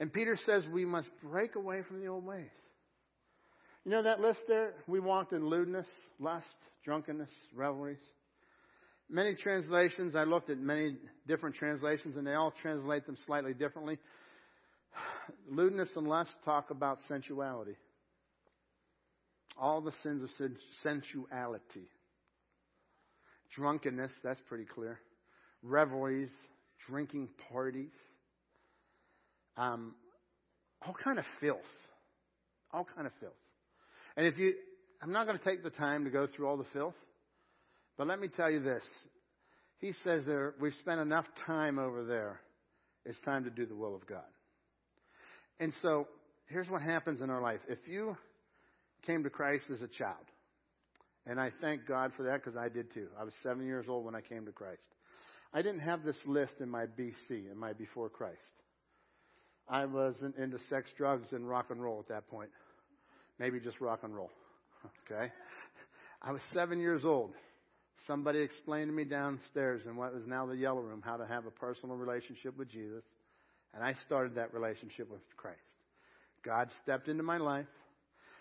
And 0.00 0.12
Peter 0.12 0.38
says 0.46 0.64
we 0.72 0.84
must 0.84 1.08
break 1.22 1.54
away 1.54 1.82
from 1.86 2.00
the 2.00 2.06
old 2.06 2.24
ways. 2.24 2.50
You 3.84 3.90
know 3.90 4.02
that 4.02 4.20
list 4.20 4.40
there? 4.48 4.74
We 4.86 5.00
walked 5.00 5.32
in 5.32 5.48
lewdness, 5.48 5.86
lust, 6.18 6.46
drunkenness, 6.84 7.30
revelries. 7.54 7.98
Many 9.14 9.34
translations, 9.34 10.16
I 10.16 10.24
looked 10.24 10.48
at 10.48 10.56
many 10.58 10.96
different 11.28 11.56
translations, 11.56 12.16
and 12.16 12.26
they 12.26 12.32
all 12.32 12.54
translate 12.62 13.04
them 13.04 13.18
slightly 13.26 13.52
differently. 13.52 13.98
Lewdness 15.50 15.90
and 15.96 16.08
lust 16.08 16.30
talk 16.46 16.70
about 16.70 16.98
sensuality. 17.08 17.76
All 19.58 19.82
the 19.82 19.92
sins 20.02 20.22
of 20.22 20.30
sensuality. 20.82 21.90
Drunkenness, 23.54 24.12
that's 24.24 24.40
pretty 24.48 24.64
clear. 24.64 24.98
Revelries, 25.62 26.30
drinking 26.88 27.28
parties. 27.52 27.92
Um, 29.58 29.94
all 30.86 30.96
kind 31.04 31.18
of 31.18 31.26
filth. 31.38 31.60
All 32.72 32.86
kind 32.96 33.06
of 33.06 33.12
filth. 33.20 33.34
And 34.16 34.26
if 34.26 34.38
you, 34.38 34.54
I'm 35.02 35.12
not 35.12 35.26
going 35.26 35.38
to 35.38 35.44
take 35.44 35.62
the 35.62 35.68
time 35.68 36.04
to 36.04 36.10
go 36.10 36.26
through 36.26 36.48
all 36.48 36.56
the 36.56 36.64
filth. 36.72 36.94
But 37.96 38.06
let 38.06 38.20
me 38.20 38.28
tell 38.28 38.50
you 38.50 38.60
this. 38.60 38.82
He 39.78 39.92
says 40.04 40.24
there, 40.26 40.54
we've 40.60 40.74
spent 40.80 41.00
enough 41.00 41.26
time 41.46 41.78
over 41.78 42.04
there. 42.04 42.40
It's 43.04 43.18
time 43.24 43.44
to 43.44 43.50
do 43.50 43.66
the 43.66 43.74
will 43.74 43.94
of 43.94 44.06
God. 44.06 44.20
And 45.58 45.72
so, 45.82 46.06
here's 46.46 46.68
what 46.68 46.82
happens 46.82 47.20
in 47.20 47.30
our 47.30 47.42
life. 47.42 47.60
If 47.68 47.78
you 47.86 48.16
came 49.06 49.24
to 49.24 49.30
Christ 49.30 49.64
as 49.72 49.80
a 49.82 49.88
child, 49.88 50.24
and 51.26 51.40
I 51.40 51.50
thank 51.60 51.86
God 51.86 52.12
for 52.16 52.24
that 52.24 52.42
because 52.42 52.56
I 52.56 52.68
did 52.68 52.92
too. 52.94 53.08
I 53.18 53.24
was 53.24 53.32
seven 53.42 53.66
years 53.66 53.86
old 53.88 54.04
when 54.04 54.14
I 54.14 54.20
came 54.20 54.44
to 54.46 54.52
Christ. 54.52 54.82
I 55.54 55.62
didn't 55.62 55.80
have 55.80 56.02
this 56.02 56.16
list 56.26 56.54
in 56.60 56.68
my 56.68 56.86
BC, 56.86 57.50
in 57.50 57.56
my 57.56 57.72
before 57.72 58.08
Christ. 58.08 58.38
I 59.68 59.84
wasn't 59.84 60.36
into 60.36 60.58
sex, 60.68 60.90
drugs, 60.96 61.28
and 61.32 61.48
rock 61.48 61.66
and 61.70 61.82
roll 61.82 62.00
at 62.00 62.08
that 62.08 62.28
point. 62.28 62.50
Maybe 63.38 63.60
just 63.60 63.80
rock 63.80 64.00
and 64.02 64.14
roll. 64.14 64.30
Okay? 65.08 65.30
I 66.20 66.32
was 66.32 66.40
seven 66.52 66.80
years 66.80 67.04
old. 67.04 67.34
Somebody 68.06 68.40
explained 68.40 68.88
to 68.88 68.92
me 68.92 69.04
downstairs 69.04 69.82
in 69.86 69.96
what 69.96 70.12
is 70.14 70.26
now 70.26 70.46
the 70.46 70.56
yellow 70.56 70.80
room 70.80 71.02
how 71.04 71.16
to 71.16 71.26
have 71.26 71.46
a 71.46 71.50
personal 71.50 71.96
relationship 71.96 72.56
with 72.58 72.68
Jesus. 72.68 73.04
And 73.74 73.82
I 73.82 73.94
started 74.06 74.34
that 74.34 74.52
relationship 74.52 75.10
with 75.10 75.20
Christ. 75.36 75.58
God 76.44 76.68
stepped 76.82 77.08
into 77.08 77.22
my 77.22 77.38
life. 77.38 77.66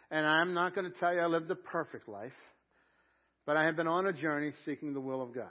And 0.10 0.26
I'm 0.26 0.54
not 0.54 0.76
going 0.76 0.92
to 0.92 1.00
tell 1.00 1.14
you 1.14 1.22
I 1.22 1.28
lived 1.28 1.50
a 1.52 1.56
perfect 1.56 2.10
life, 2.10 2.34
but 3.46 3.56
I 3.56 3.66
have 3.66 3.78
been 3.78 3.88
on 3.88 4.08
a 4.08 4.14
journey 4.14 4.52
seeking 4.66 4.94
the 4.94 5.00
will 5.00 5.22
of 5.22 5.34
God. 5.34 5.48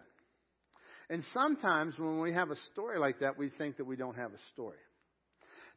And 1.08 1.24
sometimes 1.32 1.98
when 1.98 2.20
we 2.20 2.34
have 2.34 2.50
a 2.50 2.56
story 2.72 2.98
like 2.98 3.20
that, 3.20 3.38
we 3.38 3.48
think 3.56 3.78
that 3.78 3.86
we 3.86 3.96
don't 3.96 4.16
have 4.16 4.32
a 4.32 4.38
story. 4.52 4.76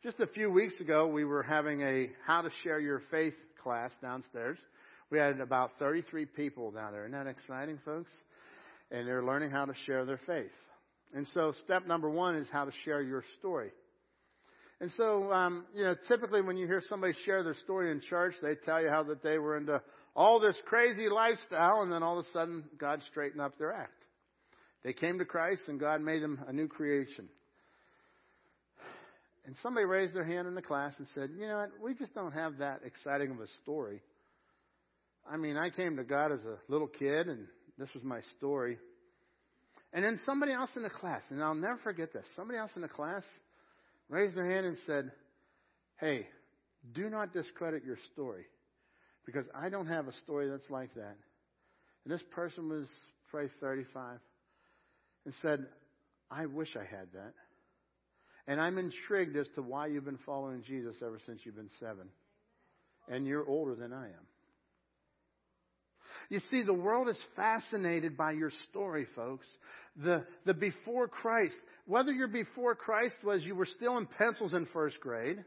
Just 0.03 0.19
a 0.19 0.27
few 0.27 0.51
weeks 0.51 0.79
ago, 0.81 1.07
we 1.07 1.23
were 1.23 1.43
having 1.43 1.81
a 1.81 2.09
How 2.27 2.41
to 2.41 2.49
Share 2.61 2.79
Your 2.79 3.01
Faith 3.09 3.35
class 3.63 3.91
downstairs. 4.01 4.57
We 5.13 5.19
had 5.19 5.39
about 5.41 5.73
33 5.77 6.25
people 6.25 6.71
down 6.71 6.91
there. 6.91 7.05
Isn't 7.05 7.11
that 7.11 7.27
exciting, 7.27 7.77
folks? 7.85 8.09
And 8.89 9.07
they're 9.07 9.23
learning 9.23 9.51
how 9.51 9.65
to 9.65 9.73
share 9.85 10.05
their 10.05 10.19
faith. 10.25 10.49
And 11.13 11.27
so, 11.35 11.53
step 11.65 11.85
number 11.85 12.09
one 12.09 12.35
is 12.35 12.47
how 12.51 12.65
to 12.65 12.71
share 12.83 12.99
your 12.99 13.23
story. 13.37 13.69
And 14.81 14.89
so, 14.97 15.31
um, 15.31 15.65
you 15.75 15.83
know, 15.83 15.93
typically 16.07 16.41
when 16.41 16.57
you 16.57 16.65
hear 16.65 16.81
somebody 16.89 17.13
share 17.25 17.43
their 17.43 17.53
story 17.53 17.91
in 17.91 18.01
church, 18.01 18.33
they 18.41 18.55
tell 18.65 18.81
you 18.81 18.89
how 18.89 19.03
that 19.03 19.21
they 19.21 19.37
were 19.37 19.55
into 19.55 19.83
all 20.15 20.39
this 20.39 20.57
crazy 20.65 21.07
lifestyle, 21.09 21.83
and 21.83 21.91
then 21.91 22.01
all 22.01 22.17
of 22.17 22.25
a 22.25 22.31
sudden 22.31 22.63
God 22.79 22.99
straightened 23.11 23.41
up 23.41 23.59
their 23.59 23.71
act. 23.71 24.03
They 24.83 24.93
came 24.93 25.19
to 25.19 25.25
Christ, 25.25 25.61
and 25.67 25.79
God 25.79 26.01
made 26.01 26.23
them 26.23 26.43
a 26.47 26.51
new 26.51 26.67
creation. 26.67 27.29
And 29.45 29.55
somebody 29.61 29.85
raised 29.85 30.15
their 30.15 30.25
hand 30.25 30.47
in 30.47 30.55
the 30.55 30.63
class 30.63 30.93
and 30.97 31.05
said, 31.13 31.29
You 31.37 31.47
know 31.47 31.57
what? 31.57 31.69
We 31.83 31.93
just 31.93 32.15
don't 32.15 32.31
have 32.31 32.57
that 32.57 32.81
exciting 32.83 33.29
of 33.29 33.39
a 33.41 33.47
story. 33.61 34.01
I 35.29 35.37
mean, 35.37 35.57
I 35.57 35.69
came 35.69 35.95
to 35.97 36.03
God 36.03 36.31
as 36.31 36.41
a 36.41 36.57
little 36.67 36.87
kid, 36.87 37.27
and 37.27 37.47
this 37.77 37.89
was 37.93 38.03
my 38.03 38.21
story. 38.37 38.77
And 39.93 40.03
then 40.03 40.19
somebody 40.25 40.51
else 40.51 40.71
in 40.75 40.83
the 40.83 40.89
class, 40.89 41.21
and 41.29 41.41
I'll 41.41 41.55
never 41.55 41.77
forget 41.83 42.13
this, 42.13 42.25
somebody 42.35 42.59
else 42.59 42.71
in 42.75 42.81
the 42.81 42.87
class 42.87 43.23
raised 44.09 44.35
their 44.35 44.49
hand 44.49 44.65
and 44.65 44.77
said, 44.85 45.11
Hey, 45.99 46.27
do 46.93 47.09
not 47.09 47.33
discredit 47.33 47.83
your 47.85 47.97
story 48.11 48.45
because 49.25 49.45
I 49.55 49.69
don't 49.69 49.87
have 49.87 50.07
a 50.07 50.13
story 50.23 50.49
that's 50.49 50.69
like 50.69 50.93
that. 50.95 51.15
And 52.03 52.13
this 52.13 52.23
person 52.31 52.67
was 52.67 52.87
probably 53.29 53.49
35 53.61 54.19
and 55.25 55.33
said, 55.41 55.65
I 56.29 56.47
wish 56.47 56.75
I 56.75 56.83
had 56.83 57.07
that. 57.13 57.33
And 58.47 58.59
I'm 58.59 58.77
intrigued 58.77 59.37
as 59.37 59.47
to 59.55 59.61
why 59.61 59.87
you've 59.87 60.05
been 60.05 60.19
following 60.25 60.63
Jesus 60.63 60.95
ever 61.01 61.19
since 61.25 61.39
you've 61.43 61.55
been 61.55 61.69
seven. 61.79 62.09
And 63.07 63.25
you're 63.25 63.47
older 63.47 63.75
than 63.75 63.93
I 63.93 64.07
am. 64.07 64.27
You 66.29 66.39
see, 66.49 66.63
the 66.63 66.73
world 66.73 67.09
is 67.09 67.17
fascinated 67.35 68.17
by 68.17 68.31
your 68.31 68.51
story, 68.69 69.05
folks. 69.15 69.45
The, 69.97 70.25
the 70.45 70.53
before 70.53 71.07
Christ. 71.07 71.55
Whether 71.85 72.11
your 72.11 72.27
before 72.27 72.75
Christ 72.75 73.15
was 73.23 73.43
you 73.43 73.55
were 73.55 73.65
still 73.65 73.97
in 73.97 74.05
pencils 74.05 74.53
in 74.53 74.67
first 74.73 74.99
grade, 74.99 75.43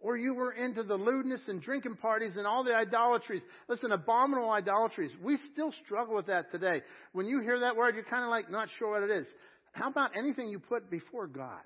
or 0.00 0.16
you 0.16 0.34
were 0.34 0.52
into 0.52 0.82
the 0.82 0.94
lewdness 0.94 1.42
and 1.46 1.60
drinking 1.60 1.96
parties 1.96 2.32
and 2.36 2.46
all 2.46 2.64
the 2.64 2.74
idolatries. 2.74 3.42
Listen, 3.68 3.92
abominable 3.92 4.50
idolatries. 4.50 5.12
We 5.22 5.38
still 5.52 5.72
struggle 5.84 6.14
with 6.14 6.26
that 6.26 6.50
today. 6.50 6.82
When 7.12 7.26
you 7.26 7.40
hear 7.42 7.60
that 7.60 7.76
word, 7.76 7.94
you're 7.94 8.04
kind 8.04 8.24
of 8.24 8.30
like 8.30 8.50
not 8.50 8.68
sure 8.78 8.92
what 8.92 9.08
it 9.08 9.10
is. 9.10 9.26
How 9.72 9.90
about 9.90 10.16
anything 10.16 10.48
you 10.48 10.58
put 10.58 10.90
before 10.90 11.26
God? 11.26 11.60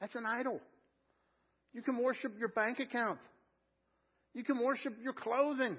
That's 0.00 0.14
an 0.14 0.24
idol. 0.26 0.60
You 1.72 1.82
can 1.82 2.02
worship 2.02 2.32
your 2.38 2.48
bank 2.48 2.80
account. 2.80 3.18
You 4.32 4.42
can 4.42 4.58
worship 4.64 4.94
your 5.02 5.12
clothing. 5.12 5.76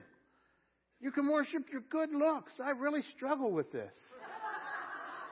You 1.02 1.12
can 1.12 1.28
worship 1.28 1.64
your 1.72 1.82
good 1.90 2.12
looks. 2.14 2.54
I 2.64 2.70
really 2.72 3.02
struggle 3.16 3.52
with 3.52 3.72
this. 3.72 3.96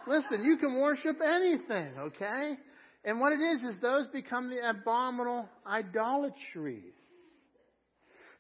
Listen, 0.08 0.44
you 0.44 0.58
can 0.58 0.80
worship 0.82 1.18
anything, 1.24 1.94
okay? 2.00 2.56
And 3.06 3.20
what 3.20 3.32
it 3.32 3.40
is, 3.40 3.62
is 3.62 3.80
those 3.80 4.08
become 4.08 4.50
the 4.50 4.68
abominable 4.68 5.48
idolatries. 5.68 6.94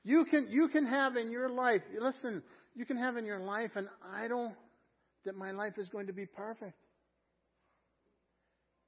You 0.03 0.25
can, 0.25 0.47
you 0.49 0.69
can 0.69 0.87
have 0.87 1.15
in 1.17 1.29
your 1.29 1.49
life, 1.49 1.81
listen, 2.01 2.41
you 2.75 2.85
can 2.85 2.97
have 2.97 3.17
in 3.17 3.25
your 3.25 3.39
life 3.39 3.71
an 3.75 3.87
idol 4.11 4.53
that 5.25 5.35
my 5.35 5.51
life 5.51 5.73
is 5.77 5.87
going 5.89 6.07
to 6.07 6.13
be 6.13 6.25
perfect. 6.25 6.73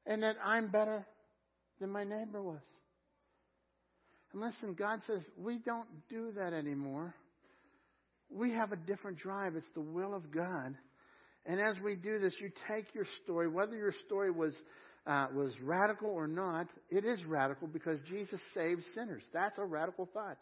And 0.07 0.23
that 0.23 0.35
I'm 0.43 0.71
better 0.71 1.05
than 1.79 1.91
my 1.91 2.03
neighbor 2.03 2.41
was. 2.41 2.61
And 4.33 4.41
listen, 4.41 4.73
God 4.73 5.01
says 5.05 5.21
we 5.37 5.59
don't 5.59 5.87
do 6.09 6.31
that 6.35 6.53
anymore 6.53 7.13
we 8.33 8.53
have 8.53 8.71
a 8.71 8.75
different 8.77 9.17
drive. 9.17 9.55
It's 9.55 9.69
the 9.73 9.81
will 9.81 10.13
of 10.13 10.31
God. 10.31 10.75
And 11.45 11.59
as 11.59 11.75
we 11.83 11.95
do 11.95 12.19
this, 12.19 12.33
you 12.39 12.51
take 12.67 12.93
your 12.93 13.05
story, 13.23 13.47
whether 13.47 13.75
your 13.75 13.93
story 14.05 14.31
was 14.31 14.53
uh, 15.07 15.27
was 15.33 15.51
radical 15.63 16.09
or 16.09 16.27
not, 16.27 16.67
it 16.89 17.05
is 17.05 17.23
radical 17.25 17.67
because 17.67 17.99
Jesus 18.07 18.39
saves 18.53 18.83
sinners. 18.93 19.23
That's 19.33 19.57
a 19.57 19.65
radical 19.65 20.07
thought. 20.13 20.37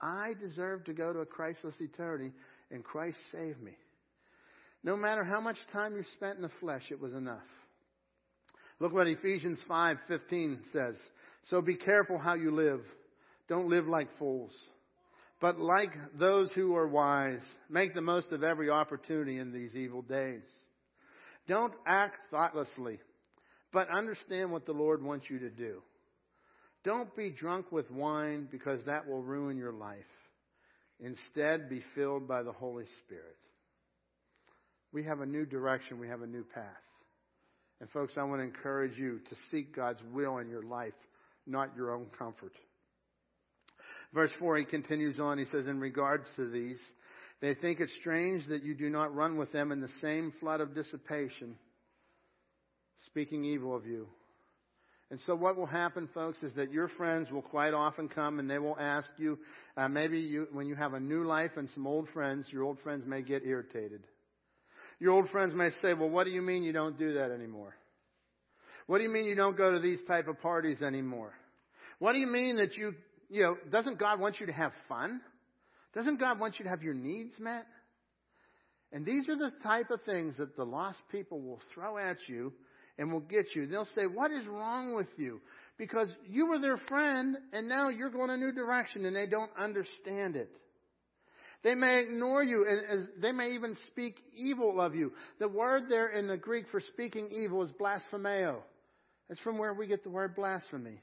I 0.00 0.32
deserve 0.40 0.84
to 0.84 0.94
go 0.94 1.12
to 1.12 1.20
a 1.20 1.26
Christless 1.26 1.74
eternity, 1.80 2.32
and 2.70 2.82
Christ 2.82 3.18
saved 3.30 3.60
me. 3.62 3.72
No 4.82 4.96
matter 4.96 5.22
how 5.22 5.40
much 5.40 5.56
time 5.72 5.94
you 5.94 6.02
spent 6.14 6.36
in 6.36 6.42
the 6.42 6.50
flesh, 6.60 6.84
it 6.90 7.00
was 7.00 7.12
enough. 7.12 7.44
Look 8.80 8.92
what 8.92 9.06
Ephesians 9.06 9.60
5:15 9.68 10.62
says. 10.72 10.96
So 11.44 11.60
be 11.60 11.76
careful 11.76 12.18
how 12.18 12.34
you 12.34 12.50
live. 12.50 12.80
Don't 13.48 13.68
live 13.68 13.86
like 13.86 14.08
fools 14.18 14.56
but 15.44 15.60
like 15.60 15.92
those 16.18 16.48
who 16.54 16.74
are 16.74 16.88
wise, 16.88 17.42
make 17.68 17.92
the 17.92 18.00
most 18.00 18.32
of 18.32 18.42
every 18.42 18.70
opportunity 18.70 19.38
in 19.38 19.52
these 19.52 19.74
evil 19.74 20.00
days. 20.00 20.40
Don't 21.46 21.74
act 21.86 22.16
thoughtlessly, 22.30 22.98
but 23.70 23.94
understand 23.94 24.50
what 24.50 24.64
the 24.64 24.72
Lord 24.72 25.04
wants 25.04 25.26
you 25.28 25.40
to 25.40 25.50
do. 25.50 25.82
Don't 26.82 27.14
be 27.14 27.28
drunk 27.28 27.70
with 27.70 27.90
wine 27.90 28.48
because 28.50 28.80
that 28.86 29.06
will 29.06 29.20
ruin 29.20 29.58
your 29.58 29.74
life. 29.74 29.98
Instead, 30.98 31.68
be 31.68 31.82
filled 31.94 32.26
by 32.26 32.42
the 32.42 32.52
Holy 32.52 32.86
Spirit. 33.04 33.36
We 34.94 35.04
have 35.04 35.20
a 35.20 35.26
new 35.26 35.44
direction, 35.44 36.00
we 36.00 36.08
have 36.08 36.22
a 36.22 36.26
new 36.26 36.46
path. 36.54 36.64
And, 37.82 37.90
folks, 37.90 38.14
I 38.16 38.22
want 38.22 38.40
to 38.40 38.46
encourage 38.46 38.96
you 38.96 39.20
to 39.28 39.36
seek 39.50 39.76
God's 39.76 40.00
will 40.10 40.38
in 40.38 40.48
your 40.48 40.62
life, 40.62 40.94
not 41.46 41.76
your 41.76 41.94
own 41.94 42.06
comfort. 42.18 42.54
Verse 44.14 44.30
4, 44.38 44.58
he 44.58 44.64
continues 44.64 45.18
on. 45.18 45.38
He 45.38 45.44
says, 45.46 45.66
In 45.66 45.80
regards 45.80 46.24
to 46.36 46.48
these, 46.48 46.78
they 47.40 47.54
think 47.54 47.80
it 47.80 47.90
strange 48.00 48.46
that 48.46 48.62
you 48.62 48.74
do 48.74 48.88
not 48.88 49.14
run 49.14 49.36
with 49.36 49.52
them 49.52 49.72
in 49.72 49.80
the 49.80 49.88
same 50.00 50.32
flood 50.38 50.60
of 50.60 50.74
dissipation, 50.74 51.56
speaking 53.06 53.44
evil 53.44 53.74
of 53.74 53.86
you. 53.86 54.06
And 55.10 55.18
so, 55.26 55.34
what 55.34 55.56
will 55.56 55.66
happen, 55.66 56.08
folks, 56.14 56.38
is 56.42 56.54
that 56.54 56.72
your 56.72 56.88
friends 56.88 57.30
will 57.30 57.42
quite 57.42 57.74
often 57.74 58.08
come 58.08 58.38
and 58.38 58.48
they 58.48 58.58
will 58.58 58.78
ask 58.78 59.08
you, 59.16 59.38
uh, 59.76 59.88
maybe 59.88 60.20
you, 60.20 60.46
when 60.52 60.66
you 60.66 60.76
have 60.76 60.94
a 60.94 61.00
new 61.00 61.24
life 61.24 61.52
and 61.56 61.68
some 61.74 61.86
old 61.86 62.08
friends, 62.14 62.46
your 62.50 62.62
old 62.62 62.78
friends 62.84 63.04
may 63.04 63.20
get 63.20 63.44
irritated. 63.44 64.04
Your 65.00 65.12
old 65.12 65.28
friends 65.30 65.54
may 65.54 65.70
say, 65.82 65.92
Well, 65.92 66.08
what 66.08 66.24
do 66.24 66.30
you 66.30 66.40
mean 66.40 66.62
you 66.62 66.72
don't 66.72 66.98
do 66.98 67.14
that 67.14 67.32
anymore? 67.32 67.74
What 68.86 68.98
do 68.98 69.04
you 69.04 69.10
mean 69.10 69.24
you 69.24 69.34
don't 69.34 69.56
go 69.56 69.72
to 69.72 69.80
these 69.80 70.00
type 70.06 70.28
of 70.28 70.40
parties 70.40 70.82
anymore? 70.82 71.32
What 71.98 72.12
do 72.12 72.18
you 72.18 72.26
mean 72.26 72.56
that 72.56 72.76
you 72.76 72.94
you 73.30 73.42
know, 73.42 73.56
doesn't 73.70 73.98
God 73.98 74.20
want 74.20 74.40
you 74.40 74.46
to 74.46 74.52
have 74.52 74.72
fun? 74.88 75.20
Doesn't 75.94 76.18
God 76.18 76.40
want 76.40 76.58
you 76.58 76.64
to 76.64 76.70
have 76.70 76.82
your 76.82 76.94
needs 76.94 77.34
met? 77.38 77.66
And 78.92 79.04
these 79.04 79.28
are 79.28 79.36
the 79.36 79.52
type 79.62 79.90
of 79.90 80.02
things 80.02 80.36
that 80.38 80.56
the 80.56 80.64
lost 80.64 81.00
people 81.10 81.40
will 81.40 81.60
throw 81.74 81.98
at 81.98 82.16
you 82.28 82.52
and 82.98 83.12
will 83.12 83.20
get 83.20 83.46
you. 83.54 83.66
They'll 83.66 83.88
say, 83.96 84.06
What 84.06 84.30
is 84.30 84.46
wrong 84.46 84.94
with 84.94 85.08
you? 85.16 85.40
Because 85.78 86.08
you 86.28 86.46
were 86.46 86.60
their 86.60 86.76
friend 86.76 87.36
and 87.52 87.68
now 87.68 87.88
you're 87.88 88.10
going 88.10 88.30
a 88.30 88.36
new 88.36 88.52
direction 88.52 89.04
and 89.04 89.16
they 89.16 89.26
don't 89.26 89.50
understand 89.58 90.36
it. 90.36 90.50
They 91.64 91.74
may 91.74 92.00
ignore 92.00 92.44
you 92.44 92.66
and 92.68 93.08
they 93.20 93.32
may 93.32 93.52
even 93.52 93.76
speak 93.88 94.20
evil 94.36 94.80
of 94.80 94.94
you. 94.94 95.12
The 95.40 95.48
word 95.48 95.84
there 95.88 96.10
in 96.10 96.28
the 96.28 96.36
Greek 96.36 96.66
for 96.70 96.80
speaking 96.80 97.30
evil 97.32 97.62
is 97.62 97.70
blasphemeo. 97.72 98.62
It's 99.30 99.40
from 99.40 99.58
where 99.58 99.72
we 99.72 99.86
get 99.86 100.04
the 100.04 100.10
word 100.10 100.36
blasphemy. 100.36 101.00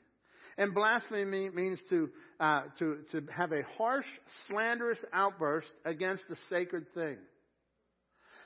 And 0.58 0.74
blasphemy 0.74 1.50
means 1.50 1.80
to, 1.90 2.10
uh, 2.40 2.64
to, 2.80 2.98
to 3.12 3.24
have 3.36 3.52
a 3.52 3.62
harsh, 3.78 4.06
slanderous 4.48 5.00
outburst 5.14 5.68
against 5.86 6.24
a 6.30 6.36
sacred 6.50 6.86
thing. 6.94 7.18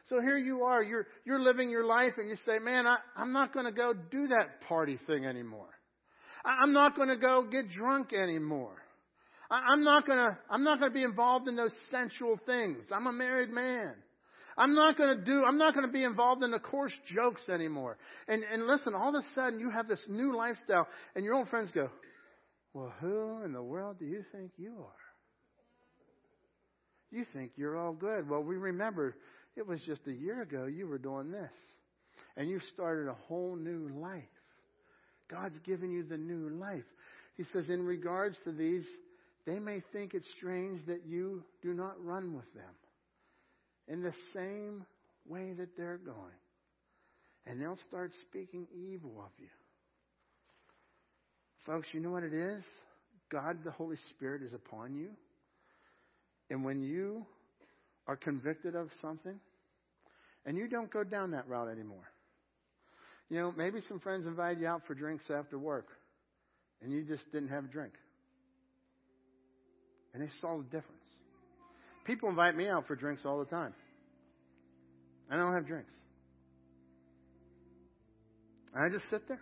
So 0.10 0.22
here 0.22 0.38
you 0.38 0.64
are, 0.64 0.84
you're, 0.84 1.08
you're 1.26 1.40
living 1.40 1.72
your 1.72 1.86
life 1.86 2.14
and 2.18 2.30
you 2.30 2.36
say, 2.46 2.60
man, 2.60 2.86
I, 2.86 2.98
I'm 3.18 3.34
not 3.34 3.54
going 3.54 3.66
to 3.66 3.72
go 3.72 3.94
do 3.94 4.28
that 4.28 4.62
party 4.68 5.00
thing 5.08 5.26
anymore. 5.26 5.70
I, 6.46 6.60
I'm 6.62 6.74
not 6.74 6.96
going 6.96 7.10
to 7.10 7.18
go 7.18 7.44
get 7.52 7.72
drunk 7.72 8.14
anymore. 8.14 8.76
I, 9.50 9.72
I'm 9.72 9.84
not 9.84 10.06
going 10.06 10.20
to, 10.20 10.38
I'm 10.50 10.64
not 10.64 10.80
going 10.80 10.92
to 10.92 10.96
be 10.96 11.04
involved 11.04 11.48
in 11.48 11.56
those 11.56 11.74
sensual 11.90 12.40
things. 12.46 12.84
I'm 12.94 13.08
a 13.08 13.12
married 13.12 13.50
man. 13.50 13.96
I'm 14.58 14.74
not 14.74 14.98
going 14.98 15.18
to 15.18 15.24
do, 15.24 15.44
I'm 15.46 15.58
not 15.58 15.74
going 15.74 15.86
to 15.86 15.92
be 15.92 16.04
involved 16.04 16.44
in 16.44 16.52
the 16.52 16.60
coarse 16.60 16.94
jokes 17.14 17.42
anymore. 17.50 17.98
And, 18.28 18.44
and 18.44 18.66
listen, 18.66 18.94
all 18.96 19.10
of 19.10 19.16
a 19.16 19.34
sudden 19.34 19.60
you 19.60 19.70
have 19.70 19.88
this 19.88 20.00
new 20.08 20.36
lifestyle 20.36 20.88
and 21.16 21.26
your 21.26 21.36
old 21.36 21.50
friends 21.50 21.72
go, 21.74 21.90
well, 22.74 22.94
who 23.02 23.44
in 23.44 23.54
the 23.54 23.62
world 23.62 23.98
do 24.00 24.06
you 24.06 24.24
think 24.32 24.52
you 24.58 24.76
are? 24.80 25.06
You 27.12 27.26
think 27.34 27.52
you're 27.56 27.78
all 27.78 27.94
good. 27.94 28.30
Well, 28.30 28.44
we 28.44 28.56
remember 28.56 29.16
it 29.56 29.68
was 29.68 29.82
just 29.86 30.02
a 30.08 30.12
year 30.12 30.42
ago 30.42 30.66
you 30.66 30.88
were 30.88 30.98
doing 30.98 31.32
this. 31.32 31.52
And 32.38 32.50
you 32.50 32.60
started 32.74 33.10
a 33.10 33.14
whole 33.14 33.56
new 33.56 33.90
life. 34.02 34.24
God's 35.30 35.58
given 35.60 35.92
you 35.92 36.04
the 36.04 36.18
new 36.18 36.50
life. 36.50 36.84
He 37.36 37.44
says, 37.52 37.68
in 37.68 37.86
regards 37.86 38.38
to 38.46 38.52
these, 38.52 38.86
they 39.46 39.60
may 39.60 39.82
think 39.92 40.14
it 40.14 40.24
strange 40.38 40.86
that 40.88 41.06
you 41.06 41.44
do 41.62 41.74
not 41.74 42.02
run 42.04 42.34
with 42.34 42.54
them 42.54 42.74
in 43.88 44.02
the 44.02 44.14
same 44.34 44.86
way 45.28 45.54
that 45.54 45.78
they're 45.78 45.98
going. 45.98 46.16
And 47.46 47.62
they'll 47.62 47.80
start 47.88 48.12
speaking 48.28 48.68
evil 48.74 49.16
of 49.20 49.32
you. 49.38 49.48
Folks, 51.66 51.88
you 51.92 52.00
know 52.00 52.12
what 52.12 52.24
it 52.24 52.34
is? 52.34 52.64
God, 53.32 53.58
the 53.64 53.72
Holy 53.72 53.98
Spirit, 54.12 54.42
is 54.44 54.54
upon 54.54 54.96
you. 54.96 55.10
And 56.50 56.64
when 56.64 56.82
you 56.82 57.26
are 58.08 58.16
convicted 58.16 58.76
of 58.76 58.90
something, 59.02 59.40
and 60.46 60.58
you 60.58 60.68
don't 60.68 60.92
go 60.92 61.04
down 61.04 61.32
that 61.32 61.48
route 61.48 61.70
anymore. 61.70 62.08
You 63.30 63.40
know, 63.40 63.54
maybe 63.58 63.80
some 63.88 64.00
friends 64.00 64.28
invited 64.28 64.62
you 64.62 64.68
out 64.68 64.84
for 64.86 64.94
drinks 64.94 65.24
after 65.36 65.58
work, 65.58 65.88
and 66.82 66.92
you 66.92 67.04
just 67.04 67.24
didn't 67.32 67.50
have 67.50 67.66
a 67.66 67.68
drink. 67.68 67.94
And 70.14 70.22
they 70.22 70.30
saw 70.40 70.58
the 70.58 70.64
difference. 70.64 70.95
People 72.06 72.30
invite 72.30 72.56
me 72.56 72.68
out 72.68 72.88
for 72.88 72.96
drinks 72.96 73.24
all 73.26 73.40
the 73.40 73.46
time. 73.46 73.74
I 75.30 75.36
don't 75.36 75.54
have 75.54 75.66
drinks. 75.66 75.92
I 78.76 78.90
just 78.90 79.10
sit 79.10 79.28
there. 79.28 79.42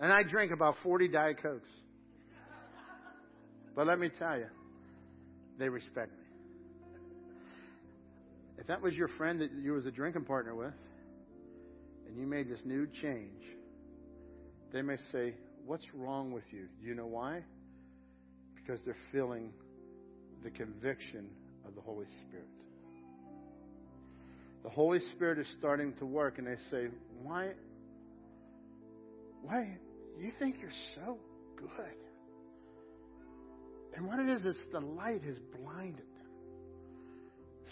And 0.00 0.10
I 0.10 0.22
drink 0.22 0.52
about 0.52 0.76
40 0.82 1.08
Diet 1.08 1.42
Cokes. 1.42 1.68
But 3.76 3.86
let 3.86 3.98
me 3.98 4.08
tell 4.18 4.38
you, 4.38 4.46
they 5.58 5.68
respect 5.68 6.10
me. 6.12 6.24
If 8.58 8.66
that 8.66 8.80
was 8.80 8.94
your 8.94 9.08
friend 9.08 9.40
that 9.40 9.50
you 9.52 9.72
was 9.72 9.86
a 9.86 9.90
drinking 9.90 10.24
partner 10.24 10.54
with, 10.54 10.74
and 12.06 12.18
you 12.18 12.26
made 12.26 12.48
this 12.48 12.60
new 12.64 12.86
change, 13.02 13.42
they 14.72 14.82
may 14.82 14.96
say, 15.12 15.34
What's 15.66 15.86
wrong 15.94 16.32
with 16.32 16.44
you? 16.50 16.66
You 16.82 16.94
know 16.94 17.06
why? 17.06 17.42
Because 18.56 18.80
they're 18.84 18.96
feeling 19.12 19.52
the 20.42 20.50
conviction 20.50 21.28
of 21.66 21.74
the 21.74 21.80
Holy 21.80 22.06
Spirit. 22.26 22.48
The 24.62 24.70
Holy 24.70 25.00
Spirit 25.14 25.38
is 25.38 25.46
starting 25.58 25.94
to 25.94 26.06
work, 26.06 26.38
and 26.38 26.46
they 26.46 26.56
say, 26.70 26.88
Why? 27.22 27.52
Why? 29.42 29.76
You 30.18 30.30
think 30.38 30.56
you're 30.60 30.70
so 30.96 31.18
good. 31.56 31.96
And 33.96 34.06
what 34.06 34.18
it 34.18 34.28
is, 34.28 34.42
it's 34.44 34.60
the 34.72 34.80
light 34.80 35.22
has 35.22 35.36
blinded 35.58 35.98
them. 35.98 36.30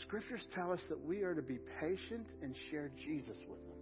Scriptures 0.02 0.44
tell 0.54 0.72
us 0.72 0.80
that 0.88 1.04
we 1.04 1.22
are 1.22 1.34
to 1.34 1.42
be 1.42 1.58
patient 1.80 2.26
and 2.42 2.54
share 2.70 2.90
Jesus 2.96 3.36
with 3.48 3.58
them. 3.68 3.78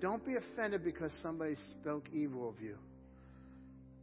Don't 0.00 0.24
be 0.24 0.34
offended 0.36 0.84
because 0.84 1.10
somebody 1.22 1.56
spoke 1.80 2.06
evil 2.12 2.48
of 2.48 2.60
you. 2.60 2.76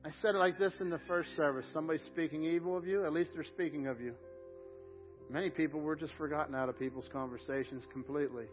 I 0.04 0.10
said 0.22 0.36
it 0.36 0.40
like 0.40 0.58
this 0.58 0.74
in 0.80 0.90
the 0.90 1.00
first 1.08 1.30
service 1.36 1.66
somebody's 1.74 2.02
speaking 2.08 2.44
evil 2.44 2.76
of 2.76 2.88
you, 2.88 3.06
at 3.06 3.14
least 3.14 3.32
they're 3.36 3.44
speaking 3.44 3.88
of 3.88 4.02
you. 4.02 4.14
Many 5.32 5.50
people 5.50 5.80
were 5.80 5.96
just 5.96 6.14
forgotten 6.18 6.54
out 6.54 6.68
of 6.68 6.78
people's 6.78 7.08
conversations 7.12 7.84
completely. 7.94 8.46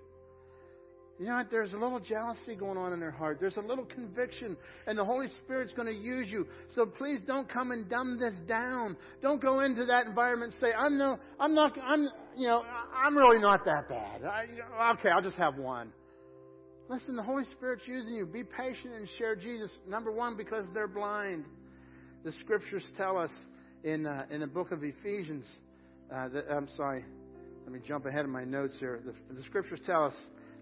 You 1.18 1.26
know? 1.26 1.42
There's 1.50 1.72
a 1.72 1.76
little 1.76 1.98
jealousy 1.98 2.54
going 2.54 2.78
on 2.78 2.92
in 2.92 3.00
their 3.00 3.10
heart. 3.10 3.38
There's 3.40 3.56
a 3.56 3.60
little 3.60 3.84
conviction, 3.84 4.56
and 4.86 4.96
the 4.96 5.04
Holy 5.04 5.26
Spirit's 5.42 5.72
going 5.72 5.88
to 5.88 6.00
use 6.00 6.30
you. 6.30 6.46
So 6.76 6.86
please 6.86 7.18
don't 7.26 7.48
come 7.48 7.72
and 7.72 7.88
dumb 7.90 8.18
this 8.20 8.34
down. 8.46 8.96
Don't 9.20 9.42
go 9.42 9.60
into 9.60 9.86
that 9.86 10.06
environment 10.06 10.52
and 10.52 10.60
say, 10.60 10.72
"I'm 10.72 10.96
no, 10.96 11.18
I'm 11.40 11.54
not, 11.54 11.76
I'm, 11.82 12.08
you 12.36 12.46
know, 12.46 12.62
I'm 12.94 13.16
really 13.16 13.40
not 13.40 13.64
that 13.64 13.88
bad." 13.88 14.24
I, 14.24 14.46
okay, 14.92 15.08
I'll 15.08 15.22
just 15.22 15.36
have 15.36 15.56
one. 15.56 15.92
Listen, 16.88 17.16
the 17.16 17.22
Holy 17.22 17.44
Spirit's 17.56 17.86
using 17.86 18.14
you. 18.14 18.24
Be 18.24 18.44
patient 18.44 18.94
and 18.94 19.08
share 19.18 19.34
Jesus. 19.34 19.70
Number 19.88 20.12
one, 20.12 20.36
because 20.36 20.66
they're 20.72 20.88
blind. 20.88 21.44
The 22.24 22.32
Scriptures 22.40 22.84
tell 22.96 23.18
us 23.18 23.30
in 23.82 24.06
uh, 24.06 24.26
in 24.30 24.40
the 24.40 24.46
book 24.46 24.70
of 24.70 24.84
Ephesians. 24.84 25.44
Uh, 26.12 26.28
that, 26.28 26.44
I'm 26.50 26.68
sorry. 26.76 27.04
Let 27.64 27.72
me 27.72 27.80
jump 27.86 28.06
ahead 28.06 28.24
of 28.24 28.30
my 28.30 28.44
notes 28.44 28.74
here. 28.80 29.00
The, 29.04 29.34
the 29.34 29.42
Scriptures 29.44 29.80
tell 29.84 30.04
us 30.04 30.14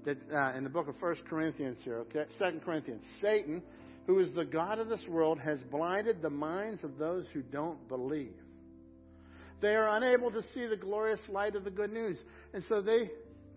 that 0.05 0.19
uh, 0.33 0.57
in 0.57 0.65
the 0.65 0.71
book 0.71 0.89
of 0.89 0.97
First 0.99 1.25
Corinthians 1.25 1.79
here, 1.85 1.99
okay, 1.99 2.25
Second 2.39 2.63
Corinthians, 2.65 3.03
Satan, 3.21 3.63
who 4.07 4.19
is 4.19 4.33
the 4.35 4.45
god 4.45 4.79
of 4.79 4.89
this 4.89 5.05
world, 5.09 5.39
has 5.39 5.61
blinded 5.71 6.21
the 6.21 6.31
minds 6.31 6.83
of 6.83 6.99
those 6.99 7.25
who 7.33 7.43
don't 7.43 7.87
believe. 7.89 8.35
They 9.61 9.75
are 9.75 9.97
unable 9.97 10.31
to 10.33 10.43
see 10.53 10.67
the 10.67 10.77
glorious 10.77 11.21
light 11.29 11.55
of 11.55 11.65
the 11.65 11.71
good 11.71 11.93
news, 11.93 12.19
and 12.53 12.63
so 12.69 12.83
they 12.83 13.11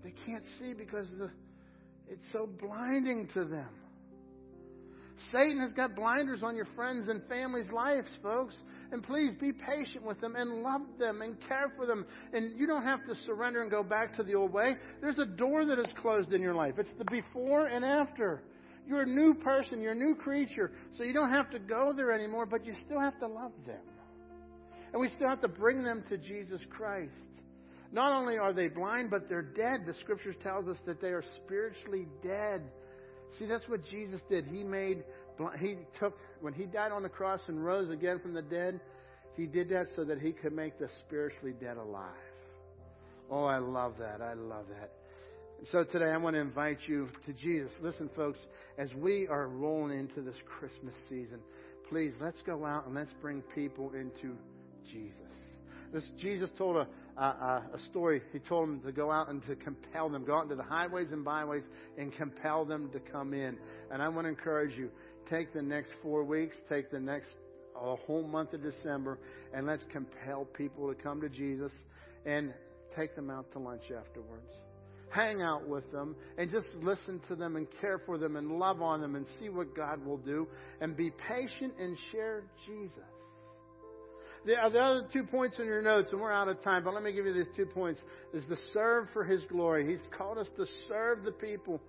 they 0.04 0.14
can't 0.26 0.46
see 0.60 0.74
because 0.74 1.08
the 1.18 1.30
it's 2.08 2.24
so 2.32 2.48
blinding 2.48 3.28
to 3.34 3.46
them. 3.46 3.70
Satan 5.32 5.60
has 5.60 5.72
got 5.72 5.96
blinders 5.96 6.42
on 6.44 6.56
your 6.56 6.68
friends 6.76 7.10
and 7.10 7.22
family's 7.28 7.70
lives, 7.72 8.10
folks. 8.22 8.56
And 8.92 9.04
please 9.04 9.34
be 9.40 9.52
patient 9.52 10.04
with 10.04 10.20
them 10.22 10.36
and 10.36 10.64
love 10.64 10.82
them 10.98 11.22
and 11.22 11.38
care 11.48 11.72
for 11.76 11.86
them. 11.86 12.06
And 12.34 12.60
you 12.60 12.66
don't 12.66 12.84
have 12.84 13.04
to 13.06 13.16
surrender 13.26 13.62
and 13.62 13.70
go 13.70 13.84
back 13.84 14.16
to 14.18 14.24
the 14.24 14.36
old 14.36 14.52
way. 14.52 14.76
There's 15.02 15.20
a 15.20 15.26
door 15.26 15.66
that 15.66 15.78
is 15.78 15.88
closed 16.02 16.34
in 16.34 16.42
your 16.42 16.56
life. 16.56 16.76
It's 16.78 16.90
the 16.98 17.06
before 17.06 17.68
and 17.68 17.86
after. 17.86 18.44
You're 18.88 19.02
a 19.02 19.06
new 19.06 19.36
person, 19.36 19.82
you're 19.82 19.92
a 19.92 19.96
new 19.96 20.16
creature. 20.16 20.72
So 20.98 21.04
you 21.04 21.14
don't 21.14 21.30
have 21.30 21.52
to 21.52 21.60
go 21.60 21.94
there 21.96 22.12
anymore, 22.12 22.48
but 22.48 22.66
you 22.66 22.74
still 22.86 23.00
have 23.00 23.20
to 23.20 23.28
love 23.28 23.52
them. 23.68 23.84
And 24.92 25.00
we 25.00 25.10
still 25.16 25.30
have 25.30 25.42
to 25.42 25.48
bring 25.48 25.84
them 25.84 26.04
to 26.10 26.18
Jesus 26.18 26.62
Christ. 26.72 27.14
Not 27.92 28.12
only 28.12 28.38
are 28.38 28.54
they 28.54 28.68
blind, 28.68 29.12
but 29.12 29.30
they're 29.30 29.42
dead. 29.42 29.86
The 29.86 29.94
scriptures 30.02 30.36
tells 30.44 30.68
us 30.68 30.78
that 30.86 31.02
they 31.02 31.10
are 31.10 31.24
spiritually 31.44 32.08
dead. 32.24 32.64
See, 33.38 33.46
that's 33.46 33.68
what 33.68 33.86
Jesus 33.86 34.22
did. 34.30 34.46
He 34.46 34.64
made 34.64 35.04
he 35.60 35.78
took 36.00 36.18
when 36.42 36.54
he 36.54 36.66
died 36.66 36.92
on 36.92 37.04
the 37.04 37.10
cross 37.10 37.40
and 37.48 37.64
rose 37.64 37.90
again 37.90 38.20
from 38.20 38.34
the 38.34 38.42
dead, 38.42 38.80
he 39.36 39.46
did 39.46 39.70
that 39.70 39.88
so 39.96 40.04
that 40.04 40.20
he 40.20 40.34
could 40.34 40.54
make 40.54 40.78
the 40.80 40.90
spiritually 41.06 41.54
dead 41.60 41.78
alive. 41.78 42.12
Oh, 43.32 43.46
I 43.46 43.60
love 43.60 43.94
that. 44.00 44.22
I 44.22 44.34
love 44.34 44.66
that. 44.70 44.92
So 45.72 45.84
today 45.84 46.06
I 46.12 46.18
want 46.18 46.36
to 46.36 46.40
invite 46.40 46.80
you 46.88 47.10
to 47.26 47.34
Jesus. 47.34 47.72
Listen, 47.82 48.10
folks, 48.16 48.40
as 48.78 48.94
we 48.94 49.28
are 49.28 49.48
rolling 49.48 50.00
into 50.00 50.22
this 50.22 50.36
Christmas 50.46 50.96
season, 51.10 51.40
please 51.90 52.14
let's 52.20 52.42
go 52.42 52.66
out 52.66 52.86
and 52.86 52.96
let's 52.96 53.14
bring 53.22 53.42
people 53.54 53.92
into 53.94 54.36
Jesus. 54.92 55.14
This 55.94 56.04
Jesus 56.18 56.50
told 56.58 56.78
a, 56.78 56.88
a, 57.24 57.64
a 57.74 57.80
story. 57.90 58.22
He 58.32 58.40
told 58.40 58.70
them 58.70 58.82
to 58.82 58.92
go 58.92 59.12
out 59.12 59.30
and 59.30 59.46
to 59.46 59.56
compel 59.56 60.10
them, 60.10 60.26
go 60.26 60.38
out 60.38 60.44
into 60.44 60.56
the 60.56 60.64
highways 60.64 61.12
and 61.12 61.24
byways 61.24 61.64
and 61.98 62.14
compel 62.14 62.66
them 62.66 62.90
to 62.92 63.00
come 63.00 63.34
in. 63.34 63.58
And 63.92 64.02
I 64.02 64.10
want 64.10 64.26
to 64.26 64.30
encourage 64.30 64.78
you, 64.78 64.90
take 65.30 65.54
the 65.54 65.62
next 65.62 65.92
four 66.02 66.24
weeks, 66.24 66.56
take 66.70 66.92
the 66.92 67.00
next 67.00 67.30
a 67.76 67.96
whole 67.96 68.24
month 68.24 68.54
of 68.54 68.62
December, 68.62 69.20
and 69.54 69.66
let's 69.66 69.86
compel 69.92 70.46
people 70.46 70.94
to 70.94 71.02
come 71.02 71.22
to 71.22 71.30
Jesus 71.30 71.72
and 72.26 72.54
take 72.96 73.16
them 73.16 73.30
out 73.30 73.52
to 73.54 73.60
lunch 73.60 73.84
afterwards. 73.84 74.50
Hang 75.10 75.42
out 75.42 75.68
with 75.68 75.90
them 75.92 76.16
and 76.38 76.52
just 76.52 76.68
listen 76.82 77.20
to 77.28 77.36
them 77.36 77.56
and 77.56 77.68
care 77.82 78.00
for 78.06 78.18
them 78.18 78.36
and 78.36 78.60
love 78.60 78.82
on 78.82 79.02
them 79.02 79.16
and 79.16 79.26
see 79.40 79.50
what 79.50 79.76
God 79.76 80.06
will 80.06 80.18
do 80.18 80.48
and 80.82 80.96
be 80.96 81.12
patient 81.28 81.74
and 81.80 81.98
share 82.12 82.44
Jesus. 82.68 83.19
The, 84.50 84.56
uh, 84.56 84.70
the 84.70 84.80
other 84.80 85.08
two 85.14 85.26
points 85.26 85.60
in 85.60 85.66
your 85.66 85.84
notes, 85.84 86.08
and 86.12 86.20
we're 86.20 86.32
out 86.32 86.48
of 86.48 86.60
time, 86.64 86.84
but 86.84 86.96
let 86.96 87.04
me 87.04 87.12
give 87.12 87.28
you 87.28 87.34
these 87.34 87.54
two 87.56 87.68
points, 87.68 88.02
is 88.34 88.44
to 88.46 88.58
serve 88.74 89.08
for 89.14 89.24
His 89.24 89.44
glory. 89.44 89.88
He's 89.88 90.02
called 90.18 90.40
us 90.40 90.48
to 90.58 90.66
serve 90.88 91.24
the 91.24 91.34
people. 91.34 91.80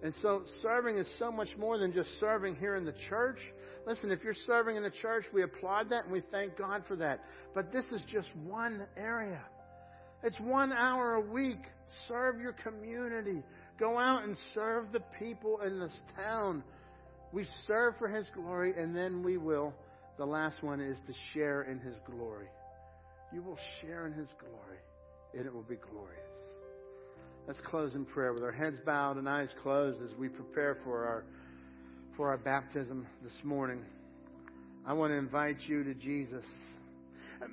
And 0.00 0.14
so 0.22 0.44
serving 0.62 0.96
is 0.96 1.08
so 1.18 1.32
much 1.32 1.48
more 1.58 1.76
than 1.76 1.92
just 1.92 2.08
serving 2.20 2.54
here 2.54 2.76
in 2.76 2.84
the 2.84 2.94
church. 3.08 3.38
Listen, 3.84 4.12
if 4.12 4.22
you're 4.22 4.36
serving 4.46 4.76
in 4.76 4.84
the 4.84 4.92
church, 5.02 5.24
we 5.34 5.42
applaud 5.42 5.90
that 5.90 6.04
and 6.04 6.12
we 6.12 6.22
thank 6.30 6.56
God 6.56 6.84
for 6.86 6.94
that. 6.94 7.24
But 7.52 7.72
this 7.72 7.86
is 7.86 8.00
just 8.12 8.28
one 8.46 8.86
area. 8.96 9.42
It's 10.22 10.38
one 10.38 10.72
hour 10.72 11.14
a 11.14 11.20
week. 11.20 11.62
Serve 12.06 12.38
your 12.40 12.52
community. 12.52 13.42
Go 13.80 13.98
out 13.98 14.22
and 14.22 14.36
serve 14.54 14.92
the 14.92 15.02
people 15.18 15.62
in 15.62 15.80
this 15.80 15.98
town. 16.14 16.62
We 17.32 17.44
serve 17.66 17.94
for 17.98 18.06
His 18.06 18.26
glory, 18.36 18.72
and 18.80 18.94
then 18.94 19.24
we 19.24 19.36
will 19.36 19.74
the 20.16 20.24
last 20.24 20.62
one 20.62 20.80
is 20.80 20.98
to 21.06 21.12
share 21.32 21.62
in 21.62 21.78
His 21.80 21.96
glory. 22.06 22.48
You 23.32 23.42
will 23.42 23.58
share 23.80 24.06
in 24.06 24.12
His 24.12 24.28
glory, 24.38 24.78
and 25.34 25.46
it 25.46 25.52
will 25.52 25.62
be 25.62 25.76
glorious. 25.76 26.20
Let's 27.46 27.60
close 27.60 27.94
in 27.94 28.04
prayer 28.04 28.32
with 28.32 28.42
our 28.42 28.52
heads 28.52 28.78
bowed 28.86 29.16
and 29.16 29.28
eyes 29.28 29.50
closed 29.62 30.00
as 30.02 30.16
we 30.18 30.28
prepare 30.28 30.78
for 30.84 31.04
our 31.04 31.24
for 32.16 32.28
our 32.28 32.38
baptism 32.38 33.06
this 33.22 33.34
morning. 33.42 33.82
I 34.86 34.92
want 34.92 35.12
to 35.12 35.16
invite 35.16 35.56
you 35.66 35.82
to 35.82 35.94
Jesus. 35.94 36.44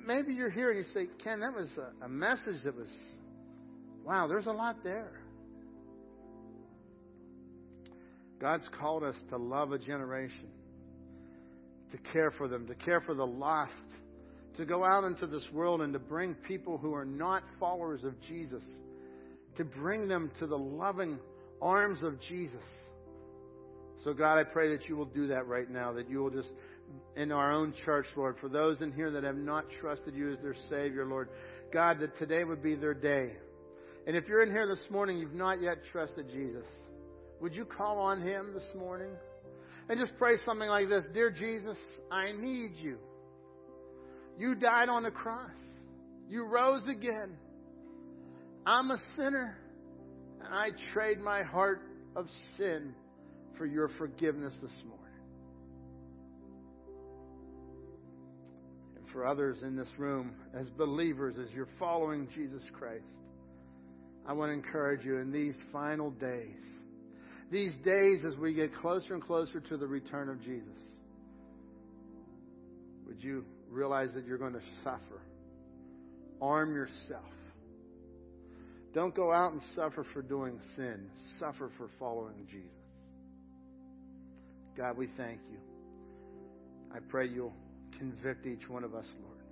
Maybe 0.06 0.32
you're 0.32 0.50
here 0.50 0.70
and 0.70 0.78
you 0.78 0.92
say, 0.94 1.08
Ken, 1.22 1.40
that 1.40 1.52
was 1.52 1.68
a, 1.76 2.04
a 2.04 2.08
message 2.08 2.62
that 2.64 2.76
was, 2.76 2.88
wow, 4.04 4.28
there's 4.28 4.46
a 4.46 4.52
lot 4.52 4.76
there. 4.84 5.10
God's 8.40 8.68
called 8.78 9.02
us 9.02 9.16
to 9.30 9.36
love 9.36 9.72
a 9.72 9.78
generation 9.78 10.48
to 11.92 11.98
care 12.12 12.30
for 12.32 12.48
them, 12.48 12.66
to 12.66 12.74
care 12.74 13.00
for 13.00 13.14
the 13.14 13.26
lost, 13.26 13.72
to 14.56 14.66
go 14.66 14.84
out 14.84 15.04
into 15.04 15.26
this 15.26 15.44
world 15.52 15.80
and 15.80 15.92
to 15.92 15.98
bring 15.98 16.34
people 16.34 16.76
who 16.76 16.94
are 16.94 17.04
not 17.04 17.42
followers 17.60 18.02
of 18.04 18.20
Jesus, 18.22 18.64
to 19.56 19.64
bring 19.64 20.08
them 20.08 20.30
to 20.38 20.46
the 20.46 20.58
loving 20.58 21.18
arms 21.60 22.02
of 22.02 22.20
Jesus. 22.20 22.64
So, 24.04 24.12
God, 24.12 24.38
I 24.38 24.44
pray 24.44 24.76
that 24.76 24.88
you 24.88 24.96
will 24.96 25.06
do 25.06 25.28
that 25.28 25.46
right 25.46 25.70
now, 25.70 25.92
that 25.92 26.10
you 26.10 26.18
will 26.18 26.30
just, 26.30 26.50
in 27.16 27.30
our 27.30 27.52
own 27.52 27.72
church, 27.84 28.06
Lord, 28.16 28.36
for 28.40 28.48
those 28.48 28.80
in 28.82 28.92
here 28.92 29.10
that 29.12 29.22
have 29.22 29.36
not 29.36 29.64
trusted 29.80 30.14
you 30.14 30.32
as 30.32 30.38
their 30.42 30.56
Savior, 30.68 31.06
Lord, 31.06 31.28
God, 31.72 32.00
that 32.00 32.18
today 32.18 32.42
would 32.42 32.62
be 32.62 32.74
their 32.74 32.94
day. 32.94 33.32
And 34.06 34.16
if 34.16 34.26
you're 34.26 34.42
in 34.42 34.50
here 34.50 34.66
this 34.66 34.84
morning, 34.90 35.18
you've 35.18 35.34
not 35.34 35.62
yet 35.62 35.78
trusted 35.92 36.28
Jesus, 36.30 36.66
would 37.40 37.54
you 37.54 37.64
call 37.64 37.98
on 37.98 38.20
Him 38.22 38.52
this 38.54 38.68
morning? 38.76 39.12
And 39.88 39.98
just 39.98 40.16
pray 40.18 40.34
something 40.44 40.68
like 40.68 40.88
this 40.88 41.04
Dear 41.12 41.30
Jesus, 41.30 41.76
I 42.10 42.32
need 42.32 42.72
you. 42.76 42.98
You 44.38 44.54
died 44.54 44.88
on 44.88 45.02
the 45.02 45.10
cross, 45.10 45.50
you 46.28 46.44
rose 46.44 46.82
again. 46.88 47.36
I'm 48.64 48.90
a 48.92 48.98
sinner, 49.16 49.56
and 50.44 50.54
I 50.54 50.68
trade 50.92 51.18
my 51.18 51.42
heart 51.42 51.82
of 52.14 52.26
sin 52.56 52.94
for 53.58 53.66
your 53.66 53.88
forgiveness 53.98 54.54
this 54.62 54.72
morning. 54.86 54.98
And 58.96 59.04
for 59.12 59.26
others 59.26 59.58
in 59.62 59.76
this 59.76 59.88
room, 59.98 60.32
as 60.54 60.68
believers, 60.70 61.34
as 61.42 61.52
you're 61.54 61.68
following 61.78 62.28
Jesus 62.34 62.62
Christ, 62.72 63.04
I 64.26 64.32
want 64.32 64.50
to 64.50 64.54
encourage 64.54 65.04
you 65.04 65.18
in 65.18 65.32
these 65.32 65.54
final 65.72 66.10
days, 66.10 66.60
these 67.52 67.74
days 67.84 68.24
as 68.26 68.34
we 68.36 68.54
get 68.54 68.74
closer 68.74 69.12
and 69.12 69.22
closer 69.22 69.60
to 69.60 69.76
the 69.76 69.86
return 69.86 70.30
of 70.30 70.40
Jesus, 70.40 70.72
would 73.06 73.22
you 73.22 73.44
realize 73.70 74.08
that 74.14 74.26
you're 74.26 74.38
going 74.38 74.54
to 74.54 74.62
suffer? 74.82 75.20
Arm 76.40 76.74
yourself. 76.74 77.30
Don't 78.94 79.14
go 79.14 79.30
out 79.30 79.52
and 79.52 79.60
suffer 79.76 80.04
for 80.14 80.22
doing 80.22 80.58
sin. 80.76 81.06
Suffer 81.38 81.70
for 81.76 81.88
following 81.98 82.46
Jesus. 82.50 82.70
God, 84.76 84.96
we 84.96 85.08
thank 85.18 85.40
you. 85.50 85.58
I 86.94 87.00
pray 87.00 87.28
you'll 87.28 87.54
convict 87.98 88.46
each 88.46 88.68
one 88.68 88.82
of 88.82 88.94
us, 88.94 89.06
Lord. 89.22 89.44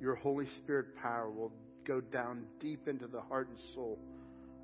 Your 0.00 0.14
Holy 0.14 0.46
Spirit 0.62 0.96
power 1.02 1.30
will 1.30 1.52
go 1.86 2.00
down 2.00 2.44
deep 2.60 2.88
into 2.88 3.06
the 3.06 3.20
heart 3.20 3.48
and 3.48 3.58
soul 3.74 3.98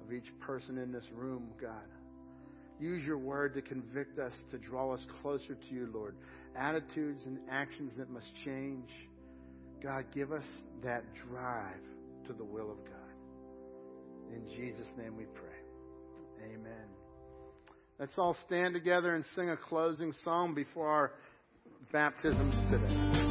of 0.03 0.13
each 0.13 0.27
person 0.41 0.79
in 0.79 0.91
this 0.91 1.05
room, 1.15 1.51
God. 1.61 1.73
Use 2.79 3.05
your 3.05 3.19
word 3.19 3.55
to 3.55 3.63
convict 3.63 4.19
us, 4.19 4.33
to 4.51 4.59
draw 4.59 4.93
us 4.93 5.01
closer 5.23 5.55
to 5.55 5.75
you, 5.75 5.89
Lord. 5.93 6.15
Attitudes 6.57 7.23
and 7.27 7.39
actions 7.51 7.93
that 7.97 8.11
must 8.11 8.29
change. 8.45 8.89
God, 9.83 10.05
give 10.15 10.33
us 10.33 10.45
that 10.83 11.05
drive 11.29 11.75
to 12.27 12.33
the 12.33 12.45
will 12.45 12.71
of 12.71 12.79
God. 12.85 14.35
In 14.35 14.47
Jesus' 14.49 14.89
name 14.99 15.17
we 15.17 15.25
pray. 15.25 16.45
Amen. 16.45 16.87
Let's 17.99 18.19
all 18.19 18.37
stand 18.47 18.75
together 18.75 19.15
and 19.15 19.25
sing 19.35 19.49
a 19.51 19.57
closing 19.57 20.13
song 20.23 20.55
before 20.55 20.89
our 20.89 21.13
baptisms 21.93 22.55
today. 22.71 23.26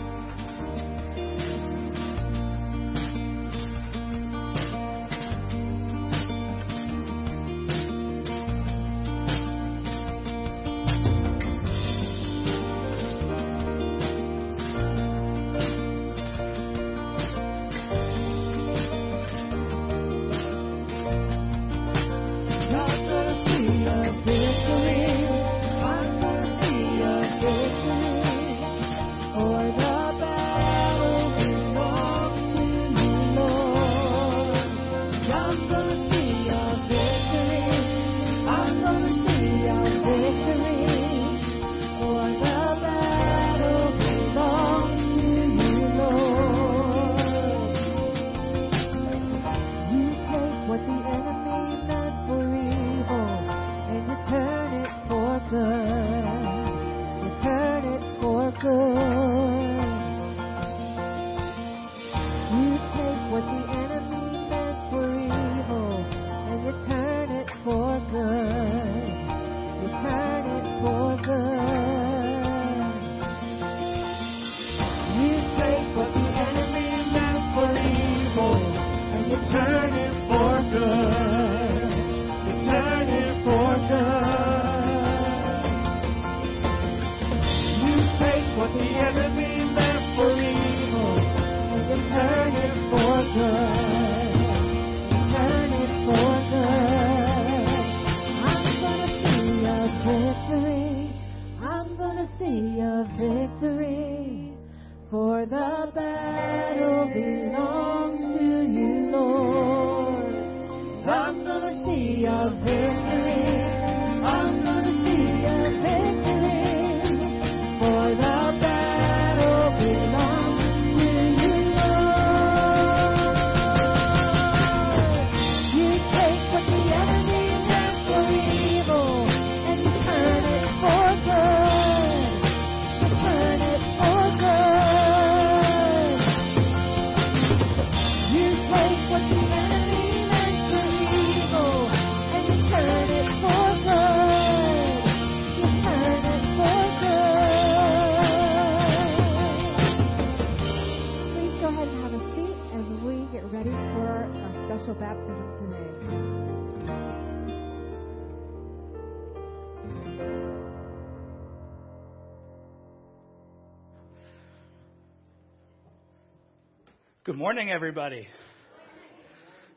Morning, 167.56 167.72
everybody. 167.72 168.28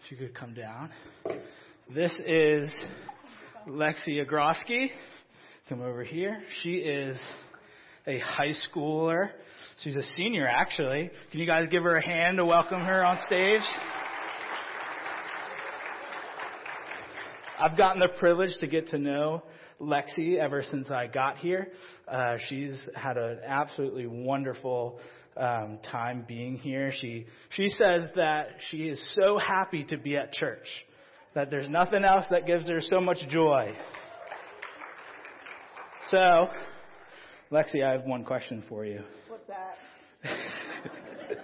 If 0.02 0.10
you 0.10 0.16
could 0.16 0.34
come 0.34 0.52
down. 0.52 0.90
This 1.94 2.12
is 2.26 2.72
Lexi 3.68 4.20
Agroski. 4.20 4.88
Come 5.68 5.82
over 5.82 6.02
here. 6.02 6.42
She 6.64 6.78
is 6.78 7.16
a 8.05 8.18
high 8.18 8.52
schooler. 8.66 9.28
She's 9.84 9.94
a 9.94 10.02
senior, 10.16 10.48
actually. 10.48 11.09
Can 11.30 11.38
you 11.38 11.46
guys 11.46 11.68
give 11.70 11.84
her 11.84 11.94
a 11.94 12.05
hand 12.05 12.38
to 12.38 12.44
welcome 12.44 12.80
her 12.80 13.05
on 13.05 13.20
stage? 13.24 13.62
I've 17.60 17.78
gotten 17.78 18.00
the 18.00 18.09
privilege 18.18 18.59
to 18.59 18.66
get 18.66 18.88
to 18.88 18.98
know 18.98 19.44
Lexi 19.80 20.36
ever 20.36 20.64
since 20.64 20.90
I 20.90 21.06
got 21.06 21.38
here. 21.38 21.68
Uh, 22.09 22.38
she's 22.48 22.76
had 22.96 23.16
an 23.16 23.38
absolutely 23.46 24.09
wonderful 24.09 24.98
um, 25.39 25.78
time 25.90 26.24
being 26.27 26.56
here. 26.56 26.93
She 27.01 27.27
she 27.51 27.69
says 27.69 28.05
that 28.16 28.48
she 28.70 28.89
is 28.89 29.02
so 29.15 29.39
happy 29.39 29.85
to 29.85 29.97
be 29.97 30.16
at 30.16 30.32
church, 30.32 30.66
that 31.35 31.51
there's 31.51 31.69
nothing 31.69 32.05
else 32.05 32.27
that 32.31 32.47
gives 32.47 32.69
her 32.69 32.81
so 32.81 33.01
much 33.01 33.19
joy. 33.28 33.73
So, 36.10 36.48
Lexi, 37.52 37.85
I 37.85 37.93
have 37.93 38.05
one 38.05 38.24
question 38.24 38.65
for 38.69 38.85
you. 38.85 39.02
What's 39.28 39.47
that? 39.47 39.77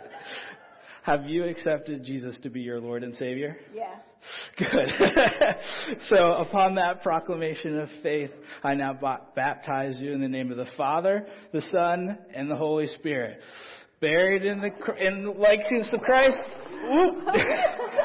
have 1.03 1.27
you 1.27 1.45
accepted 1.45 2.03
Jesus 2.03 2.39
to 2.41 2.51
be 2.51 2.61
your 2.61 2.81
Lord 2.81 3.05
and 3.05 3.15
Savior? 3.17 3.59
Yeah. 3.75 3.97
Good. 4.57 4.89
so, 6.09 6.33
upon 6.33 6.77
that 6.77 7.03
proclamation 7.03 7.79
of 7.79 7.89
faith, 8.03 8.31
I 8.63 8.75
now 8.75 8.99
baptize 9.37 9.99
you 10.01 10.13
in 10.13 10.21
the 10.21 10.29
name 10.29 10.51
of 10.51 10.57
the 10.57 10.69
Father, 10.77 11.27
the 11.53 11.63
Son, 11.71 12.19
and 12.35 12.51
the 12.51 12.57
Holy 12.57 12.87
Spirit. 12.87 13.41
Buried 14.01 14.45
in 14.45 14.61
the 14.61 15.07
in 15.07 15.39
likeness 15.39 15.93
of 15.93 16.01
Christ, 16.01 16.41
whoop, 16.91 17.15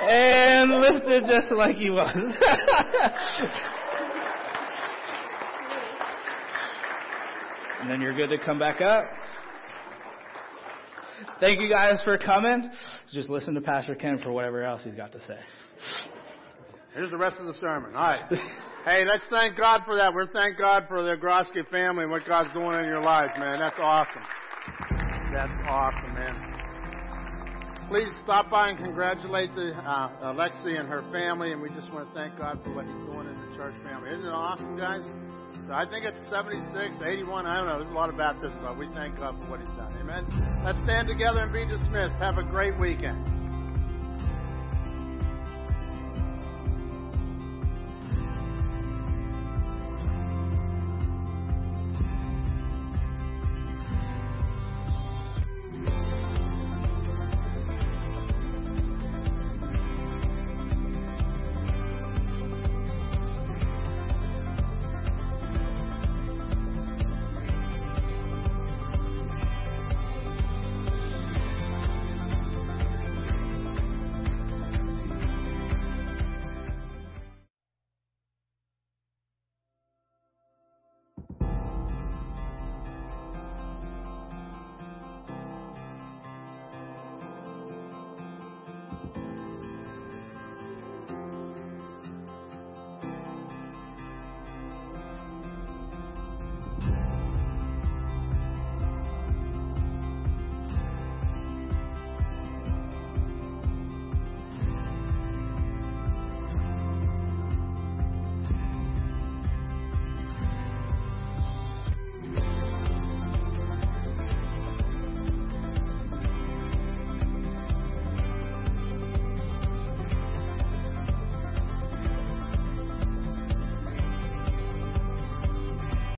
and 0.10 0.80
lifted 0.80 1.24
just 1.28 1.52
like 1.52 1.76
He 1.76 1.90
was. 1.90 2.16
and 7.82 7.90
then 7.90 8.02
you're 8.02 8.16
good 8.16 8.30
to 8.30 8.38
come 8.38 8.60
back 8.60 8.82
up. 8.82 9.06
Thank 11.40 11.62
you 11.62 11.70
guys 11.70 12.02
for 12.04 12.18
coming. 12.18 12.70
Just 13.12 13.30
listen 13.30 13.54
to 13.56 13.62
Pastor 13.62 13.96
Ken 13.96 14.20
for 14.20 14.32
whatever 14.32 14.64
else 14.64 14.82
he's 14.84 14.96
got 14.96 15.12
to 15.14 15.20
say. 15.20 15.40
Here's 16.94 17.12
the 17.12 17.18
rest 17.18 17.38
of 17.40 17.46
the 17.46 17.54
sermon. 17.56 17.96
All 17.96 18.02
right. 18.02 18.22
hey, 18.86 19.04
let's 19.06 19.24
thank 19.30 19.58
God 19.58 19.82
for 19.86 19.96
that. 19.96 20.14
We're 20.14 20.28
thank 20.28 20.58
God 20.58 20.86
for 20.88 21.02
the 21.02 21.16
Groski 21.16 21.68
family 21.70 22.04
and 22.04 22.12
what 22.12 22.26
God's 22.28 22.52
doing 22.54 22.80
in 22.80 22.86
your 22.86 23.02
lives, 23.02 23.32
man. 23.40 23.60
That's 23.60 23.78
awesome. 23.80 24.24
That's 25.32 25.54
awesome, 25.70 26.14
man. 26.16 26.36
Please 27.88 28.10
stop 28.24 28.50
by 28.50 28.70
and 28.70 28.78
congratulate 28.78 29.54
the 29.56 29.74
uh, 29.78 30.34
Alexi 30.34 30.80
and 30.80 30.90
her 30.90 31.02
family, 31.12 31.54
and 31.54 31.62
we 31.62 31.70
just 31.70 31.92
want 31.94 32.08
to 32.08 32.14
thank 32.14 32.38
God 32.38 32.60
for 32.64 32.74
what 32.74 32.86
He's 32.86 33.02
doing 33.06 33.26
in 33.30 33.38
the 33.38 33.58
church 33.58 33.74
family. 33.84 34.10
Isn't 34.10 34.26
it 34.26 34.34
awesome, 34.34 34.78
guys? 34.78 35.02
So 35.68 35.74
I 35.74 35.86
think 35.86 36.06
it's 36.06 36.18
76, 36.30 36.66
81, 37.06 37.46
I 37.46 37.58
don't 37.58 37.68
know. 37.68 37.78
There's 37.78 37.92
a 37.92 37.98
lot 37.98 38.10
of 38.10 38.18
baptisms, 38.18 38.58
but 38.62 38.78
we 38.78 38.90
thank 38.94 39.18
God 39.18 39.38
for 39.38 39.50
what 39.50 39.60
He's 39.60 39.70
done. 39.78 39.94
Amen. 40.02 40.26
Let's 40.66 40.82
stand 40.86 41.08
together 41.08 41.42
and 41.46 41.54
be 41.54 41.66
dismissed. 41.66 42.18
Have 42.18 42.38
a 42.38 42.44
great 42.44 42.78
weekend. 42.80 43.39